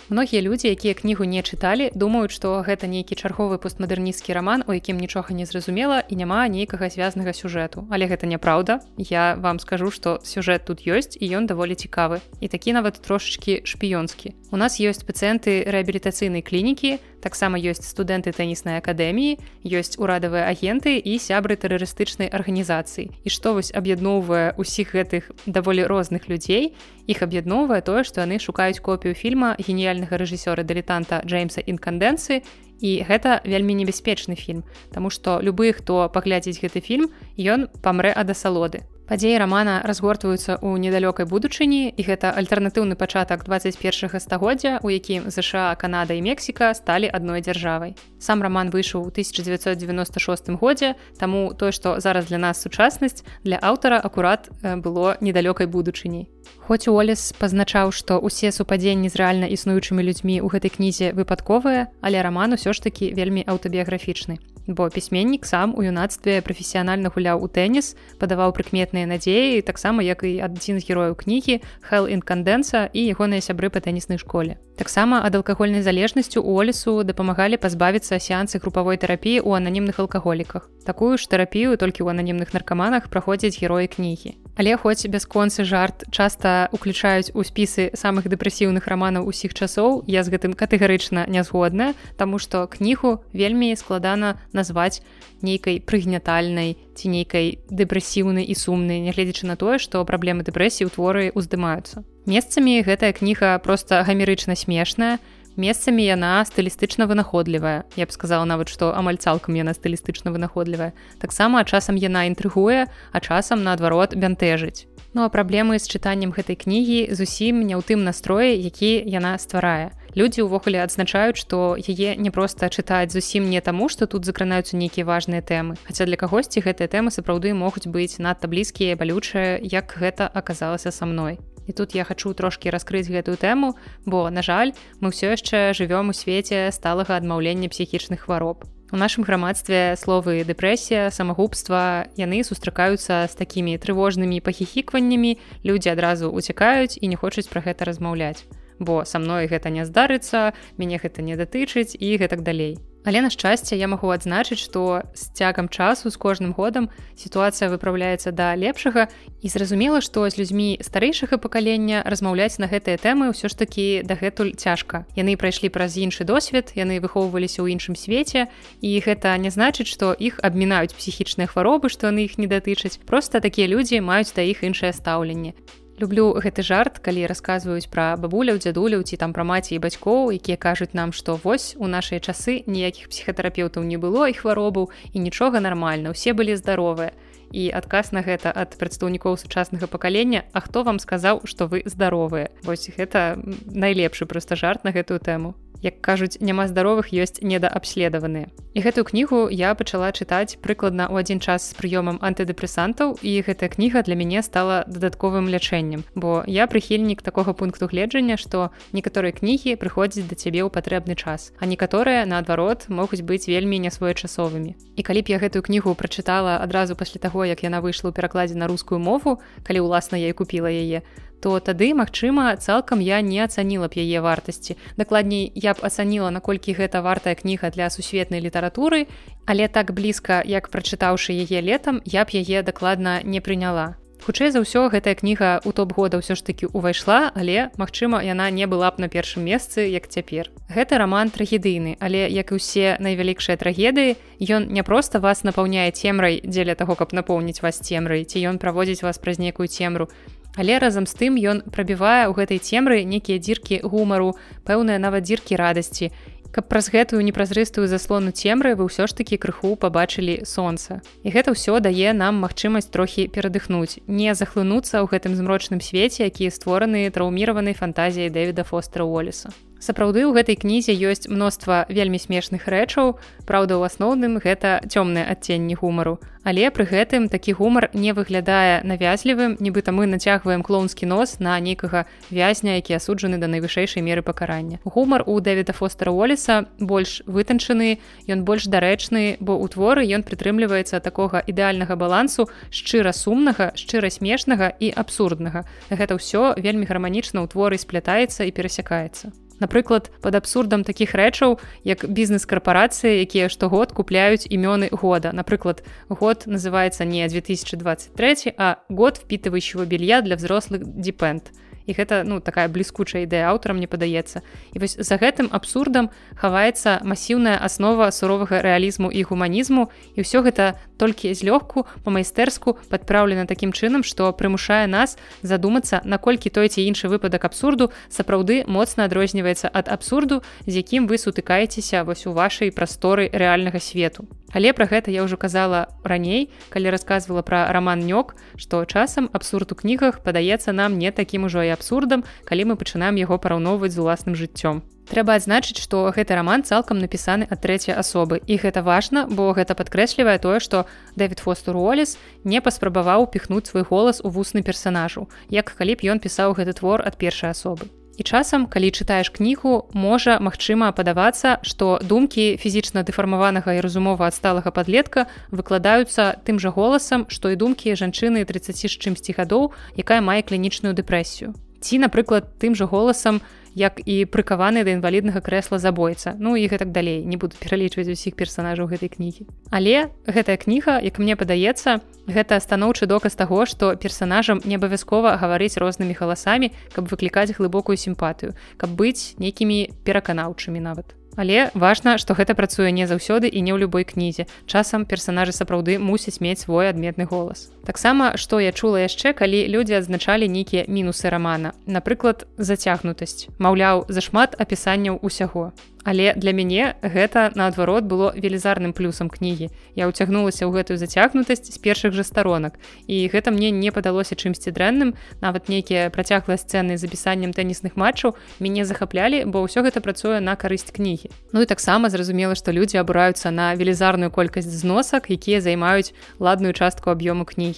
Многія 0.08 0.42
людзі, 0.42 0.68
якія 0.68 0.94
кнігу 0.94 1.24
не 1.24 1.42
чыталі, 1.42 1.90
думаюць, 1.94 2.32
што 2.32 2.64
гэта 2.64 2.86
нейкі 2.86 3.14
чарговы 3.14 3.58
постмадэрнісцкі 3.58 4.32
раман, 4.32 4.64
у 4.66 4.72
якім 4.72 4.96
нічога 4.96 5.34
не 5.34 5.46
зразумела 5.46 6.00
і 6.08 6.16
няма 6.16 6.48
нейкага 6.48 6.88
звязнага 6.88 7.36
сюжэту. 7.36 7.84
Але 7.90 8.08
гэта 8.08 8.24
няпраўда. 8.24 8.80
Я 8.96 9.36
вам 9.36 9.58
скажу, 9.58 9.90
што 9.90 10.18
сюжэт 10.24 10.64
тут 10.64 10.86
ёсць 10.86 11.18
і 11.20 11.26
ён 11.28 11.46
даволі 11.46 11.76
цікавы. 11.76 12.24
І 12.40 12.48
такі 12.48 12.72
нават 12.72 13.02
трошачкі 13.04 13.62
шпіёнскі. 13.68 14.34
У 14.50 14.56
нас 14.56 14.80
ёсць 14.80 15.04
пацыенты 15.04 15.66
рэабілітацыйнай 15.68 16.42
клінікі, 16.42 16.98
таксама 17.20 17.60
ёсць 17.60 17.84
студэнты 17.84 18.32
тэніснай 18.32 18.80
акадэміі 18.80 19.38
ёсць 19.64 20.00
урадавыя 20.00 20.48
агенты 20.48 20.96
і 20.96 21.20
сябры 21.20 21.54
тэрарыстычнай 21.60 22.32
арганізацыі 22.32 23.12
і 23.12 23.28
што 23.28 23.54
вось 23.54 23.70
аб'ядноўвае 23.76 24.56
ўсіх 24.56 24.96
гэтых 24.96 25.30
даволі 25.46 25.84
розных 25.84 26.26
людзей 26.32 26.72
іх 27.10 27.22
аб'ядноўвае 27.26 27.82
тое 27.82 28.06
што 28.06 28.22
яны 28.22 28.38
шукаюць 28.38 28.78
копію 28.78 29.14
фільма 29.18 29.56
геніяльнага 29.58 30.14
рэжысёра 30.22 30.62
дылетанта 30.62 31.20
джеймса 31.26 31.60
інкандэнсы 31.66 32.42
і 32.80 32.90
гэта 33.08 33.42
вельмі 33.44 33.74
небяспечны 33.82 34.38
фільм 34.38 34.62
Таму 34.94 35.10
што 35.10 35.40
любы 35.42 35.74
хто 35.74 36.06
паглядзець 36.14 36.60
гэты 36.62 36.80
фільм 36.80 37.10
ён 37.36 37.68
памрэ 37.82 38.14
ад 38.14 38.30
асалоды 38.30 38.86
Падзеі 39.10 39.42
рамана 39.42 39.80
разгортваюцца 39.82 40.62
ў 40.62 40.78
недалёкай 40.78 41.26
будучыні 41.26 41.90
і 41.90 42.02
гэта 42.06 42.30
альтэрнатыўны 42.30 42.94
пачатак 42.94 43.42
21 43.42 44.22
стагоддзя, 44.22 44.78
у 44.86 44.88
якім 44.94 45.26
ЗША, 45.34 45.74
Канада 45.74 46.14
і 46.14 46.22
Мексіка 46.22 46.70
сталі 46.78 47.10
адной 47.10 47.42
дзяржавай. 47.42 47.98
Сам 48.22 48.38
раман 48.38 48.70
выйшаў 48.70 49.02
у 49.02 49.10
1996 49.10 50.54
годзе, 50.62 50.94
таму 51.18 51.50
тое, 51.58 51.74
што 51.74 51.98
зараз 51.98 52.30
для 52.30 52.38
нас 52.38 52.62
сучаснасць 52.62 53.26
для 53.42 53.58
аўтара 53.58 53.98
акурат 53.98 54.46
было 54.62 55.18
недалёкай 55.18 55.66
будучыняй. 55.66 56.30
Хоць 56.70 56.86
Олес 56.86 57.34
пазначаў, 57.34 57.90
што 57.90 58.22
ўсе 58.22 58.54
супадзенні 58.54 59.10
з 59.10 59.18
рэальна 59.18 59.50
існуючымі 59.50 60.06
людзьмі 60.06 60.38
ў 60.38 60.46
гэтай 60.54 60.70
кнізе 60.70 61.10
выпадковыя, 61.18 61.90
але 61.98 62.22
раман 62.22 62.54
усё 62.54 62.70
ж 62.70 62.78
такі 62.78 63.10
вельмі 63.10 63.42
аўтабіяграфічны 63.42 64.38
бо 64.74 64.88
пісьменнік 64.88 65.46
сам 65.46 65.74
у 65.76 65.82
юнацтве 65.82 66.40
прафесіянальна 66.40 67.10
гуляў 67.14 67.42
у 67.42 67.48
тэніс 67.50 67.96
падаваў 68.22 68.54
прыкметныя 68.54 69.06
надзеі 69.10 69.62
таксама 69.66 70.02
як 70.06 70.22
і 70.22 70.38
адзін 70.38 70.78
з 70.80 70.86
герояў 70.86 71.18
кнігі 71.18 71.60
хэл 71.82 72.06
інкандэнса 72.06 72.88
і 72.94 73.00
ягоныя 73.10 73.42
сябры 73.42 73.68
па 73.74 73.82
тэніснай 73.82 74.22
школе 74.22 74.62
таксама 74.80 75.20
ад 75.20 75.34
алкагольнай 75.36 75.82
залежнасцю 75.84 76.40
у 76.40 76.56
олесу 76.56 77.04
дапамагалі 77.04 77.60
пазбавіцца 77.60 78.16
сеансы 78.16 78.56
групавой 78.64 78.96
тэрапіі 78.96 79.44
ў 79.44 79.60
ананімных 79.60 80.00
алкаголіках. 80.00 80.72
Такую 80.88 81.20
ж 81.20 81.28
тэрапію 81.28 81.76
толькі 81.76 82.00
ў 82.00 82.16
ананімных 82.16 82.56
наркаманах 82.56 83.12
праходзяць 83.12 83.60
героі 83.60 83.92
кнігі. 83.92 84.40
Але 84.56 84.80
хоць 84.80 85.04
бясконцы 85.04 85.68
жарт 85.68 86.08
часта 86.08 86.72
уключаюць 86.72 87.28
у 87.36 87.44
спісы 87.44 87.92
самых 87.92 88.24
дэпрэсіўных 88.32 88.88
раманаў 88.88 89.28
усіх 89.28 89.52
часоў 89.52 90.00
я 90.08 90.24
з 90.24 90.32
гэтым 90.32 90.56
катэгарычна 90.56 91.28
не 91.28 91.44
згодная 91.44 91.92
таму 92.16 92.40
што 92.40 92.64
кнігу 92.64 93.20
вельмі 93.36 93.76
складана 93.76 94.40
назваць 94.56 95.04
нейкай 95.44 95.80
прыгнятальнай 95.80 96.76
ці 96.96 97.08
нейкай 97.08 97.60
дэпрэсіўнай 97.68 98.44
і 98.48 98.56
сумнай 98.56 99.00
нягледзячы 99.04 99.44
на 99.44 99.56
тое 99.56 99.76
што 99.76 100.04
праблемы 100.04 100.44
дэпрэсіі 100.44 100.88
ў 100.88 100.90
творы 100.92 101.24
ўздымаюцца 101.36 102.04
месцамі 102.26 102.82
гэтая 102.84 103.12
кніга 103.16 103.56
проста 103.64 104.04
гамерычна 104.04 104.56
смешная 104.56 105.18
месцамі 105.56 106.04
яна 106.04 106.44
стылістычна 106.44 107.08
вынаходлівая 107.08 107.84
я 107.96 108.04
б 108.06 108.10
сказала 108.12 108.44
нават 108.44 108.68
што 108.68 108.92
амаль 108.96 109.16
цалкам 109.16 109.56
яна 109.56 109.72
стылістычна 109.72 110.32
вынаходлівая 110.34 110.92
таксама 111.20 111.64
часам 111.64 111.96
яна 111.96 112.28
інтрыгуе 112.28 112.86
а 112.86 113.18
часам 113.20 113.64
наадварот 113.64 114.14
бянтэжыць 114.14 114.86
Ну 115.10 115.26
а 115.26 115.28
праблемы 115.28 115.80
з 115.82 115.90
чытаннем 115.90 116.30
гэтай 116.30 116.54
кнігі 116.54 117.10
зусім 117.10 117.66
не 117.66 117.74
ў 117.74 117.82
тым 117.82 118.06
настроі 118.06 118.54
які 118.54 119.02
яна 119.10 119.34
стварае 119.42 119.90
Людзі 120.16 120.42
ўвогуле 120.42 120.82
адзначаюць, 120.82 121.38
што 121.38 121.78
яе 121.78 122.18
не 122.18 122.34
проста 122.34 122.66
чытаць 122.66 123.14
зусім 123.14 123.46
не 123.46 123.62
таму, 123.62 123.86
што 123.86 124.10
тут 124.10 124.26
закранаюцца 124.26 124.74
нейкія 124.74 125.06
важныя 125.06 125.38
тэмы. 125.38 125.78
Хаця 125.86 126.06
для 126.06 126.18
кагосьці 126.18 126.64
гэтыя 126.66 126.90
тэмы 126.90 127.14
сапраўды 127.14 127.54
могуць 127.54 127.86
быць 127.86 128.18
надта 128.18 128.50
блізкія, 128.50 128.98
балючыя, 128.98 129.62
як 129.62 129.94
гэта 129.94 130.26
аказалася 130.26 130.90
са 130.90 131.06
мной. 131.06 131.38
І 131.70 131.72
тут 131.72 131.94
я 131.94 132.02
хачу 132.02 132.34
трошкі 132.34 132.74
раскрыць 132.74 133.06
гэтую 133.06 133.38
тэму, 133.38 133.78
бо, 134.02 134.26
на 134.26 134.42
жаль, 134.42 134.74
мы 134.98 135.14
ўсё 135.14 135.38
яшчэ 135.38 135.70
жывём 135.70 136.10
у 136.10 136.14
свеце 136.18 136.66
сталага 136.74 137.14
адмаўлення 137.14 137.70
псіхічных 137.70 138.26
хвароб. 138.26 138.66
У 138.90 138.98
нашым 138.98 139.22
грамадстве 139.22 139.94
словы 139.94 140.42
дэпрэсія, 140.42 141.14
самагубства 141.14 142.10
яны 142.18 142.42
сустракаюцца 142.42 143.30
з 143.30 143.34
такімі 143.38 143.78
трывожнымі 143.78 144.42
пахіхікваннямі, 144.42 145.38
людзі 145.62 145.94
адразу 145.94 146.34
уцякаюць 146.34 146.98
і 146.98 147.06
не 147.06 147.14
хочуць 147.14 147.46
пра 147.46 147.62
гэта 147.62 147.86
размаўляць 147.86 148.50
бо 148.80 149.04
са 149.04 149.20
мной 149.20 149.46
гэта 149.46 149.70
не 149.70 149.84
здарыцца 149.84 150.56
мяне 150.80 150.98
гэта 150.98 151.22
не 151.22 151.36
датычыць 151.36 151.94
і 151.94 152.16
гэтак 152.16 152.42
далей 152.42 152.80
але 153.04 153.20
на 153.20 153.30
шчасце 153.30 153.76
я 153.76 153.88
магу 153.88 154.10
адзначыць 154.12 154.60
што 154.60 155.02
з 155.14 155.32
цягам 155.32 155.68
часу 155.68 156.10
з 156.10 156.16
кожным 156.16 156.52
годам 156.52 156.90
сітуацыя 157.16 157.70
выпраўляецца 157.72 158.32
да 158.32 158.54
лепшага. 158.54 159.08
І 159.40 159.48
зразумела 159.48 160.00
што 160.00 160.28
з 160.28 160.36
людзьмі 160.36 160.78
старэйшага 160.80 161.40
пакалення 161.40 162.04
размаўляць 162.04 162.60
на 162.60 162.68
гэтыя 162.68 163.00
тэмы 163.00 163.32
ўсё 163.32 163.48
ж 163.48 163.56
такі 163.56 163.86
дагэтуль 164.04 164.52
цяжка. 164.56 165.06
Яны 165.16 165.36
прайшлі 165.40 165.72
праз 165.72 165.96
іншы 165.96 166.24
досвед 166.24 166.72
яны 166.76 167.00
выхоўваліся 167.00 167.64
ў 167.64 167.72
іншым 167.76 167.96
свеце 167.96 168.52
і 168.84 168.90
гэта 169.00 169.36
не 169.40 169.48
значыць 169.48 169.88
што 169.88 170.12
іх 170.12 170.40
абмінаюць 170.44 170.94
псіхічныя 170.94 171.48
хваробы 171.48 171.88
што 171.88 172.12
яны 172.12 172.28
іх 172.28 172.36
не 172.36 172.46
датычаць. 172.46 173.00
Просто 173.08 173.40
такія 173.40 173.66
людзі 173.66 174.04
маюць 174.04 174.32
да 174.36 174.44
іх 174.44 174.60
іншае 174.64 174.92
стаўленне 174.92 175.56
люблю 176.00 176.32
гэты 176.40 176.64
жарт 176.64 176.98
калі 177.04 177.28
расказваюць 177.28 177.92
пра 177.92 178.16
бабуляў 178.16 178.56
дзядуляў 178.56 179.04
ці 179.04 179.20
там 179.20 179.36
пра 179.36 179.44
маці 179.44 179.76
і 179.76 179.80
бацькоў 179.84 180.32
якія 180.32 180.56
кажуць 180.56 180.96
нам 180.96 181.12
што 181.12 181.36
вось 181.44 181.76
у 181.76 181.86
нашыя 181.86 182.24
часы 182.24 182.64
ніякіх 182.66 183.12
псіхатэрапеўтаў 183.12 183.84
не 183.84 184.00
было 184.00 184.24
і 184.32 184.36
хваробаў 184.40 184.88
і 185.12 185.18
нічога 185.20 185.60
нармальна 185.60 186.16
усе 186.16 186.32
былі 186.32 186.56
здаровыя. 186.56 187.12
І 187.52 187.68
адказ 187.74 188.12
на 188.14 188.22
гэта 188.22 188.54
ад 188.54 188.78
прадстаўнікоў 188.78 189.36
сучаснага 189.36 189.90
пакалення 189.90 190.46
А 190.52 190.60
хто 190.60 190.82
вам 190.86 190.98
сказаў 191.02 191.42
што 191.44 191.66
вы 191.66 191.82
здаровыя? 191.84 192.48
Вось 192.62 192.88
гэта 192.94 193.36
найлепшы 193.66 194.26
проста 194.26 194.56
жарт 194.56 194.86
на 194.86 194.94
гэтую 194.94 195.18
тэму 195.18 195.54
як 195.82 196.00
кажуць 196.00 196.38
няма 196.40 196.68
здаровых 196.68 197.12
ёсць 197.12 197.40
недаабследаваныя. 197.42 198.48
І 198.70 198.80
гэтую 198.86 199.02
кнігу 199.04 199.50
я 199.50 199.74
пачала 199.74 200.14
чытаць 200.14 200.54
прыкладна 200.62 201.10
ў 201.10 201.26
адзін 201.26 201.42
час 201.42 201.66
з 201.66 201.74
прыёмам 201.74 202.22
антыдэпрэсантаў 202.22 203.18
і 203.18 203.32
гэтая 203.42 203.66
кніга 203.66 204.06
для 204.06 204.14
мяне 204.14 204.46
стала 204.46 204.86
дадатковым 204.86 205.50
лячэннем 205.50 206.06
бо 206.14 206.46
я 206.46 206.70
прыхільнік 206.70 207.18
такога 207.22 207.50
пункту 207.50 207.90
гледжання 207.90 208.38
што 208.38 208.70
некаторыя 208.94 209.34
кнігі 209.34 209.74
прыходзяць 209.74 210.30
да 210.30 210.38
цябе 210.38 210.62
ў 210.62 210.70
патрэбны 210.70 211.18
час 211.18 211.50
а 211.58 211.66
некаторыя 211.66 212.22
наадварот 212.30 212.86
могуць 212.86 213.26
быць 213.26 213.50
вельмі 213.50 213.82
нясвоечасовымі. 213.82 214.78
І 214.94 215.02
калі 215.02 215.26
б 215.26 215.34
я 215.34 215.42
гэтую 215.42 215.66
кнігу 215.66 215.98
прачытала 215.98 216.62
адразу 216.62 216.94
пасля 216.94 217.18
таго 217.18 217.42
як 217.42 217.66
яна 217.66 217.82
выйшла 217.82 218.14
ў 218.14 218.14
перакладзе 218.14 218.54
на 218.54 218.70
рускую 218.70 219.02
мову 219.02 219.42
калі 219.66 219.82
ўласна 219.82 220.14
я 220.14 220.30
і 220.30 220.38
купіла 220.38 220.70
яе 220.70 221.02
то 221.40 221.58
тады 221.60 221.94
магчыма 221.94 222.56
цалкам 222.56 223.00
я 223.00 223.20
не 223.20 223.40
ацаніла 223.40 223.88
б 223.88 223.96
яе 223.96 224.20
вартасці. 224.20 224.76
Дакладней 224.96 225.52
я 225.54 225.74
б 225.74 225.80
ацаніла 225.82 226.30
наколькі 226.30 226.76
гэта 226.76 227.00
вартая 227.00 227.34
кніга 227.34 227.70
для 227.70 227.90
сусветнай 227.90 228.40
літаратуры 228.40 229.08
але 229.46 229.68
так 229.68 229.92
блізка 229.92 230.42
як 230.44 230.68
прачытаўшы 230.68 231.32
яе 231.32 231.64
летам 231.64 232.04
я 232.04 232.24
б 232.24 232.36
яе 232.36 232.62
дакладна 232.62 233.20
не 233.24 233.40
прыняла. 233.40 233.96
Хутчэй 234.20 234.52
за 234.52 234.60
ўсё 234.60 234.92
гэтая 234.92 235.16
кніга 235.16 235.64
у 235.64 235.72
топ-года 235.72 236.20
ўсё 236.20 236.36
ж 236.36 236.44
таки 236.44 236.68
увайшла 236.68 237.32
але 237.32 237.72
магчыма 237.80 238.20
яна 238.20 238.52
не 238.52 238.68
была 238.68 238.92
б 238.92 239.00
на 239.00 239.08
першым 239.08 239.48
месцы 239.48 239.88
як 239.88 240.12
цяпер. 240.12 240.52
Гэта 240.68 241.00
роман 241.00 241.32
трагедыйны 241.32 241.96
але 242.04 242.28
як 242.28 242.52
і 242.52 242.60
усе 242.60 243.00
найвялікшыя 243.00 243.56
трагедыі 243.56 244.20
ён 244.44 244.68
не 244.68 244.84
проста 244.84 245.24
вас 245.24 245.40
напаўняе 245.40 245.88
цемрай 245.96 246.44
дзеля 246.44 246.76
таго 246.76 247.00
каб 247.00 247.16
напоўніць 247.16 247.64
вас 247.64 247.80
цемрай 247.80 248.28
ці 248.28 248.44
ён 248.44 248.60
праводзіць 248.60 249.00
вас 249.00 249.16
праз 249.16 249.40
некую 249.40 249.72
цемру 249.72 250.12
Але 250.56 250.78
разам 250.78 251.06
з 251.06 251.14
тым 251.14 251.38
ён 251.38 251.62
прабівае 251.70 252.26
ў 252.26 252.32
гэтай 252.34 252.58
цемры 252.58 253.04
нейкія 253.04 253.38
дзіркі 253.38 253.86
гумару, 253.86 254.34
пэўныя 254.66 254.98
нават 254.98 255.28
дзіркі 255.28 255.56
радасці. 255.56 256.10
каб 256.50 256.66
праз 256.68 256.90
гэтую 256.90 257.22
непразрыстую 257.22 257.86
заслону 257.86 258.34
цемры 258.34 258.74
вы 258.74 258.90
ўсё 258.90 259.06
ж 259.06 259.14
такі 259.14 259.38
крыху 259.38 259.78
пабачылі 259.78 260.42
сонца 260.42 260.98
і 261.22 261.30
гэта 261.30 261.54
ўсё 261.54 261.78
дае 261.78 262.10
нам 262.10 262.42
магчымасць 262.42 262.90
трохі 262.90 263.30
перадыхнуць 263.30 264.02
не 264.10 264.34
захлынуцца 264.34 264.98
ў 264.98 265.06
гэтым 265.14 265.38
змрочным 265.38 265.78
свеце 265.78 266.26
якія 266.26 266.50
створаны 266.50 267.06
траўміраванай 267.14 267.78
фантазіяй 267.78 268.34
дэвіда 268.34 268.66
фостера 268.66 269.06
уоллеса 269.06 269.54
сапраўды 269.80 270.28
ў 270.28 270.36
гэтай 270.36 270.60
кнізе 270.60 270.92
ёсць 270.92 271.26
мноства 271.26 271.88
вельмі 271.88 272.20
смешных 272.20 272.68
рэчаў. 272.68 273.16
Праўда 273.48 273.80
у 273.80 273.82
асноўным 273.88 274.36
гэта 274.38 274.84
цёмныя 274.86 275.26
адценні 275.26 275.74
гумару. 275.80 276.20
Але 276.44 276.70
пры 276.72 276.88
гэтым 276.88 277.28
такі 277.28 277.52
гумар 277.52 277.90
не 277.92 278.12
выглядае 278.16 278.80
навязлівым 278.84 279.56
нібыта 279.60 279.92
мы 279.92 280.08
нацягваем 280.08 280.62
клоунскі 280.64 281.04
нос 281.04 281.36
на 281.40 281.56
нейкага 281.60 282.06
вязня 282.30 282.80
які 282.80 282.96
асуджаны 282.96 283.36
да 283.36 283.48
найвышэйшай 283.48 284.00
меры 284.00 284.22
пакарання. 284.22 284.80
Гумар 284.84 285.24
у 285.26 285.40
дэвіда 285.40 285.72
фостера 285.76 286.12
уоллеса 286.12 286.64
больш 286.78 287.20
вытанчаны 287.26 288.00
ён 288.28 288.44
больш 288.44 288.68
дарэчны 288.72 289.36
бо 289.40 289.60
ў 289.60 289.68
творы 289.68 290.08
ён 290.08 290.24
прытрымліваецца 290.24 291.00
такога 291.04 291.44
ідэальнага 291.44 291.96
балансу 291.96 292.48
шчыра 292.72 293.12
сумнага 293.12 293.72
шчыра 293.76 294.08
смешнага 294.08 294.72
і 294.80 294.92
абсурднага. 294.96 295.68
Гэта 295.92 296.16
ўсё 296.16 296.56
вельмі 296.56 296.88
гарманічна 296.88 297.44
ў 297.44 297.52
творы 297.52 297.76
сплятаецца 297.76 298.48
і 298.48 298.54
перасякаецца 298.56 299.39
напрыклад 299.60 300.10
под 300.20 300.34
абсурдам 300.34 300.84
таких 300.84 301.14
рэчаў 301.14 301.60
як 301.84 302.04
бізнес-карпорацыі 302.08 303.20
якія 303.20 303.48
штогод 303.48 303.92
купляюць 303.92 304.48
імёны 304.50 304.88
года. 304.90 305.32
Напрыклад 305.32 305.84
год 306.08 306.44
называется 306.46 307.04
не 307.04 307.26
2023 307.28 308.54
а 308.56 308.82
год 308.88 309.20
впитывающего 309.22 309.84
белья 309.86 310.22
для 310.22 310.36
взрослых 310.36 310.82
дипент 310.84 311.52
і 311.90 311.92
гэта 311.92 312.22
ну 312.24 312.40
такая 312.40 312.68
бліскучая 312.68 313.26
ідэя 313.26 313.50
аўтарам 313.50 313.82
не 313.82 313.90
падаецца. 313.90 314.46
І 314.72 314.78
вось 314.78 314.94
за 314.94 315.16
гэтым 315.18 315.50
абсурдам 315.50 316.14
хаваецца 316.38 317.02
масіўная 317.02 317.58
аснова 317.58 318.10
суровага 318.14 318.62
рэалізму 318.62 319.10
і 319.10 319.26
гуманізму 319.26 319.90
і 320.14 320.18
ўсё 320.22 320.46
гэта 320.46 320.78
толькі 321.00 321.32
злёгку 321.32 321.86
па-майстэрску 322.04 322.76
падпраўлена 322.92 323.48
такім 323.48 323.72
чынам 323.72 324.04
што 324.04 324.28
прымушае 324.36 324.84
нас 324.86 325.16
задумацца 325.40 326.02
наколькі 326.04 326.52
той 326.52 326.68
ці 326.68 326.84
іншы 326.84 327.08
выпадак 327.08 327.48
абсурду 327.48 327.88
сапраўды 328.12 328.60
моцна 328.68 329.08
адрозніваецца 329.08 329.72
ад 329.72 329.88
абсурду 329.88 330.42
з 330.68 330.84
якім 330.84 331.08
вы 331.08 331.16
сутыкаецеся 331.16 332.04
вось 332.04 332.26
у 332.28 332.36
вашай 332.36 332.68
прасторы 332.70 333.32
рэальнага 333.32 333.80
свету 333.80 334.28
Але 334.52 334.72
пра 334.74 334.86
гэта 334.90 335.14
я 335.14 335.22
ўжо 335.22 335.38
казала 335.38 335.86
раней, 336.02 336.50
калі 336.74 336.90
рассказывала 336.90 337.42
пра 337.46 337.70
роман 337.70 338.02
нёк, 338.02 338.34
што 338.58 338.82
часам 338.84 339.30
абсурд 339.32 339.70
у 339.72 339.78
кнігах 339.78 340.22
падаецца 340.26 340.74
нам 340.74 340.98
не 340.98 341.14
такім 341.14 341.46
ужо 341.46 341.62
і 341.62 341.70
абсурдам, 341.70 342.26
калі 342.44 342.72
мы 342.72 342.74
пачынаем 342.74 343.14
яго 343.14 343.38
параўноўваць 343.38 343.94
з 343.94 344.02
уласным 344.02 344.34
жыццём. 344.34 344.82
Трэба 345.10 345.34
адзначыць, 345.34 345.82
што 345.82 346.06
гэты 346.14 346.38
раман 346.38 346.62
цалкам 346.62 347.02
напісаны 347.02 347.50
ад 347.50 347.58
трэцяй 347.66 347.98
асобы. 347.98 348.38
І 348.46 348.62
гэта 348.62 348.86
важна, 348.86 349.26
бо 349.26 349.50
гэта 349.58 349.74
падкрэслівае 349.74 350.38
тое, 350.38 350.62
што 350.62 350.86
Дэвід 351.18 351.42
Фостер 351.42 351.74
Уолес 351.74 352.14
не 352.46 352.62
паспрабаваў 352.62 353.26
піхнуць 353.26 353.66
свой 353.66 353.82
голас 353.82 354.22
у 354.22 354.30
вусны 354.30 354.62
персанажу, 354.62 355.26
як 355.50 355.74
калі 355.74 355.98
б 355.98 356.06
ён 356.14 356.22
пісаў 356.22 356.54
гэты 356.54 356.78
твор 356.78 357.02
ад 357.02 357.18
першай 357.18 357.50
асобы. 357.50 357.90
І 358.20 358.22
часам, 358.22 358.68
калі 358.70 358.92
чытаеш 358.94 359.32
кнігу, 359.34 359.90
можа 359.90 360.36
магчыма 360.38 360.92
падавацца, 360.94 361.58
што 361.66 361.98
думкі 362.04 362.60
фізічна 362.60 363.02
дэфармаванага 363.02 363.74
і 363.74 363.82
разумова 363.82 364.28
адсталага 364.30 364.70
падлетка 364.70 365.24
выкладаюцца 365.50 366.38
тым 366.44 366.62
жа 366.62 366.70
голасам, 366.70 367.26
што 367.26 367.50
і 367.50 367.58
думкі 367.58 367.96
жанчыны 367.98 368.44
30 368.44 368.86
з 368.86 368.94
чымсьці 368.94 369.34
гадоў, 369.34 369.72
якая 369.98 370.20
мае 370.20 370.44
клінічную 370.46 370.94
дэпрэсію. 370.94 371.56
Ці, 371.80 371.98
напрыклад, 371.98 372.52
тым 372.60 372.76
жа 372.76 372.84
голасам, 372.84 373.40
як 373.74 374.00
і 374.04 374.26
прыкаваны 374.26 374.82
да 374.84 374.90
інваліднага 374.90 375.40
крэсла 375.40 375.78
забойца 375.78 376.34
ну 376.38 376.56
і 376.56 376.66
гэтак 376.66 376.90
далей 376.90 377.22
не 377.24 377.36
буду 377.36 377.54
пералічваць 377.58 378.10
усіх 378.10 378.34
персонажаў 378.34 378.90
гэтай 378.90 379.08
кнігі 379.08 379.46
але 379.70 380.10
гэтая 380.26 380.58
кніга 380.58 380.98
як 380.98 381.18
мне 381.22 381.36
падаецца 381.36 382.02
гэта 382.26 382.58
станоўчы 382.58 383.06
доказ 383.06 383.38
таго 383.38 383.66
што 383.66 383.94
персонажам 383.94 384.60
не 384.64 384.74
абавязкова 384.74 385.38
гаварыць 385.38 385.78
рознымі 385.78 386.18
галасамі 386.18 386.74
каб 386.92 387.06
выклікаць 387.06 387.54
глыбокую 387.54 387.96
сімпатыю 387.96 388.58
каб 388.76 388.90
быць 388.98 389.38
нейкімі 389.38 390.02
пераканаўчымі 390.04 390.82
нават 390.82 391.14
Але 391.36 391.70
важна, 391.74 392.18
што 392.18 392.34
гэта 392.34 392.58
працуе 392.58 392.90
не 392.90 393.06
заўсёды 393.06 393.46
і 393.46 393.62
не 393.62 393.72
ў 393.72 393.86
любой 393.86 394.04
кнізе. 394.04 394.44
Часам 394.66 395.06
персанажы 395.06 395.54
сапраўды 395.54 395.96
мусяць 395.96 396.42
мець 396.42 396.66
свой 396.66 396.90
адметны 396.90 397.24
голас. 397.24 397.70
Таксама, 397.84 398.36
што 398.36 398.60
я 398.60 398.72
чула 398.72 399.06
яшчэ, 399.06 399.32
калі 399.32 399.66
людзі 399.68 400.00
адзначалі 400.00 400.48
нейкія 400.48 400.84
мінусы 400.88 401.30
рамана. 401.30 401.72
Напрыклад, 401.86 402.46
зацягнутасць. 402.56 403.48
Маўляў, 403.58 404.04
зашмат 404.08 404.54
апісанняў 404.60 405.18
усяго. 405.22 405.72
Але 406.04 406.32
для 406.36 406.52
мяне 406.52 406.96
гэта 407.02 407.52
наадварот 407.54 408.04
было 408.04 408.32
велізарным 408.34 408.92
плюсам 408.96 409.28
кнігі. 409.28 409.68
Я 409.92 410.08
ўцягнулася 410.08 410.64
ў 410.64 410.80
гэтую 410.80 410.96
зацягнутасць 410.96 411.68
з 411.68 411.76
першых 411.76 412.16
жа 412.16 412.24
старонак. 412.24 412.80
І 413.04 413.28
гэта 413.28 413.52
мне 413.52 413.68
не 413.68 413.92
падалося 413.92 414.32
чымсьці 414.32 414.72
дрэнным. 414.72 415.12
Нават 415.44 415.68
нейкія 415.68 416.08
працяглыя 416.08 416.56
сцэны 416.56 416.96
з 416.96 417.04
запісаннем 417.04 417.52
тэнісных 417.52 418.00
матчаў 418.00 418.32
мяне 418.64 418.88
захаплялі, 418.88 419.44
бо 419.44 419.60
ўсё 419.60 419.84
гэта 419.84 420.00
працуе 420.00 420.40
на 420.40 420.56
карысць 420.56 420.88
кнігі. 420.88 421.28
Ну 421.52 421.60
і 421.60 421.68
таксама 421.68 422.08
зразумела, 422.08 422.56
што 422.56 422.72
людзі 422.72 422.96
абураюцца 422.96 423.52
на 423.52 423.76
велізарную 423.76 424.32
колькасць 424.32 424.72
зносак, 424.72 425.28
якія 425.28 425.60
займаюць 425.60 426.16
ладную 426.40 426.72
частку 426.72 427.12
аб'ёму 427.12 427.44
кнігі. 427.44 427.69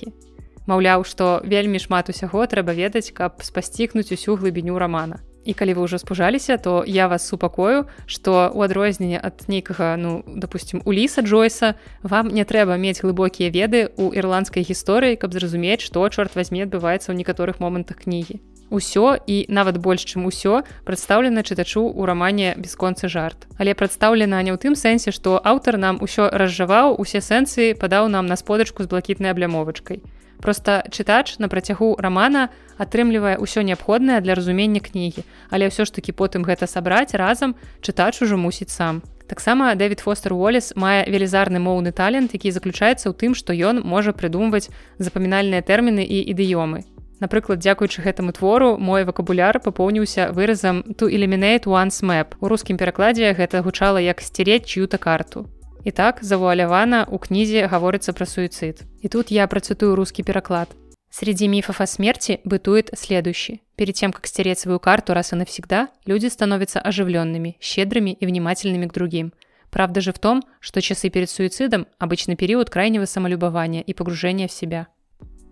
Маўляў, 0.67 1.03
што 1.03 1.43
вельмі 1.43 1.83
шмат 1.83 2.09
усяго 2.09 2.47
трэба 2.47 2.73
ведаць, 2.73 3.11
каб 3.11 3.43
спасцікнуць 3.43 4.13
усю 4.15 4.39
глыбіню 4.39 4.79
рамана. 4.79 5.21
І 5.45 5.55
калі 5.59 5.75
вы 5.75 5.91
ўжо 5.91 5.99
спужаліся 5.99 6.57
то 6.57 6.85
я 6.87 7.09
вас 7.09 7.27
супакою 7.27 7.87
что 8.07 8.51
у 8.55 8.63
адрозненне 8.63 9.19
ад 9.19 9.43
нейкага 9.49 9.97
ну 9.99 10.23
допустим 10.27 10.83
у 10.85 10.93
ліса 10.93 11.23
джойса 11.23 11.75
вам 12.03 12.31
не 12.31 12.45
трэба 12.47 12.79
мець 12.79 13.03
глыбокія 13.03 13.51
веды 13.51 13.91
у 13.99 14.15
ірландскай 14.15 14.63
гісторыі 14.63 15.19
каб 15.19 15.35
зразумець 15.35 15.83
што 15.83 16.07
чорт 16.15 16.39
возьме 16.39 16.63
адбываецца 16.63 17.11
ў 17.11 17.19
некаторых 17.19 17.59
момантах 17.59 18.07
кнігі 18.07 18.39
усё 18.73 19.21
і 19.27 19.45
нават 19.53 19.77
больш 19.77 20.09
чым 20.09 20.25
усё 20.25 20.65
прадстаўлена 20.89 21.45
чытачу 21.45 21.85
ў 21.85 22.03
рамане 22.09 22.57
бесконцы 22.57 23.13
жарт 23.13 23.45
але 23.61 23.77
прадстаўлена 23.77 24.41
не 24.41 24.51
ў 24.51 24.59
тым 24.59 24.75
сэнсе 24.75 25.13
што 25.13 25.37
аўтар 25.45 25.77
нам 25.77 26.01
усё 26.01 26.33
разжаваў 26.33 26.97
усе 26.97 27.21
сэнсы 27.21 27.77
падаў 27.77 28.09
нам 28.09 28.27
на 28.27 28.37
сподачку 28.41 28.83
з 28.83 28.89
блакітнай 28.89 29.31
аблямовачкай. 29.31 30.03
Просто 30.43 30.83
чытач 30.91 31.39
на 31.39 31.47
працягу 31.47 31.95
рамана 32.03 32.51
атрымлівае 32.77 33.39
ўсё 33.39 33.63
неабходнае 33.63 34.19
для 34.21 34.35
разумення 34.35 34.83
кнігі 34.83 35.23
але 35.51 35.71
ўсё 35.71 35.87
ж 35.87 35.95
таки 35.95 36.11
потым 36.11 36.43
гэта 36.43 36.67
сабраць 36.67 37.15
разам 37.15 37.55
чытач 37.81 38.19
ужо 38.23 38.37
мусіць 38.37 38.75
сам. 38.75 39.03
Таксама 39.31 39.75
дэвид 39.79 40.01
фостер 40.03 40.35
уоллес 40.35 40.75
мае 40.75 41.07
велізарны 41.07 41.63
моўны 41.63 41.93
талент 41.95 42.35
які 42.35 42.51
заключаецца 42.51 43.07
ў 43.09 43.15
тым 43.15 43.39
што 43.39 43.55
ён 43.55 43.87
можа 43.87 44.11
прыдумваць 44.11 44.69
запамінальныя 44.99 45.63
тэрміны 45.63 46.03
і 46.03 46.19
ідыёмы 46.35 46.92
Напрыклад, 47.23 47.61
дзякуючы 47.63 48.03
гэтаму 48.03 48.33
твору 48.35 48.75
мой 48.83 49.05
вакабуляр 49.07 49.61
папоўніўся 49.63 50.35
выразам 50.35 50.83
to 50.99 51.07
eliminate 51.07 51.71
one's 51.71 52.03
map 52.03 52.35
у 52.43 52.51
рускім 52.51 52.75
перакладзе 52.81 53.31
гэта 53.39 53.63
гучала 53.63 54.03
як 54.03 54.19
сцерець 54.19 54.67
чью-то 54.67 54.99
карту 54.99 55.47
І 55.85 55.91
так 55.91 56.19
завуалявана 56.23 57.07
у 57.07 57.19
кнізе 57.23 57.67
гаворыцца 57.71 58.13
пра 58.13 58.27
суіцид. 58.27 58.83
И 59.03 59.09
тут 59.09 59.31
я 59.31 59.47
процитую 59.47 59.95
русский 59.95 60.25
переклад. 60.25 60.69
Среди 61.11 61.47
мифов 61.47 61.81
о 61.81 61.87
смерти 61.87 62.41
бытует 62.45 62.91
следующий. 62.95 63.63
Перед 63.77 63.95
тем, 63.95 64.13
как 64.13 64.27
стереть 64.27 64.59
свою 64.59 64.81
карту 64.81 65.15
раз 65.15 65.33
и 65.33 65.37
навсегда, 65.37 65.89
люди 66.07 66.27
становятся 66.27 66.81
оживленными, 66.81 67.57
щедрыми 67.61 68.13
и 68.13 68.27
внимательными 68.27 68.87
к 68.87 68.95
другим. 68.95 69.33
Правда 69.71 70.01
же 70.01 70.13
в 70.13 70.19
том, 70.19 70.43
что 70.61 70.81
часы 70.81 71.09
перед 71.11 71.31
суицидом– 71.31 71.87
обычный 71.99 72.37
период 72.37 72.71
крайнего 72.71 73.05
самолюбования 73.05 73.83
и 73.83 73.95
погружения 73.95 74.49
в 74.49 74.53
себя– 74.53 74.87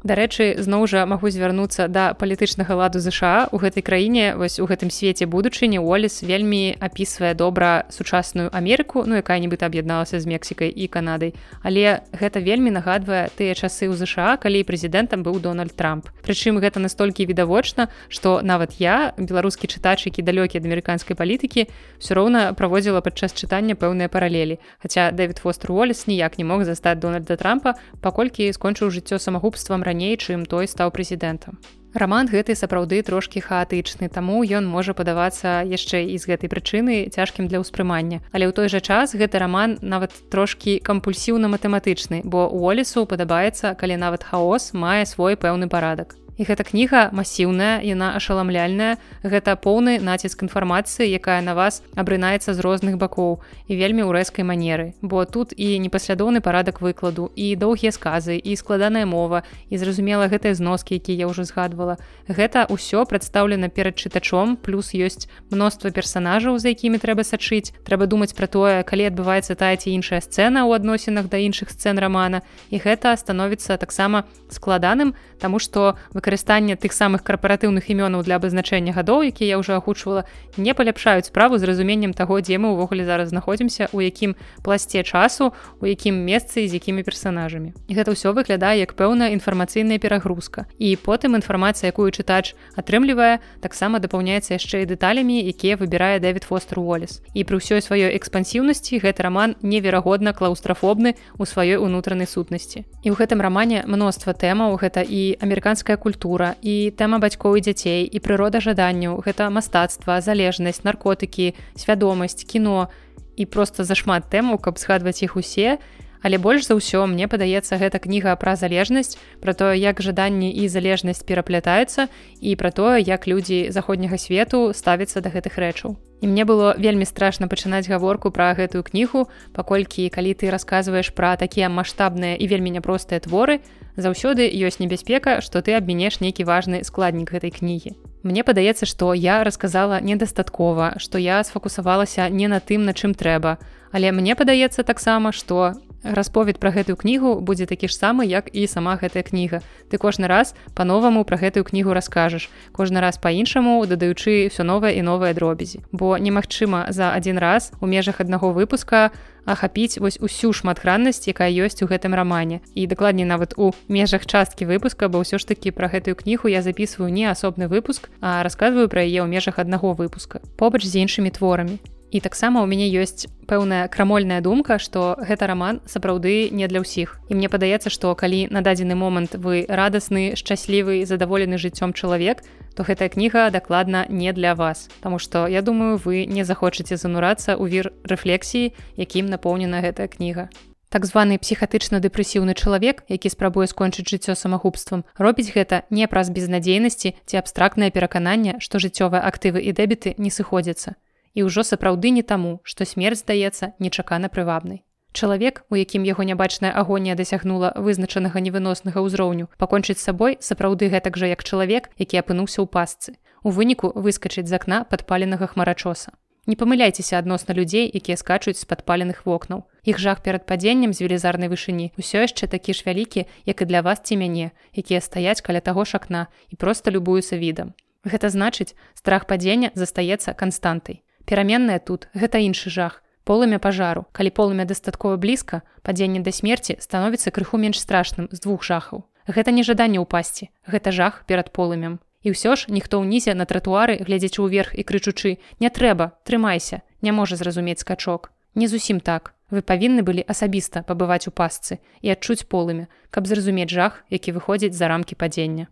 Дарэчы, 0.01 0.57
зноў 0.57 0.88
жа 0.88 1.05
магу 1.05 1.28
звярнуцца 1.28 1.84
да 1.84 2.16
палітычнага 2.16 2.72
ладу 2.72 3.05
ЗША 3.05 3.53
у 3.53 3.61
гэтай 3.61 3.84
краіне 3.84 4.32
вось 4.32 4.57
у 4.57 4.64
гэтым 4.64 4.88
свеце 4.88 5.28
будучыні 5.28 5.76
Уолес 5.76 6.24
вельмі 6.24 6.72
апісвае 6.80 7.36
добра 7.36 7.84
сучасную 7.92 8.48
Амерыку, 8.48 9.05
ну 9.05 9.20
якая-нібыта 9.20 9.68
аб'ядналася 9.68 10.16
з 10.16 10.24
Мексікай 10.24 10.72
і 10.72 10.88
Канадай. 10.88 11.36
Але 11.61 12.01
гэта 12.16 12.40
вельмі 12.40 12.72
нагадвае 12.72 13.28
тыя 13.36 13.53
часы 13.53 13.92
ў 13.92 13.94
ЗША, 14.01 14.40
калі 14.40 14.64
прэзідэнтам 14.64 15.20
быў 15.20 15.36
Дональд 15.36 15.76
Трамп. 15.76 16.09
Прычым 16.24 16.57
гэта 16.64 16.80
настолькі 16.80 17.28
відавочна, 17.28 17.92
што 18.09 18.40
нават 18.40 18.80
я, 18.80 19.12
беларускі 19.20 19.68
чытач, 19.68 20.09
які 20.09 20.24
далёкі 20.24 20.57
ад 20.57 20.64
амерыканскай 20.64 21.12
палітыкі, 21.12 21.68
ўсё 22.01 22.16
роўна 22.16 22.57
праводзіла 22.57 23.05
падчас 23.05 23.36
чытання 23.36 23.76
пэўныя 23.76 24.09
паралелі. 24.09 24.64
Хаця 24.80 25.12
Дэвід 25.12 25.44
Фостер 25.44 25.76
Уолес 25.76 26.09
ніяк 26.09 26.40
не 26.40 26.48
мог 26.48 26.64
застаць 26.64 26.96
Дональда 26.96 27.36
Трампа, 27.36 27.76
паколькі 28.01 28.48
скончыў 28.48 28.88
жыццё 28.88 29.20
самагубствам 29.20 29.84
раней, 29.91 30.14
чым 30.16 30.47
той 30.47 30.70
стаў 30.70 30.95
прэзідэнтам. 30.95 31.59
Раман 31.91 32.30
гэты 32.30 32.55
сапраўды 32.55 33.03
трошкі 33.03 33.43
хаатычны, 33.43 34.07
таму 34.14 34.47
ён 34.47 34.62
можа 34.70 34.95
падавацца 34.95 35.66
яшчэ 35.66 36.07
і 36.14 36.18
з 36.22 36.30
гэтай 36.30 36.47
прычыны 36.47 37.11
цяжкім 37.11 37.51
для 37.51 37.59
ўспрымання. 37.59 38.22
Але 38.30 38.47
ў 38.47 38.55
той 38.55 38.70
жа 38.70 38.78
час 38.78 39.18
гэты 39.18 39.43
раман 39.43 39.74
нават 39.82 40.14
трошкі 40.30 40.78
кампульсіўна 40.86 41.51
матэматычны, 41.51 42.22
бо 42.22 42.47
у 42.47 42.62
Олесу 42.70 43.11
падабаецца, 43.11 43.74
калі 43.74 43.99
нават 43.99 44.22
хаос 44.22 44.70
мае 44.70 45.03
свой 45.03 45.34
пэўны 45.34 45.66
парадак. 45.66 46.14
І 46.41 46.45
гэта 46.49 46.64
кніга 46.64 47.12
масіўная 47.12 47.84
яна 47.84 48.16
ашаламляльная. 48.16 48.97
Гэта 49.20 49.61
поўны 49.61 50.01
націск 50.01 50.41
інфармацыі 50.41 51.05
якая 51.05 51.45
на 51.45 51.53
вас 51.53 51.84
абрынаецца 52.01 52.57
з 52.57 52.64
розных 52.64 52.97
бакоў 52.97 53.45
і 53.68 53.76
вельмі 53.76 54.09
ў 54.09 54.16
рэзкай 54.16 54.49
манеры. 54.49 54.97
Бо 55.05 55.28
тут 55.28 55.53
і 55.53 55.76
непаслядоўны 55.76 56.41
парадак 56.41 56.80
выкладу 56.80 57.28
і 57.36 57.53
доўгія 57.61 57.93
сказы 57.93 58.41
і 58.41 58.57
складаная 58.57 59.05
мова 59.05 59.45
і 59.68 59.76
зразумела 59.76 60.32
гэтыя 60.32 60.57
зноскі 60.57 60.97
які 60.97 61.12
я 61.12 61.28
ўжо 61.28 61.45
згадвала. 61.45 62.01
Гэта 62.24 62.64
ўсё 62.72 63.05
прадстаўлена 63.05 63.68
перад 63.68 64.01
чытачом 64.01 64.57
плюс 64.57 64.97
ёсць 64.97 65.28
мноства 65.53 65.93
персонажаў 65.93 66.57
за 66.57 66.72
якімі 66.72 66.97
трэба 67.05 67.20
сачыць. 67.20 67.76
Трэба 67.84 68.09
думаць 68.09 68.32
пра 68.32 68.49
тое 68.49 68.80
калі 68.88 69.12
адбываецца 69.12 69.61
тая 69.61 69.76
ці 69.76 69.93
іншая 69.93 70.24
сцэна 70.24 70.64
ў 70.64 70.80
адносінах 70.80 71.28
да 71.28 71.36
іншых 71.36 71.68
сцэн 71.68 72.01
рамана. 72.01 72.41
І 72.72 72.80
гэта 72.80 73.12
становіцца 73.12 73.76
таксама 73.76 74.24
складаным 74.49 75.12
таму 75.36 75.61
што 75.61 76.01
выкрыць 76.16 76.30
выкарыстанне 76.31 76.76
тых 76.78 76.93
самых 76.95 77.26
карпаратыўных 77.26 77.91
імёнаў 77.91 78.22
для 78.22 78.39
абазначэння 78.39 78.95
гадоў 78.95 79.26
які 79.26 79.51
я 79.51 79.59
ўжо 79.59 79.74
агучвала 79.74 80.22
не 80.55 80.70
паляпшаюць 80.78 81.26
справу 81.26 81.59
з 81.59 81.66
разуменнем 81.66 82.14
таго 82.14 82.39
дзе 82.39 82.55
мы 82.62 82.70
ўвогуле 82.70 83.03
зараз 83.03 83.35
знаходзімся 83.35 83.91
у 83.91 83.99
якім 83.99 84.39
пласце 84.62 85.03
часу 85.03 85.51
у 85.83 85.91
якім 85.91 86.22
месцы 86.22 86.70
з 86.70 86.78
якімі 86.78 87.03
персонажамі 87.03 87.74
і 87.91 87.93
гэта 87.99 88.14
ўсё 88.14 88.31
выглядае 88.31 88.78
як 88.78 88.95
пэўная 88.95 89.35
інфармацыйная 89.35 89.99
перагрузка. 89.99 90.70
І 90.78 90.95
потым 90.95 91.35
інфармацыя 91.35 91.91
якую 91.91 92.14
чытач 92.14 92.55
атрымлівае 92.78 93.43
таксама 93.59 93.99
дапаўняецца 93.99 94.55
яшчэ 94.55 94.87
і 94.87 94.91
дэталямі 94.95 95.43
якія 95.51 95.74
выбірае 95.74 96.22
дэвід 96.22 96.47
фостер 96.47 96.78
Уоллес. 96.78 97.26
І 97.35 97.43
пры 97.43 97.59
ўсёй 97.59 97.83
сваёй 97.83 98.14
экспансіўнасці 98.14 99.03
гэты 99.03 99.26
роман 99.26 99.59
неверагодна 99.66 100.31
клаўстрафобны 100.31 101.18
у 101.39 101.43
сваёй 101.43 101.83
унутранай 101.83 102.31
сутнасці. 102.31 102.87
І 103.03 103.11
ў 103.11 103.18
гэтым 103.18 103.43
рамане 103.43 103.83
мноства 103.91 104.31
тэмаў 104.31 104.78
гэта 104.78 105.03
і 105.03 105.35
амерыканская 105.41 105.97
культура 105.97 106.10
культура 106.11 106.59
і 106.59 106.91
тэма 106.91 107.23
бацькоў 107.23 107.55
і 107.55 107.63
дзяцей 107.63 108.03
і 108.03 108.19
прырода 108.19 108.59
жаданняў 108.59 109.23
гэта 109.23 109.47
мастацтва 109.47 110.19
залежнасць 110.19 110.83
наркотыкі 110.83 111.55
свядомасць 111.79 112.43
кіно. 112.43 112.91
І 113.39 113.47
просто 113.47 113.87
зашмат 113.87 114.27
тэмаў 114.27 114.59
каб 114.59 114.83
згадваць 114.83 115.23
іх 115.23 115.39
усе 115.39 115.79
але 116.23 116.39
больш 116.39 116.66
за 116.66 116.77
ўсё 116.77 117.07
мне 117.07 117.29
падаецца 117.29 117.81
гэта 117.81 117.99
кніга 117.99 118.37
пра 118.37 118.57
залежнасць 118.57 119.16
пра 119.41 119.55
тое 119.55 119.79
як 119.79 120.03
жаданні 120.03 120.53
і 120.53 120.68
залежнасць 120.68 121.25
пераплятаюцца 121.25 122.09
і 122.41 122.55
пра 122.57 122.71
тое 122.71 123.01
як 123.01 123.27
людзі 123.27 123.71
заходняга 123.71 124.18
свету 124.18 124.71
ставяцца 124.75 125.21
да 125.21 125.33
гэтых 125.33 125.57
рэчаў 125.57 125.97
І 126.21 126.27
мне 126.27 126.45
было 126.45 126.75
вельмі 126.77 127.09
страшна 127.09 127.49
пачынаць 127.49 127.89
гаворку 127.89 128.29
пра 128.31 128.53
гэтую 128.53 128.85
кнігу, 128.85 129.33
паколькі 129.57 130.05
калі 130.12 130.37
ты 130.37 130.53
расказваеш 130.53 131.16
пра 131.16 131.37
такія 131.41 131.73
маштабныя 131.73 132.37
і 132.37 132.45
вельмі 132.45 132.77
няпростыя 132.77 133.25
творы, 133.25 133.64
заўсёды 133.97 134.45
ёсць 134.53 134.85
небяспека, 134.85 135.41
што 135.41 135.64
ты 135.64 135.73
абмінеш 135.81 136.21
нейкі 136.21 136.45
важны 136.45 136.85
складнік 136.85 137.33
гэтай 137.33 137.49
кнігі. 137.49 137.97
Мне 138.23 138.45
падаецца, 138.45 138.85
што 138.85 139.16
я 139.16 139.41
расказала 139.49 140.01
недастаткова, 140.05 141.01
што 141.01 141.16
я 141.16 141.41
сфокусавалася 141.41 142.29
не 142.29 142.53
на 142.53 142.61
тым, 142.61 142.85
на 142.85 142.93
чым 142.93 143.16
трэба. 143.16 143.57
Але 143.91 144.12
мне 144.12 144.37
падаецца 144.37 144.85
таксама, 144.85 145.33
што 145.33 145.73
расповед 146.03 146.59
пра 146.59 146.70
гэтую 146.70 146.96
кнігу 146.96 147.40
будзе 147.40 147.66
такі 147.66 147.88
ж 147.88 147.96
самы 147.96 148.26
як 148.26 148.48
і 148.53 148.66
сама 148.66 148.96
гэтая 148.96 149.22
кніга. 149.22 149.61
Ты 149.90 149.98
кожны 149.98 150.26
раз 150.26 150.55
по-новаму 150.74 151.24
пра 151.24 151.36
гэтую 151.36 151.64
кнігу 151.64 151.92
раскажаш 151.92 152.48
кожны 152.72 153.01
раз 153.01 153.18
по-іншаму 153.18 153.84
дадаючы 153.86 154.48
все 154.48 154.62
новае 154.62 154.96
і 154.96 155.03
новыя 155.03 155.34
дробязі. 155.34 155.80
Бо 155.92 156.16
немагчыма 156.16 156.86
за 156.90 157.12
один 157.12 157.38
раз 157.38 157.72
у 157.80 157.86
межах 157.86 158.20
аднаго 158.20 158.53
выпуска 158.53 159.11
ахапіць 159.44 159.98
вось 159.98 160.18
усю 160.20 160.53
шматграннасць 160.53 161.28
якая 161.28 161.51
ёсць 161.51 161.82
у 161.82 161.86
гэтым 161.86 162.14
рамане. 162.14 162.61
І 162.74 162.86
дакладней 162.86 163.24
нават 163.24 163.55
у 163.57 163.72
межах 163.88 164.26
часткі 164.26 164.66
выпуска 164.66 165.09
бо 165.09 165.20
ўсё 165.20 165.38
ж 165.38 165.46
такі 165.46 165.70
пра 165.70 165.88
гэтую 165.88 166.16
кнігу 166.16 166.48
я 166.48 166.62
записываю 166.62 167.12
не 167.12 167.28
асобны 167.28 167.68
выпуск 167.68 168.09
а 168.20 168.42
рассказываю 168.42 168.88
пра 168.88 169.05
яе 169.05 169.20
ў 169.24 169.28
межах 169.28 169.59
аднаго 169.59 169.92
выпуска 169.92 170.40
побач 170.57 170.84
з 170.84 171.05
іншымі 171.05 171.30
творамі 171.30 171.80
І 172.11 172.19
таксама 172.19 172.59
ў 172.59 172.67
мяне 172.67 172.91
ёсць 172.91 173.31
пэўная 173.47 173.87
крамольная 173.87 174.43
думка, 174.43 174.83
што 174.83 175.15
гэта 175.23 175.47
раман 175.47 175.79
сапраўды 175.87 176.51
не 176.51 176.67
для 176.67 176.83
ўсіх. 176.83 177.23
І 177.31 177.39
мне 177.39 177.47
падаецца, 177.47 177.87
што 177.87 178.11
калі 178.19 178.51
на 178.51 178.67
дадзены 178.67 178.99
момант 178.99 179.39
вы 179.39 179.63
радасны, 179.71 180.35
шчаслівы, 180.35 181.07
задаволены 181.07 181.55
жыццём 181.55 181.95
чалавек, 181.95 182.43
то 182.75 182.83
гэтая 182.83 183.15
кніга 183.15 183.47
дакладна 183.55 184.11
не 184.11 184.35
для 184.35 184.59
вас. 184.59 184.91
Таму 185.07 185.23
што 185.23 185.47
я 185.47 185.63
думаю, 185.63 186.03
вы 186.03 186.27
не 186.27 186.43
захочаце 186.43 186.99
занурацца 186.99 187.55
ў 187.55 187.71
вір 187.71 187.95
рэфлексіі, 188.03 188.75
якім 188.99 189.31
напоўнена 189.31 189.79
гэтая 189.79 190.11
кніга. 190.11 190.51
Так 190.91 191.07
званы 191.07 191.39
псіхатычна-дэпрэсіўны 191.39 192.59
чалавек, 192.59 193.07
які 193.07 193.31
спрабуе 193.31 193.71
скончыць 193.71 194.11
жыццё 194.11 194.35
самагубствам, 194.35 195.07
робіць 195.15 195.55
гэта 195.55 195.87
не 195.95 196.11
праз 196.11 196.35
безнадзейнасці 196.35 197.15
ці 197.15 197.37
абстрактнае 197.39 197.95
перакананне, 197.95 198.59
што 198.59 198.83
жыццёвыя 198.83 199.23
актывы 199.23 199.63
і 199.63 199.71
дэбіты 199.71 200.19
не 200.19 200.35
сыходзяцца 200.35 200.99
і 201.35 201.47
ўжо 201.47 201.62
сапраўды 201.62 202.11
не 202.11 202.22
таму, 202.22 202.61
што 202.64 202.85
смерць 202.85 203.22
здаецца 203.22 203.72
нечакана 203.78 204.28
прывабнай. 204.28 204.85
Чалавек, 205.12 205.64
у 205.70 205.74
якім 205.74 206.07
яго 206.07 206.22
нябачная 206.22 206.70
агонія 206.70 207.18
дасягнула 207.18 207.74
вызначанага 207.74 208.39
невыноснага 208.39 209.03
ўзроўню, 209.03 209.51
пакончыць 209.59 209.99
сабой 209.99 210.39
сапраўды 210.39 210.87
гэтак 210.87 211.18
жа 211.18 211.35
як 211.35 211.43
чалавек, 211.43 211.91
які 211.99 212.22
апынуўся 212.22 212.62
ў 212.62 212.66
пасцы. 212.70 213.18
У 213.43 213.51
выніку 213.51 213.91
выскачыць 213.91 214.47
з 214.47 214.55
акна 214.55 214.85
падпаленага 214.87 215.51
хмарачоса. 215.51 216.14
Не 216.47 216.55
памыляйцеся 216.55 217.18
адносна 217.18 217.55
людзей, 217.59 217.91
якія 217.91 218.16
скачуць 218.16 218.59
з 218.62 218.64
падпаленых 218.70 219.26
вокнаў. 219.26 219.66
Іх 219.83 219.99
жах 219.99 220.22
перад 220.22 220.47
падзеннем 220.47 220.95
з 220.95 221.03
велізарнай 221.03 221.51
вышыні 221.51 221.91
ўсё 221.99 222.22
яшчэ 222.22 222.47
такі 222.47 222.74
ж 222.74 222.87
вялікі, 222.87 223.26
як 223.51 223.62
і 223.62 223.66
для 223.66 223.83
вас 223.83 224.07
ці 224.07 224.14
мяне, 224.14 224.55
якія 224.72 225.03
стаяць 225.03 225.43
каля 225.43 225.61
таго 225.61 225.85
ж 225.85 225.99
акна 225.99 226.31
і 226.49 226.57
проста 226.57 226.95
любуюцца 226.95 227.35
відам. 227.35 227.74
Гэта 228.07 228.31
значыць, 228.31 228.78
страх 228.95 229.26
падзення 229.26 229.74
застаецца 229.74 230.33
канстантай 230.39 231.03
пераменная 231.25 231.79
тут 231.79 232.09
гэта 232.14 232.39
іншы 232.39 232.71
жах. 232.71 233.03
Полымя 233.25 233.59
пажару. 233.59 234.07
Калі 234.12 234.31
полымя 234.31 234.64
дастаткова 234.64 235.16
блізка 235.16 235.62
падзенне 235.83 236.21
да 236.21 236.33
смерці 236.33 236.77
становіцца 236.81 237.31
крыху 237.31 237.59
менш 237.59 237.79
страшным 237.79 238.29
з 238.33 238.41
двух 238.41 238.64
жахаў. 238.64 239.05
Гэта 239.29 239.53
не 239.55 239.62
жаданне 239.62 240.01
ўпасці 240.01 240.51
гэта 240.66 240.91
жах 240.91 241.23
перад 241.27 241.53
полымем. 241.53 242.01
І 242.23 242.33
ўсё 242.35 242.57
ж 242.57 242.68
ніхто 242.68 243.01
ўнізе 243.01 243.33
на 243.37 243.47
тратуары 243.47 244.01
глядзячы 244.03 244.43
ўверх 244.45 244.75
і 244.77 244.83
крычучы 244.85 245.39
не 245.61 245.71
трэба 245.71 246.16
трымайся 246.25 246.83
не 247.01 247.12
можа 247.12 247.37
зразумець 247.37 247.81
скачок 247.81 248.33
не 248.55 248.66
зусім 248.68 249.01
так. 249.01 249.35
Вы 249.51 249.62
павінны 249.62 250.03
былі 250.07 250.23
асабіста 250.27 250.83
пабываць 250.87 251.27
у 251.27 251.33
пасцы 251.35 251.79
і 252.03 252.11
адчуць 252.14 252.47
полымя 252.47 252.87
каб 253.11 253.27
зразумець 253.27 253.71
жах 253.71 254.05
які 254.11 254.33
выходзіць 254.37 254.75
за 254.75 254.89
рамкі 254.89 255.14
падзення 255.14 255.66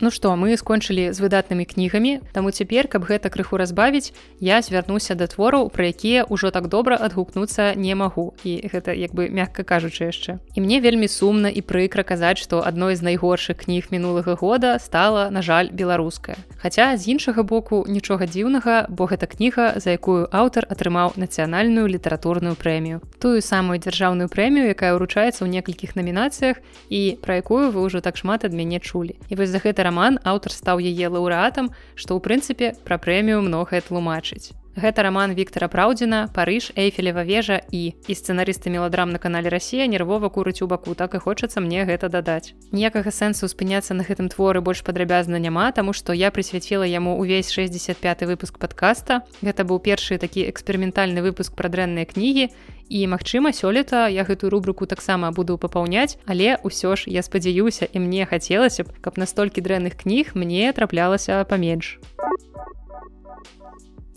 Ну 0.00 0.10
што 0.10 0.34
мы 0.36 0.56
скончылі 0.56 1.12
з 1.12 1.18
выдатнымі 1.20 1.66
кнігамі 1.68 2.12
таму 2.32 2.50
цяпер 2.50 2.88
каб 2.88 3.04
гэта 3.04 3.28
крыху 3.28 3.60
разбавіць 3.60 4.14
я 4.40 4.62
звярнуся 4.62 5.14
да 5.14 5.26
твораў 5.26 5.68
пра 5.68 5.92
якія 5.92 6.24
ўжо 6.28 6.50
так 6.50 6.68
добра 6.68 6.96
адгукнуцца 6.96 7.74
не 7.74 7.94
магу. 7.94 8.34
І 8.44 8.64
гэта 8.72 8.96
як 8.96 9.14
бы 9.14 9.28
мякка 9.28 9.62
кажучы 9.62 10.08
яшчэ. 10.08 10.38
І 10.54 10.60
мне 10.60 10.80
вельмі 10.80 11.08
сумна 11.08 11.48
і 11.48 11.60
прыкра 11.62 12.02
казаць 12.02 12.38
што 12.38 12.62
адной 12.64 12.96
з 12.96 13.02
найгоршых 13.02 13.64
кніг 13.64 13.90
мінулага 13.90 14.34
года 14.34 14.78
стала 14.78 15.30
на 15.30 15.42
жаль 15.42 15.68
беларуская. 15.72 16.36
Хаця 16.62 16.96
з 16.96 17.08
іншага 17.08 17.42
боку 17.42 17.84
нічога 17.88 18.26
дзіўнага 18.26 18.86
бо 18.88 19.06
гэта 19.06 19.26
кніга 19.26 19.76
за 19.76 19.94
якую 19.94 20.26
аўтар 20.32 20.66
атрымаў 20.70 21.14
нацыянальную 21.16 21.86
літаратурную 21.86 22.54
прэмію. 22.54 23.02
Тую 23.18 23.42
самую 23.42 23.78
дзяржаўную 23.78 24.28
прэмію 24.28 24.70
якая 24.70 24.94
ўручаецца 24.96 25.44
ў 25.44 25.48
некалькіх 25.50 25.96
намінацыях 25.96 26.62
і 26.88 27.18
пра 27.22 27.42
якую 27.42 27.70
вы 27.70 27.82
ўжо 27.82 28.00
так 28.00 28.16
шмат 28.16 28.44
ад 28.44 28.52
мяне 28.54 28.80
чулі. 28.80 29.18
І 29.28 29.34
вось 29.34 29.50
за 29.50 29.58
гэта 29.58 29.82
роман 29.92 30.16
аўтар 30.24 30.52
стаў 30.56 30.80
яе 30.80 31.06
лаўрэатам, 31.12 31.68
што 32.00 32.16
ў 32.16 32.24
прынцыпе 32.24 32.72
пра 32.88 32.96
прэмію 32.96 33.44
многае 33.44 33.84
тлумачыць. 33.84 34.56
Гэта 34.74 35.02
роман 35.04 35.34
Віктора 35.36 35.68
Праўдзіна, 35.68 36.32
Парыж, 36.32 36.72
Эйфелева 36.76 37.24
вежа 37.28 37.60
і 37.70 37.92
і 37.92 38.12
сцэнарысты 38.16 38.72
меладрам 38.72 39.12
на 39.12 39.20
канале 39.20 39.52
Расія 39.52 39.84
нервова 39.84 40.32
курыць 40.32 40.64
у 40.64 40.66
баку, 40.66 40.94
так 40.94 41.14
і 41.14 41.20
хочацца 41.20 41.60
мне 41.60 41.84
гэта 41.84 42.08
дадаць. 42.08 42.56
Ніякага 42.72 43.12
сэнсу 43.12 43.52
спыняцца 43.52 43.92
на 43.92 44.00
гэтым 44.00 44.32
творы 44.32 44.64
больш 44.64 44.80
падрабязна 44.80 45.36
няма, 45.36 45.72
таму 45.76 45.92
што 45.92 46.16
я 46.16 46.32
прысвяціла 46.32 46.88
яму 46.88 47.20
ўвесь 47.20 47.52
65 47.52 48.24
выпуск 48.24 48.56
падкаста. 48.56 49.28
Гэта 49.44 49.68
быў 49.68 49.76
першы 49.76 50.16
такі 50.16 50.48
эксперыментальны 50.48 51.20
выпуск 51.20 51.52
пра 51.52 51.68
дрэнныя 51.68 52.08
кнігі 52.08 52.48
і 52.92 53.06
магчыма 53.08 53.52
сёлета 53.52 54.08
я 54.08 54.24
гэтую 54.24 54.50
рубрыку 54.52 54.86
таксама 54.86 55.32
буду 55.32 55.56
папаўняць 55.56 56.20
але 56.26 56.60
ўсё 56.60 56.96
ж 56.96 57.08
я 57.08 57.22
спадзяюся 57.24 57.88
і 57.88 57.98
мне 58.04 58.28
хацелася 58.28 58.84
б 58.84 58.92
каб 59.00 59.16
настолькі 59.16 59.64
дрэнных 59.64 59.96
кніг 60.04 60.36
мне 60.36 60.72
траплялася 60.76 61.40
паменш 61.48 61.96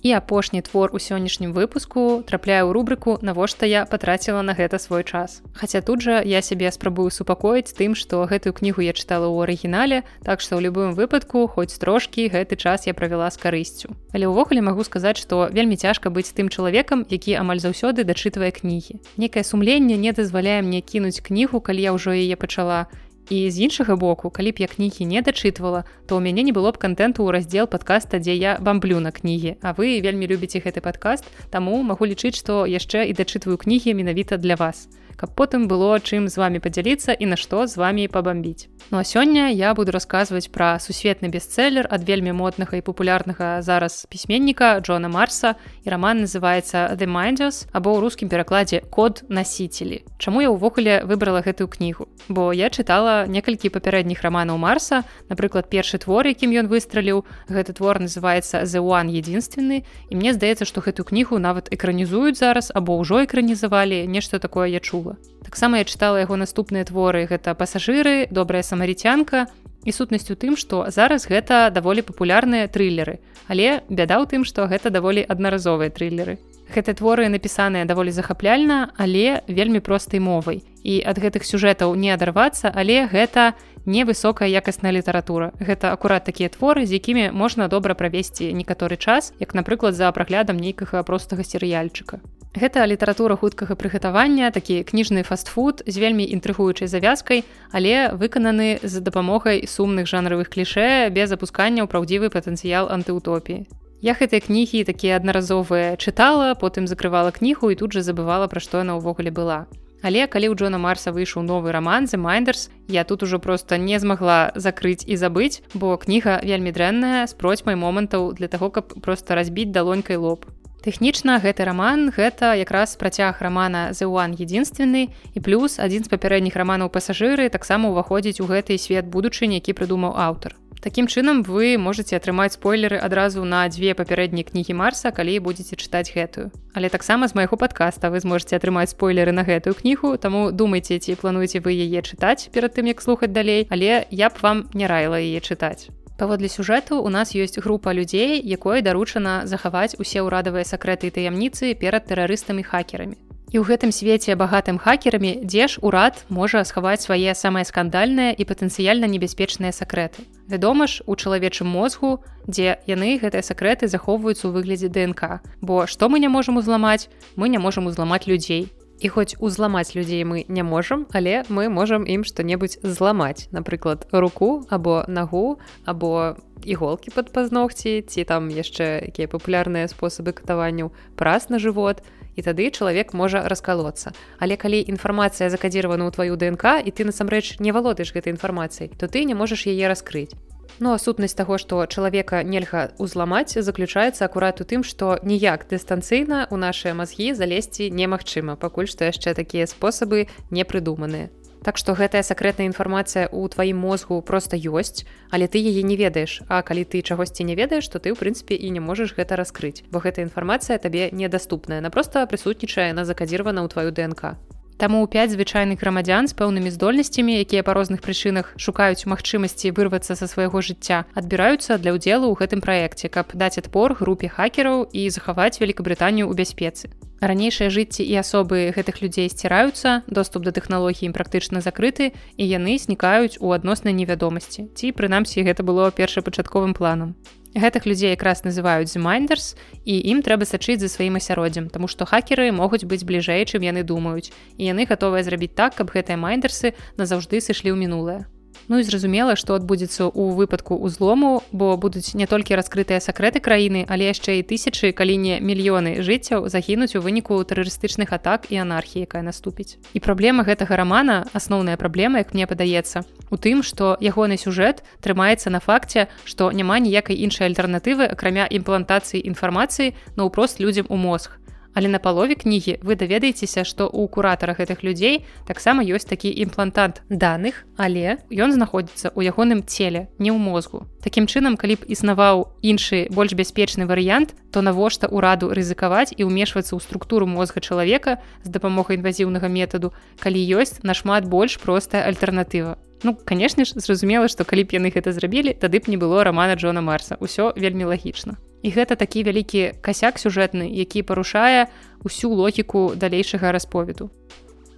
і 0.06 0.12
апошні 0.14 0.62
твор 0.62 0.94
у 0.94 1.02
сённяшнім 1.02 1.50
выпуску 1.50 2.22
трапляе 2.30 2.62
ў 2.62 2.78
рубрыку 2.78 3.18
навошта 3.26 3.66
я 3.66 3.90
патраціла 3.90 4.46
на 4.46 4.54
гэта 4.54 4.78
свой 4.78 5.02
час. 5.02 5.42
Хаця 5.58 5.82
тут 5.82 6.06
жа 6.06 6.22
я 6.22 6.46
сябе 6.46 6.70
спрабую 6.70 7.10
супакоіць 7.10 7.74
тым 7.74 7.98
што 7.98 8.22
гэтую 8.30 8.54
кнігу 8.54 8.86
я 8.86 8.94
чытала 8.94 9.26
ў 9.26 9.50
арыгінале 9.50 10.06
так 10.22 10.46
што 10.46 10.62
ў 10.62 10.70
любым 10.70 10.94
выпадку 10.94 11.50
хоць 11.50 11.74
трошкі 11.82 12.30
гэты 12.30 12.54
час 12.54 12.86
я 12.86 12.94
правяла 12.94 13.34
з 13.34 13.42
карысцю. 13.42 13.98
Але 14.14 14.30
ўвогуле 14.30 14.62
магу 14.62 14.86
сказаць 14.86 15.18
што 15.18 15.50
вельмі 15.50 15.74
цяжка 15.74 16.14
быць 16.14 16.30
тым 16.38 16.54
чалавекам 16.54 17.02
які 17.10 17.42
амаль 17.42 17.58
заўсёды 17.58 18.06
дачытвае 18.06 18.54
кнігі. 18.54 19.02
Некае 19.18 19.42
сумленне 19.42 19.98
не 19.98 20.14
дазваляе 20.14 20.62
мне 20.62 20.86
кінуць 20.86 21.26
кнігу 21.26 21.66
калі 21.66 21.82
я 21.82 21.98
ўжо 21.98 22.14
яе 22.14 22.38
пачала 22.38 22.94
І 23.30 23.50
з 23.50 23.66
іншага 23.66 23.96
боку, 23.96 24.30
калі 24.30 24.52
б 24.52 24.62
я 24.62 24.68
кнігі 24.68 25.06
не 25.10 25.22
дачытвала, 25.22 25.86
то 26.06 26.18
ў 26.18 26.22
мяне 26.22 26.46
не 26.46 26.54
было 26.54 26.70
б 26.70 26.78
кантэнту 26.78 27.26
ў 27.26 27.34
раздзел 27.34 27.66
падкаста, 27.66 28.22
дзе 28.22 28.38
я 28.38 28.58
бамблю 28.62 29.02
на 29.02 29.10
кнігі. 29.10 29.58
А 29.66 29.74
вы 29.74 29.98
вельмі 30.02 30.30
любіце 30.30 30.62
гэты 30.62 30.82
падкаст, 30.86 31.26
таму 31.50 31.82
магу 31.82 32.06
лічыць, 32.06 32.38
што 32.38 32.70
яшчэ 32.70 33.10
і 33.10 33.18
дачытваю 33.18 33.58
кнігі 33.58 33.98
менавіта 33.98 34.38
для 34.38 34.54
вас 34.54 34.86
каб 35.16 35.32
потым 35.36 35.68
было 35.68 35.96
чым 36.00 36.28
з 36.28 36.38
вами 36.38 36.60
падзяліцца 36.60 37.16
і 37.16 37.26
на 37.32 37.38
што 37.40 37.68
з 37.68 37.78
вами 37.78 38.08
пабамбіць. 38.12 38.68
Ну 38.92 39.00
а 39.00 39.04
сёння 39.04 39.50
я 39.50 39.74
буду 39.74 39.92
расказваць 39.92 40.52
пра 40.52 40.78
сусветны 40.80 41.32
бестселлер 41.32 41.88
ад 41.90 42.04
вельмі 42.04 42.36
моднага 42.36 42.78
і 42.78 42.86
папулярнага 42.86 43.62
зараз 43.62 44.06
пісьменніка 44.10 44.80
Джона 44.80 45.10
Марса 45.10 45.56
і 45.84 45.90
раман 45.90 46.22
называется 46.22 46.94
the 46.94 47.08
Minders 47.08 47.66
або 47.72 47.96
ў 47.96 48.00
рускім 48.04 48.30
перакладзе 48.30 48.84
код 48.92 49.24
насіцелі. 49.30 50.04
Чаму 50.20 50.42
я 50.42 50.52
ўвогуле 50.52 51.02
выбрала 51.08 51.42
гэтую 51.42 51.72
кнігу? 51.72 52.08
Бо 52.30 52.54
я 52.54 52.70
чытала 52.70 53.26
некалькі 53.26 53.74
папярэдніх 53.74 54.22
раманаў 54.22 54.58
Марса, 54.58 55.04
напрыклад, 55.30 55.70
першы 55.70 55.98
твор, 55.98 56.28
якім 56.28 56.52
ён 56.54 56.68
выстраліў, 56.68 57.26
гэты 57.50 57.74
твор 57.74 58.00
называется 58.00 58.66
the 58.66 58.82
one 58.84 59.10
единственны 59.10 59.86
і 60.10 60.14
мне 60.16 60.34
здаецца, 60.34 60.66
што 60.66 60.82
гэтую 60.82 61.06
кнігу 61.06 61.40
нават 61.40 61.72
экранізуюць 61.74 62.38
зараз 62.38 62.72
або 62.74 62.98
ўжо 63.02 63.26
экранізавалі 63.26 64.06
нешта 64.08 64.40
такое 64.40 64.70
я 64.70 64.80
чула 64.80 65.05
чула. 65.06 65.18
Таксама 65.44 65.78
я 65.78 65.86
чытала 65.86 66.18
яго 66.18 66.36
наступныя 66.36 66.86
творы 66.86 67.28
гэта 67.30 67.54
пасажыры, 67.54 68.28
добрая 68.32 68.64
самарыцянка 68.64 69.48
і 69.86 69.92
сутнасць 69.92 70.32
у 70.32 70.36
тым, 70.36 70.58
што 70.58 70.90
зараз 70.90 71.30
гэта 71.30 71.70
даволі 71.70 72.02
папулярныя 72.02 72.68
трылеры. 72.68 73.22
Але 73.48 73.86
бяда 73.90 74.18
ў 74.18 74.26
тым, 74.26 74.42
што 74.44 74.66
гэта 74.66 74.90
даволі 74.90 75.22
аднаразовыя 75.22 75.94
трылеры. 75.94 76.42
Гэты 76.74 76.98
творы 76.98 77.30
напісаныя 77.30 77.86
даволі 77.86 78.10
захапляльна, 78.10 78.90
але 78.98 79.46
вельмі 79.46 79.80
простай 79.86 80.20
мовай. 80.20 80.66
І 80.82 81.06
ад 81.06 81.22
гэтых 81.22 81.46
сюжэтаў 81.46 81.94
не 81.94 82.10
адарвацца, 82.10 82.74
але 82.74 83.06
гэта 83.06 83.54
невысокая 83.86 84.50
якасная 84.50 84.92
літаратура. 84.92 85.54
Гэта 85.60 85.94
акурат 85.94 86.26
такія 86.26 86.50
творы, 86.50 86.86
з 86.86 86.94
якімі 86.98 87.32
можна 87.32 87.68
добра 87.68 87.94
правесці 87.94 88.54
некаторы 88.54 88.98
час, 88.98 89.34
як, 89.40 89.56
напрыклад, 89.56 89.96
за 89.96 90.12
праглядам 90.12 90.58
нейкага 90.58 91.04
простага 91.04 91.44
серыяльчыка. 91.44 92.20
Гэта 92.56 92.86
літаратура 92.88 93.36
хуткага 93.36 93.76
прыгатавання, 93.76 94.48
такі 94.52 94.84
кніжны 94.88 95.24
фастфуд 95.24 95.84
з 95.86 95.96
вельмі 95.98 96.24
інтрыгуючай 96.24 96.88
завязкай, 96.88 97.44
але 97.72 98.16
выкананы 98.16 98.80
з 98.82 99.04
дапамогай 99.04 99.68
сумных 99.68 100.08
жанравых 100.08 100.48
клішэ 100.48 101.12
без 101.12 101.32
апускання 101.36 101.84
ў 101.84 101.92
праўдзівы 101.92 102.32
патэнцыял 102.32 102.88
антыутопіі. 102.88 103.68
Я 104.00 104.16
гэтыя 104.16 104.40
кнігі 104.40 104.88
такія 104.88 105.20
аднаразовыя 105.20 106.00
чытала, 106.00 106.56
потым 106.56 106.88
закрывала 106.88 107.36
кнігу 107.36 107.72
і 107.72 107.76
тут 107.76 107.92
жа 107.92 108.08
забывала, 108.08 108.48
пра 108.48 108.64
што 108.64 108.80
яна 108.80 108.96
ўвогуле 109.04 109.36
была. 109.36 109.68
Але 110.06 110.30
калі 110.30 110.54
ў 110.54 110.56
Джона 110.62 110.78
Марса 110.78 111.10
выйшаў 111.10 111.42
новы 111.42 111.74
роман 111.74 112.06
The 112.06 112.22
Minders, 112.22 112.70
я 112.86 113.02
тут 113.10 113.26
ужо 113.26 113.40
проста 113.42 113.82
не 113.82 113.98
змагла 113.98 114.54
закрыць 114.54 115.02
і 115.02 115.18
забыць, 115.18 115.66
бо 115.74 115.98
кніга 115.98 116.46
вельмі 116.46 116.70
дрэнная 116.70 117.26
з 117.26 117.34
процьмай 117.34 117.74
момантаў 117.74 118.38
для 118.38 118.46
таго, 118.46 118.70
каб 118.70 118.94
проста 119.02 119.34
разбіць 119.34 119.74
далонькай 119.74 120.22
лоб. 120.22 120.46
Тэхнічна 120.86 121.42
гэты 121.42 121.66
раман 121.66 122.14
гэта 122.14 122.54
якраз 122.54 122.94
працяг 123.02 123.42
рамана 123.42 123.98
Зеуан 123.98 124.38
единственны 124.38 125.10
і 125.34 125.40
плюс 125.42 125.82
адзін 125.82 126.06
з 126.06 126.14
папярэдніх 126.14 126.54
раманаў 126.54 126.94
пасажыры 126.94 127.50
таксама 127.50 127.90
ўваходзіць 127.90 128.38
у 128.38 128.46
гэты 128.46 128.78
свет 128.78 129.10
будучыні, 129.10 129.58
які 129.58 129.74
прыдумаў 129.74 130.14
аўтар. 130.14 130.54
Такім 130.86 131.08
чынам 131.10 131.42
вы 131.42 131.82
можете 131.82 132.14
атрымаць 132.14 132.54
спойлеры 132.54 133.02
адразу 133.02 133.42
на 133.42 133.66
дзве 133.74 133.98
папярэднія 133.98 134.46
кнігі 134.46 134.78
марса, 134.78 135.10
калі 135.10 135.42
будете 135.42 135.74
чытаць 135.74 136.14
гэтую. 136.14 136.54
Але 136.78 136.94
таксама 136.94 137.26
з 137.26 137.34
майго 137.34 137.58
падкаста 137.58 138.14
вы 138.14 138.22
зможете 138.22 138.54
атрымаць 138.62 138.94
спойлеры 138.94 139.34
на 139.34 139.42
гэтую 139.42 139.74
кнігу, 139.74 140.14
таму 140.22 140.54
думайце, 140.54 141.02
ці 141.02 141.18
плануеце 141.18 141.66
вы 141.66 141.74
яе 141.74 142.06
чытаць 142.06 142.54
перад 142.54 142.78
тым 142.78 142.86
як 142.86 143.02
слухаць 143.02 143.34
далей, 143.34 143.66
але 143.74 144.06
я 144.14 144.30
б 144.30 144.38
вам 144.46 144.70
не 144.78 144.86
раіла 144.86 145.18
яе 145.18 145.42
чытаць. 145.42 145.90
Паводле 146.22 146.54
сюжэту 146.54 147.02
у 147.02 147.10
нас 147.10 147.34
ёсць 147.34 147.58
група 147.58 147.90
людзей, 147.90 148.38
якой 148.38 148.86
даручана 148.86 149.50
захаваць 149.50 149.98
усе 149.98 150.22
ўрадавыя 150.22 150.70
сакрэты 150.70 151.10
і 151.10 151.18
таямніцы 151.18 151.74
перад 151.74 152.06
тэрарыстамі 152.06 152.62
хакерамі. 152.62 153.18
І 153.54 153.62
ў 153.62 153.64
гэтым 153.70 153.92
свеце 153.94 154.34
багатым 154.34 154.82
хакерамі, 154.82 155.46
дзе 155.46 155.70
ж 155.70 155.78
урад 155.86 156.26
можа 156.30 156.66
схаваць 156.66 157.06
свае 157.06 157.38
самыя 157.38 157.64
скандальныя 157.66 158.34
і 158.34 158.44
патэнцыяльна 158.46 159.06
небяспечныя 159.06 159.70
сакрэты. 159.70 160.26
Вядома 160.50 160.88
ж, 160.90 161.06
у 161.06 161.14
чалавечым 161.16 161.70
мозгу, 161.70 162.26
дзе 162.50 162.82
яны 162.90 163.22
гэтыя 163.22 163.46
сакрэты 163.46 163.86
захоўваюцца 163.86 164.50
ў 164.50 164.56
выглядзе 164.56 164.90
ДНК. 164.90 165.46
Бо 165.62 165.86
што 165.86 166.10
мы 166.10 166.18
не 166.20 166.28
можам 166.28 166.58
узламаць, 166.58 167.10
мы 167.38 167.50
не 167.50 167.62
можам 167.62 167.86
узламаць 167.86 168.26
людзей. 168.26 168.74
І 169.00 169.10
хоць 169.10 169.36
узламаць 169.40 169.96
людзей 169.96 170.24
мы 170.24 170.46
не 170.48 170.64
можам, 170.64 171.06
але 171.12 171.44
мы 171.50 171.68
можам 171.70 172.08
ім 172.08 172.24
што-небудзь 172.24 172.80
зламаць, 172.82 173.52
напрыклад, 173.52 174.08
руку 174.12 174.64
або 174.70 175.04
нагу 175.08 175.60
або 175.84 176.40
іголкі 176.64 177.12
пад 177.12 177.32
пазногці 177.36 178.02
ці 178.08 178.24
там 178.24 178.48
яшчэ 178.48 179.12
якія 179.12 179.28
папулярныя 179.28 179.92
спосабы 179.92 180.32
катаванняў 180.32 180.96
праз 181.20 181.52
на 181.52 181.60
жывот. 181.60 182.02
І 182.36 182.44
тады 182.44 182.68
чалавек 182.72 183.16
можа 183.16 183.48
раскалоцца. 183.48 184.12
Але 184.40 184.60
калі 184.60 184.84
інфармацыя 184.84 185.50
закадзіравана 185.50 186.08
ў 186.08 186.12
тваю 186.12 186.36
ДНК 186.36 186.84
і 186.84 186.92
ты 186.92 187.08
насамрэч 187.08 187.64
не 187.64 187.72
валодаеш 187.72 188.12
гэтай 188.12 188.36
інфармацыяй, 188.36 188.92
то 189.00 189.08
ты 189.08 189.24
не 189.24 189.34
можаш 189.34 189.66
яе 189.72 189.88
раскрыць. 189.88 190.36
Ну 190.80 190.92
а 190.92 191.00
сутнасць 191.00 191.38
таго, 191.40 191.56
што 191.58 191.86
чалавека 191.88 192.44
нельга 192.44 192.92
ўзламаць, 193.00 193.56
заключаецца 193.56 194.28
акурат 194.28 194.60
у 194.60 194.68
тым, 194.68 194.84
што 194.84 195.16
ніяк 195.24 195.68
дыстанцыйна 195.72 196.52
ў 196.52 196.56
нашыя 196.60 196.92
мазгі 196.92 197.32
залезці 197.32 197.88
немагчыма, 197.88 198.60
пакуль 198.60 198.92
што 198.92 199.08
яшчэ 199.08 199.32
такія 199.40 199.72
спосабы 199.72 200.28
не 200.52 200.68
прыдуманыя. 200.68 201.32
Так 201.66 201.80
што 201.82 201.98
гэтая 201.98 202.22
сакрэтная 202.22 202.70
інфармацыя 202.70 203.26
ў 203.26 203.50
тваім 203.50 203.82
мозгу 203.82 204.22
проста 204.22 204.54
ёсць, 204.54 205.02
але 205.34 205.50
ты 205.50 205.58
яе 205.58 205.82
не 205.82 205.98
ведаеш, 205.98 206.46
А 206.46 206.62
калі 206.62 206.86
ты 206.86 207.02
чагосьці 207.02 207.42
не 207.42 207.58
ведаеш, 207.58 207.90
то 207.90 207.98
ты 207.98 208.14
ў 208.14 208.22
прынцыпе 208.22 208.54
і 208.54 208.70
не 208.70 208.80
можаш 208.80 209.18
гэта 209.18 209.34
раскрыць, 209.34 209.82
бо 209.90 209.98
гэтая 209.98 210.30
інфармацыя 210.30 210.78
табе 210.78 211.10
недаступная, 211.10 211.82
на 211.82 211.90
проста 211.90 212.30
прысутнічае 212.30 212.94
на 212.94 213.02
закадзіравана 213.02 213.66
ў 213.66 213.74
тваю 213.74 213.90
ДНК. 213.90 214.38
Таму 214.76 215.00
ў 215.00 215.08
пяць 215.08 215.32
звычайных 215.32 215.80
грамадзян 215.80 216.28
з 216.28 216.36
пэўнымі 216.36 216.68
здольнасцямі, 216.68 217.40
якія 217.40 217.64
па 217.64 217.72
розных 217.72 218.04
прычынах 218.04 218.52
шукаюць 218.60 219.08
магчымасці 219.08 219.72
вырвацца 219.72 220.20
са 220.20 220.28
свайго 220.28 220.60
жыцця, 220.60 221.08
адбіраюцца 221.16 221.80
для 221.80 221.96
ўдзелу 221.96 222.28
ў 222.28 222.36
гэтым 222.44 222.60
праекце, 222.60 223.08
каб 223.08 223.32
даць 223.32 223.56
адпор 223.56 223.96
групе 223.96 224.28
хакераў 224.28 224.84
і 224.92 225.08
захаваць 225.08 225.64
Вкабрытанію 225.64 226.28
ў 226.28 226.36
бяспецы. 226.36 226.92
Ранейшыя 227.24 227.72
жыцці 227.72 228.04
і 228.04 228.20
асобы 228.20 228.76
гэтых 228.76 229.00
людзей 229.00 229.32
сціраюцца, 229.32 230.04
доступ 230.12 230.44
да 230.44 230.52
тэхналогій 230.52 231.08
практычна 231.16 231.64
закрыты 231.64 232.12
і 232.36 232.44
яны 232.44 232.76
знікаюць 232.76 233.40
у 233.40 233.56
адноснай 233.56 233.96
невядомасці. 233.96 234.68
Ці 234.76 234.92
прынамсі 234.92 235.48
гэта 235.48 235.64
было 235.64 235.88
першапачатковым 235.96 236.76
планам 236.76 237.16
гэтых 237.56 237.88
людзей 237.88 238.12
якраз 238.12 238.44
называюць 238.44 238.92
змайндерс 238.92 239.56
і 239.88 239.96
ім 240.12 240.22
трэба 240.22 240.46
сачыць 240.46 240.80
за 240.84 240.92
сваім 240.92 241.18
асяроддзям 241.24 241.72
тому 241.72 241.88
што 241.88 242.06
хакеры 242.06 242.52
могуць 242.52 242.84
быць 242.84 243.08
бліжэй 243.08 243.48
чым 243.48 243.64
яны 243.64 243.88
думаюць 243.88 244.30
і 244.60 244.70
яны 244.70 244.86
гатовыя 244.86 245.24
зрабіць 245.24 245.56
так 245.56 245.80
каб 245.80 245.96
гэтыя 245.96 246.20
майндерсы 246.20 246.76
назаўжды 247.00 247.40
сышлі 247.40 247.72
ў 247.72 247.80
мінулае 247.80 248.28
Ну 248.68 248.80
і 248.80 248.84
зразумела, 248.84 249.36
што 249.38 249.54
адбудзецца 249.54 250.10
ў 250.10 250.34
выпадку 250.34 250.74
ўзлому, 250.82 251.46
бо 251.54 251.78
будуць 251.78 252.18
не 252.18 252.26
толькі 252.26 252.58
раскрытыя 252.58 252.98
сакрэты 252.98 253.38
краіны, 253.38 253.86
але 253.86 254.10
яшчэ 254.10 254.42
і 254.42 254.48
тысячы, 254.48 254.90
калі 254.90 255.18
не 255.22 255.38
мільёны 255.38 256.02
жыццяў 256.02 256.50
загінуць 256.50 256.98
у 256.98 257.04
выніку 257.06 257.38
тэрарыстычных 257.46 258.10
атак 258.10 258.50
і 258.50 258.66
анархіі, 258.66 259.06
якая 259.06 259.22
наступіць. 259.22 259.78
І 259.94 260.02
праблема 260.02 260.42
гэтага 260.42 260.82
рамана, 260.82 261.30
асноўная 261.34 261.78
праблема, 261.78 262.26
як 262.26 262.34
мне 262.34 262.50
падаецца, 262.50 263.06
у 263.32 263.38
тым, 263.38 263.64
што 263.64 263.96
ягоны 264.02 264.38
сюжэт 264.38 264.84
трымаецца 265.02 265.50
на 265.50 265.60
факце, 265.60 266.08
што 266.26 266.52
няма 266.52 266.80
ніякай 266.80 267.18
іншай 267.18 267.50
альтэрнатывы, 267.50 268.06
акрамя 268.06 268.46
імплантацыі 268.50 269.24
інфармацыі 269.24 269.96
наўпрост 270.16 270.60
людзям 270.60 270.86
у 270.90 270.98
мозг. 270.98 271.40
Але 271.76 271.88
на 271.92 272.00
палове 272.00 272.36
кнігі 272.40 272.80
вы 272.82 272.96
даведаецеся 272.96 273.68
што 273.68 273.92
у 273.92 274.08
куратара 274.08 274.56
гэтых 274.56 274.82
людзей 274.88 275.28
таксама 275.44 275.84
ёсць 275.84 276.08
такі 276.08 276.32
імплантант 276.32 277.04
даных 277.12 277.68
але 277.76 278.24
ён 278.32 278.56
знаходзіцца 278.56 279.12
ў 279.12 279.28
ягоным 279.28 279.60
целе 279.68 280.08
не 280.18 280.32
ў 280.32 280.40
мозгу. 280.40 280.88
Такім 281.04 281.28
чынам 281.28 281.60
калі 281.60 281.76
б 281.76 281.92
існаваў 281.92 282.56
іншы 282.64 283.12
больш 283.12 283.36
бяспечны 283.36 283.84
варыянт 283.92 284.32
то 284.56 284.64
навошта 284.64 285.12
ўраду 285.12 285.52
рызыкаваць 285.52 286.16
і 286.16 286.24
ўмешвацца 286.24 286.80
ў 286.80 286.80
структуру 286.80 287.28
мозга 287.28 287.60
чалавека 287.60 288.24
з 288.48 288.56
дапамогай 288.56 288.96
інвазіўнага 288.96 289.52
метаду 289.52 289.92
калі 290.24 290.40
ёсць 290.56 290.80
нашмат 290.80 291.28
больш 291.28 291.60
простая 291.60 292.08
альтэрнатыва 292.08 292.80
Ну, 293.06 293.14
канешне 293.14 293.66
ж, 293.66 293.78
зразумела, 293.78 294.26
што 294.26 294.50
калі 294.50 294.64
б 294.66 294.82
яны 294.82 294.90
гэта 294.90 295.14
зрабілі, 295.14 295.54
тады 295.54 295.78
б 295.78 295.94
не 295.94 295.98
было 296.02 296.26
рамана 296.26 296.58
Джона 296.58 296.82
Марса. 296.82 297.14
Усё 297.22 297.54
вельмі 297.54 297.86
лагічна. 297.86 298.42
І 298.66 298.74
гэта 298.74 298.98
такі 298.98 299.22
вялікі 299.22 299.78
касяк 299.86 300.18
сюжэтны, 300.18 300.66
які 300.66 301.06
парушае 301.06 301.70
ўсю 302.02 302.34
логіку 302.34 302.98
далейшага 302.98 303.54
расповеду. 303.54 304.10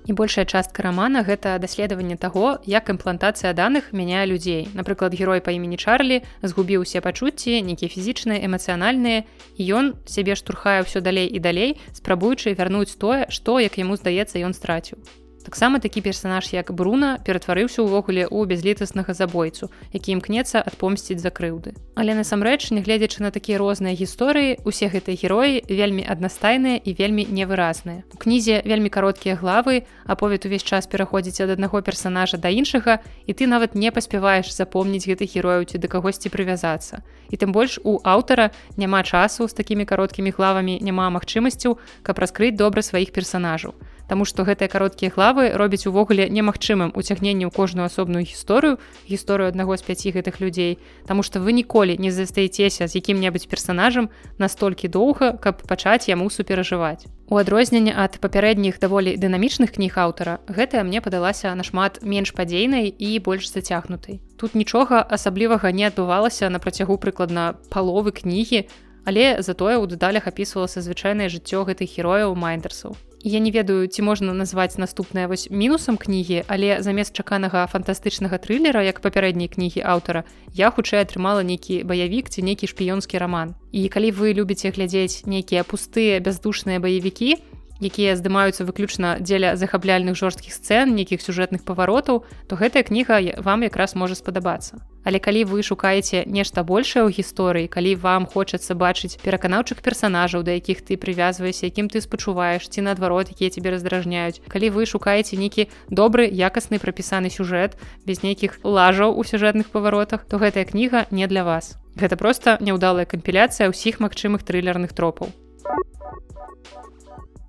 І 0.03 0.11
большая 0.11 0.43
частка 0.43 0.83
рамана 0.83 1.23
гэта 1.23 1.55
даследаванне 1.55 2.19
таго, 2.19 2.59
як 2.67 2.91
імплантацыя 2.91 3.55
даных 3.55 3.95
мяняе 3.95 4.27
людзей. 4.27 4.67
Напрыклад, 4.75 5.15
герой 5.15 5.39
па 5.39 5.55
імені 5.55 5.79
Чарлі 5.79 6.19
згубіў 6.43 6.83
усе 6.83 6.99
пачуцці, 6.99 7.63
нейкія 7.63 7.87
фізічныя, 7.87 8.43
эмацыянальныя, 8.43 9.23
і 9.55 9.61
ён 9.71 9.95
сябе 10.03 10.35
штурхае 10.35 10.83
ўсё 10.83 10.99
далей 10.99 11.31
і 11.31 11.39
далей, 11.39 11.79
спрабуючы 11.95 12.51
вярнуць 12.59 12.99
тое, 12.99 13.31
што, 13.31 13.63
як 13.63 13.79
яму 13.79 13.95
здаецца, 13.95 14.35
ён 14.43 14.51
страціў. 14.51 14.99
Таксама 15.47 15.79
такі 15.79 16.03
персанаж 16.03 16.51
як 16.51 16.75
бруна 16.75 17.23
ператварыўся 17.23 17.79
ўвогуле 17.79 18.27
ў 18.27 18.51
бязлітаснага 18.51 19.15
забойцу 19.15 19.71
які 19.95 20.19
імкнецца 20.19 20.59
адпомсціць 20.59 21.23
за 21.23 21.31
крыўды. 21.31 21.71
Але 21.95 22.11
насамрэч 22.19 22.75
нягледзячы 22.75 23.23
на 23.23 23.31
такія 23.31 23.55
розныя 23.55 23.95
гісторыі 23.95 24.59
усе 24.67 24.91
гэтыя 24.91 25.15
героі 25.15 25.63
вельмі 25.71 26.03
аднастайныя 26.03 26.83
і 26.83 26.91
вельмі 26.99 27.23
невыразныя. 27.31 28.03
У 28.11 28.19
кнізе 28.19 28.59
вельмі 28.67 28.91
кароткія 28.91 29.39
главы 29.39 29.87
аповед 30.03 30.43
увесь 30.43 30.67
час 30.67 30.83
пераходзіць 30.91 31.39
ад 31.47 31.55
аднаго 31.55 31.79
персонажа 31.79 32.35
да 32.35 32.51
іншага 32.51 32.99
і 33.23 33.31
ты 33.31 33.47
нават 33.47 33.71
не 33.71 33.87
паспяваеш 33.95 34.51
запомніць 34.51 35.07
гэтых 35.07 35.31
герояў 35.31 35.63
ці 35.63 35.79
да 35.79 35.87
кагосьці 35.87 36.27
прывязацца. 36.27 37.07
І 37.31 37.39
тым 37.39 37.55
больш 37.55 37.79
у 37.87 38.03
аўтара 38.03 38.51
няма 38.75 38.99
часу 39.07 39.47
з 39.47 39.55
такімі 39.55 39.87
кароткімі 39.87 40.35
главамі 40.35 40.83
няма 40.83 41.07
магчымасцяў 41.15 41.79
каб 42.03 42.19
раскрыць 42.19 42.59
добра 42.59 42.83
сваіх 42.83 43.15
персонажаў 43.15 43.79
Таму 44.07 44.23
што 44.23 44.47
гэтыя 44.47 44.71
кароткія 44.71 45.11
главы 45.11 45.51
робяць 45.59 45.83
увогуле 45.87 46.31
немагчымым 46.31 46.95
уцягненне 46.95 47.47
ў 47.47 47.51
кожную 47.51 47.91
асобную 47.91 48.23
гісторыю 48.23 48.79
гісторыю 49.03 49.51
аднаго 49.51 49.75
з 49.75 49.83
пяці 49.83 50.15
гэтых 50.15 50.39
людзей. 50.39 50.79
Таму 51.07 51.27
што 51.27 51.43
вы 51.43 51.51
ніколі 51.51 51.99
не 51.99 52.11
застаецеся 52.11 52.87
з 52.87 52.95
якім-небудзь 53.03 53.51
персонажам 53.51 54.07
настолькі 54.39 54.87
доўга 54.87 55.35
каб 55.35 55.59
пачаць 55.67 56.07
яму 56.07 56.31
суперажываць. 56.31 57.11
У 57.27 57.35
адрозненне 57.35 57.91
ад 57.91 58.15
папярэдніх 58.23 58.79
даволі 58.79 59.19
дынамічных 59.19 59.75
кніг 59.75 59.99
аўтара 59.99 60.39
гэтая 60.47 60.87
мне 60.87 61.03
падалася 61.03 61.51
нашмат 61.51 61.99
менш 61.99 62.31
падзейнай 62.31 62.87
і 62.87 63.19
больш 63.19 63.51
зацягнутай. 63.51 64.23
Тут 64.39 64.55
нічога 64.55 65.03
асаблівага 65.03 65.75
не 65.75 65.91
адбывалася 65.91 66.47
на 66.47 66.63
працягу 66.63 66.95
прыкладна 66.95 67.59
паловы 67.67 68.15
кнігі 68.15 68.67
але 69.07 69.39
затое 69.39 69.79
ў 69.79 69.87
дэталях 69.87 70.27
апісвалася 70.27 70.83
звычайнае 70.83 71.31
жыццё 71.31 71.63
гэтых 71.67 71.87
герояў 71.95 72.35
майндерсаў 72.35 72.95
я 73.27 73.39
не 73.39 73.51
ведаю 73.51 73.87
ці 73.87 74.01
можна 74.01 74.33
назваць 74.33 74.79
наступная 74.79 75.27
вось 75.27 75.51
мінусам 75.51 75.99
кнігі 75.99 76.47
але 76.47 76.79
замест 76.81 77.11
чаканага 77.11 77.67
фантастычнага 77.67 78.39
трылера 78.39 78.83
як 78.87 79.03
папярэдняй 79.03 79.51
кнігі 79.51 79.83
аўтара 79.83 80.23
я 80.55 80.71
хутчэй 80.71 81.03
атрымала 81.03 81.43
нейкі 81.43 81.83
баявік 81.83 82.31
ці 82.31 82.41
нейкі 82.47 82.71
шпіёнскі 82.71 83.19
раман. 83.19 83.53
І 83.71 83.91
калі 83.91 84.11
вы 84.15 84.33
любіце 84.33 84.71
глядзець 84.71 85.27
нейкія 85.27 85.67
пустыя 85.67 86.23
бяздушныя 86.23 86.79
баевікі 86.79 87.35
якія 87.81 88.15
здымаюцца 88.15 88.65
выключна 88.65 89.17
дзеля 89.19 89.55
захапляльных 89.55 90.17
жорсткіх 90.17 90.53
сцэн 90.53 90.95
нейкіх 90.97 91.21
сюжэтных 91.21 91.63
паваротаў 91.63 92.25
то 92.47 92.53
гэтая 92.55 92.83
кніга 92.83 93.21
вам 93.41 93.63
якраз 93.63 93.95
можа 93.95 94.15
спадабацца. 94.15 94.81
Але 95.07 95.19
калі 95.23 95.47
вы 95.47 95.63
шукаеце 95.63 96.27
нешта 96.27 96.63
большее 96.67 97.07
ў 97.07 97.15
гісторыі 97.15 97.71
калі 97.71 97.95
вам 97.95 98.27
хочацца 98.27 98.75
бачыць 98.75 99.15
пераканаўчых 99.23 99.79
персонажаў 99.79 100.43
да 100.43 100.57
якіх 100.57 100.83
ты 100.83 100.97
прывязваешся 100.99 101.71
якім 101.71 101.87
ты 101.87 102.03
спачуваеш 102.03 102.67
ці 102.67 102.83
наадварот 102.83 103.31
якія 103.31 103.49
тебе 103.53 103.71
раздражняюць 103.71 104.43
калі 104.51 104.73
вы 104.75 104.85
шукаеце 104.85 105.39
нейкі 105.39 105.69
добры 105.87 106.27
якасны 106.27 106.79
прапісаны 106.83 107.31
сюжэт 107.31 107.79
без 108.03 108.23
нейкіх 108.23 108.59
лажаў 108.63 109.15
у 109.15 109.23
сюжэтных 109.23 109.71
паваротах 109.71 110.25
то 110.27 110.37
гэтая 110.37 110.65
кніга 110.65 111.07
не 111.11 111.27
для 111.27 111.47
вас. 111.47 111.77
Гэта 111.95 112.19
просто 112.19 112.57
няўдалая 112.61 113.07
кампіляцыя 113.09 113.71
ўсіх 113.71 114.03
магчымых 114.03 114.43
трылерных 114.43 114.93
тропаў 114.93 115.31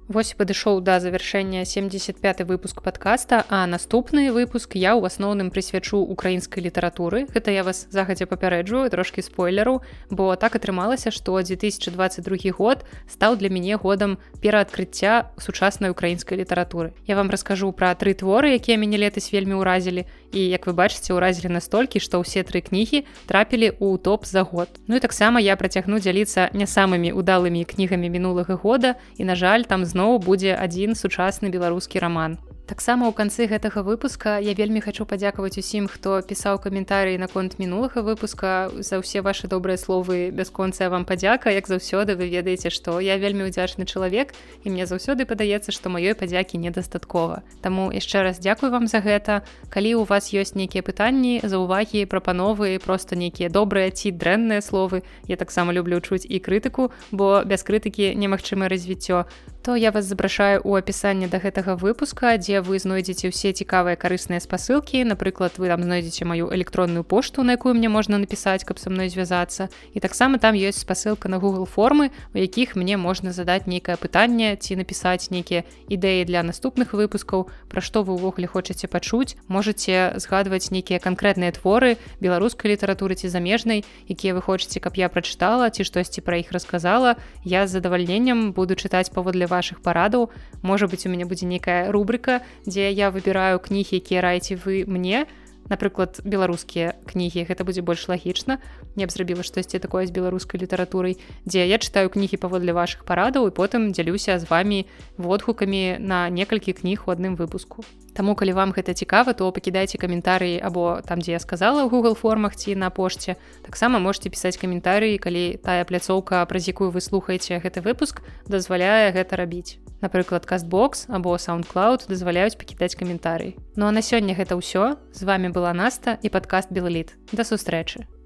Вось 0.08 0.32
падышоў 0.32 0.78
да 0.80 0.94
завяршэння 1.04 1.66
75 1.68 2.40
выпуск 2.48 2.80
подкаста 2.80 3.44
а 3.52 3.66
наступны 3.68 4.32
выпуск 4.32 4.72
я 4.72 4.96
ў 4.96 5.04
асноўным 5.04 5.52
прысвячу 5.52 6.00
украінскай 6.00 6.64
літаратуры. 6.64 7.28
Гэта 7.28 7.52
я 7.52 7.60
вас 7.60 7.84
загадзя 7.92 8.24
папярэджваю 8.24 8.88
трошки 8.88 9.20
спойлеру 9.20 9.84
бо 10.08 10.32
так 10.40 10.56
атрымалася 10.56 11.12
што 11.12 11.36
2022 11.36 12.56
год 12.56 12.88
стаў 13.04 13.36
для 13.36 13.52
мяне 13.52 13.76
годам 13.76 14.16
пераадкрыцця 14.40 15.28
сучаснай 15.36 15.92
украінскай 15.92 16.40
літаратуры. 16.40 16.96
Я 17.04 17.12
вам 17.20 17.28
раскажу 17.28 17.68
пра 17.76 17.92
тры 17.92 18.16
творы 18.16 18.56
якія 18.56 18.80
мяне 18.80 18.96
летась 18.96 19.28
вельмі 19.28 19.60
ўразілі 19.60 20.08
і 20.32 20.40
як 20.48 20.66
вы 20.66 20.72
бачыце 20.72 21.14
ўразілі 21.14 21.52
настолькі 21.52 22.02
што 22.02 22.20
ўсе 22.24 22.42
тры 22.42 22.64
кнігі 22.64 23.04
трапілі 23.28 23.72
ў 23.76 24.00
топ 24.00 24.24
за 24.24 24.42
год. 24.42 24.68
Ну 24.88 24.96
і 24.96 25.04
таксама 25.04 25.40
я 25.40 25.56
працягну 25.56 26.00
дзяліцца 26.00 26.50
не 26.52 26.66
самымі 26.66 27.12
удалымі 27.12 27.64
кнігамі 27.64 28.08
мінулага 28.08 28.56
года 28.56 28.96
і 29.16 29.28
на 29.28 29.36
жаль 29.36 29.68
там 29.68 29.84
зноў 29.84 30.18
будзе 30.18 30.56
адзін 30.56 30.98
сучасны 30.98 31.52
беларускі 31.52 32.02
раман 32.02 32.40
таксама 32.68 33.08
ў 33.08 33.16
канцы 33.16 33.48
гэтага 33.48 33.80
выпуска 33.80 34.36
я 34.44 34.52
вельмі 34.52 34.84
хочу 34.84 35.08
падзякаваць 35.08 35.56
усім 35.56 35.88
хто 35.88 36.20
пісаў 36.20 36.60
каментарыі 36.60 37.16
наконт 37.16 37.56
мінулага 37.56 38.04
выпуска. 38.04 38.68
За 38.84 39.00
ўсе 39.00 39.24
ваши 39.24 39.48
добрыя 39.48 39.80
словы 39.80 40.28
бясконцая 40.28 40.92
вам 40.92 41.08
падзяка. 41.08 41.48
Як 41.48 41.64
заўсёды 41.64 42.12
вы 42.20 42.28
ведаеце 42.28 42.68
што 42.68 43.00
я 43.00 43.16
вельмі 43.16 43.48
ўдзячны 43.48 43.88
чалавек 43.88 44.36
і 44.62 44.68
мне 44.68 44.84
заўсёды 44.84 45.24
падаецца 45.24 45.72
што 45.72 45.88
маёй 45.88 46.12
падзякі 46.12 46.60
недастаткова. 46.60 47.40
Таму 47.64 47.88
яшчэ 47.88 48.28
раз 48.28 48.36
дзякую 48.36 48.68
вам 48.68 48.84
за 48.84 49.00
гэта. 49.00 49.48
Калі 49.72 49.96
у 49.98 50.04
вас 50.04 50.28
ёсць 50.36 50.52
нейкія 50.52 50.84
пытанні 50.84 51.40
за 51.40 51.56
увагі 51.56 52.04
прапановы 52.04 52.76
просто 52.84 53.16
нейкія 53.16 53.48
добрыя 53.48 53.88
ці 53.88 54.12
дрэнныя 54.12 54.60
словы 54.60 55.08
я 55.24 55.40
таксама 55.40 55.72
люблю 55.72 56.04
чуць 56.04 56.28
і 56.28 56.36
крытыку 56.36 56.92
бо 57.16 57.40
без 57.48 57.64
крытыкі 57.64 58.12
немагчыма 58.12 58.68
развіццё 58.68 59.24
то 59.68 59.76
я 59.76 59.90
вас 59.90 60.06
запрашаю 60.06 60.60
у 60.64 60.76
апісанні 60.76 61.26
да 61.28 61.36
гэтага 61.36 61.76
выпуска 61.76 62.32
дзе 62.40 62.64
вы 62.64 62.80
знойдзеце 62.80 63.28
ўсе 63.28 63.52
цікавыя 63.52 64.00
карысныя 64.00 64.40
спасылкі 64.40 65.04
напрыклад 65.04 65.60
вы 65.60 65.68
там 65.68 65.84
знойдзеце 65.84 66.24
маю 66.24 66.48
электронную 66.56 67.04
пошту 67.04 67.44
на 67.44 67.60
якую 67.60 67.76
мне 67.76 67.92
можна 67.92 68.16
напісаць 68.16 68.64
каб 68.64 68.80
са 68.80 68.88
мной 68.88 69.12
звязацца 69.12 69.68
і 69.92 70.00
таксама 70.00 70.40
там 70.40 70.56
ёсць 70.56 70.80
спасылка 70.80 71.28
на 71.28 71.36
google 71.36 71.68
формы 71.68 72.08
у 72.32 72.40
якіх 72.40 72.80
мне 72.80 72.96
можна 72.96 73.36
задаць 73.36 73.68
нейкае 73.68 74.00
пытанне 74.00 74.56
ці 74.56 74.80
напісаць 74.80 75.28
нейкія 75.28 75.68
ідэі 75.92 76.24
для 76.24 76.40
наступных 76.40 76.96
выпускаў 76.96 77.52
пра 77.68 77.84
што 77.84 78.08
вы 78.08 78.16
ўвогуле 78.16 78.48
хочаце 78.48 78.88
пачуць. 78.88 79.36
Можете 79.52 80.16
згадваць 80.16 80.72
нейкія 80.72 80.96
канкрэтныя 80.96 81.52
творы 81.52 82.00
беларускай 82.24 82.72
літаратуры 82.72 83.20
ці 83.20 83.28
замежнай 83.28 83.84
якія 84.08 84.32
вы 84.32 84.40
хочаце 84.40 84.80
каб 84.80 84.96
я 84.96 85.12
прачытала 85.12 85.68
ці 85.68 85.84
штосьці 85.84 86.24
пра 86.24 86.40
іх 86.40 86.56
расказала 86.56 87.20
я 87.44 87.68
з 87.68 87.76
задавальненнем 87.76 88.56
буду 88.56 88.72
чытаць 88.72 89.12
паводле 89.12 89.44
ваших 89.58 89.82
парадаў. 89.82 90.30
Можа 90.62 90.86
быть 90.86 91.02
у 91.06 91.10
мяне 91.10 91.26
будзе 91.26 91.50
нейкая 91.50 91.90
рубрика 91.90 92.40
дзе 92.62 92.88
я 92.94 93.10
выбіраю 93.10 93.58
кнігі 93.58 93.98
якія 93.98 94.22
раеце 94.22 94.54
вы 94.54 94.86
мне. 94.86 95.26
Напрыклад 95.68 96.20
беларускія 96.24 96.96
кнігі 97.04 97.44
гэта 97.44 97.64
будзе 97.68 97.84
больш 97.84 98.08
лагічна 98.08 98.56
не 98.96 99.04
б 99.04 99.12
зрабіла 99.12 99.44
штосьці 99.44 99.78
такое 99.78 100.08
з 100.08 100.14
беларускай 100.16 100.60
літаратурай 100.60 101.20
дзе 101.44 101.68
я 101.68 101.76
чытаю 101.76 102.08
кнігі 102.08 102.40
паводле 102.40 102.72
ваших 102.72 103.04
парадаў 103.04 103.48
і 103.48 103.54
потым 103.54 103.92
дзялюся 103.92 104.40
з 104.40 104.48
вами 104.48 104.88
водгукамі 105.20 106.00
на 106.00 106.32
некалькі 106.32 106.72
кніг 106.72 107.04
у 107.04 107.12
адным 107.12 107.36
выпуску 107.36 107.84
Таму 108.18 108.34
калі 108.34 108.50
вам 108.50 108.74
гэта 108.74 108.98
цікава 108.98 109.30
то 109.30 109.46
пакідайце 109.54 109.94
каментарыі 109.94 110.58
або 110.58 110.98
там 111.06 111.22
дзе 111.22 111.38
я 111.38 111.38
сказала 111.38 111.86
ў 111.86 111.88
google 111.94 112.18
формах 112.18 112.58
ці 112.58 112.74
на 112.74 112.90
пошце. 112.90 113.38
Таксама 113.62 114.02
можете 114.02 114.26
пісаць 114.26 114.58
каментарыі 114.58 115.22
калі 115.22 115.54
тая 115.62 115.86
пляцоўка 115.86 116.42
праз 116.50 116.66
якую 116.66 116.90
вы 116.90 116.98
слухаеце 116.98 117.62
гэты 117.62 117.78
выпуск 117.78 118.26
дазваляе 118.50 119.14
гэта 119.14 119.38
рабіць. 119.38 119.78
Напрыклад 120.02 120.50
кастбокс 120.50 121.06
або 121.06 121.38
soundcloud 121.38 122.10
дазваляюць 122.10 122.58
пакідаць 122.58 122.98
каментарый 122.98 123.54
Ну 123.78 123.86
а 123.86 123.94
на 123.94 124.02
сёння 124.02 124.34
гэта 124.34 124.58
ўсё. 124.58 124.98
З 125.14 125.22
вами 125.22 125.54
была 125.54 125.70
наста 125.70 126.18
і 126.18 126.26
падкаст 126.26 126.74
белліт 126.74 127.14
да 127.30 127.46
сустрэчы 127.46 128.17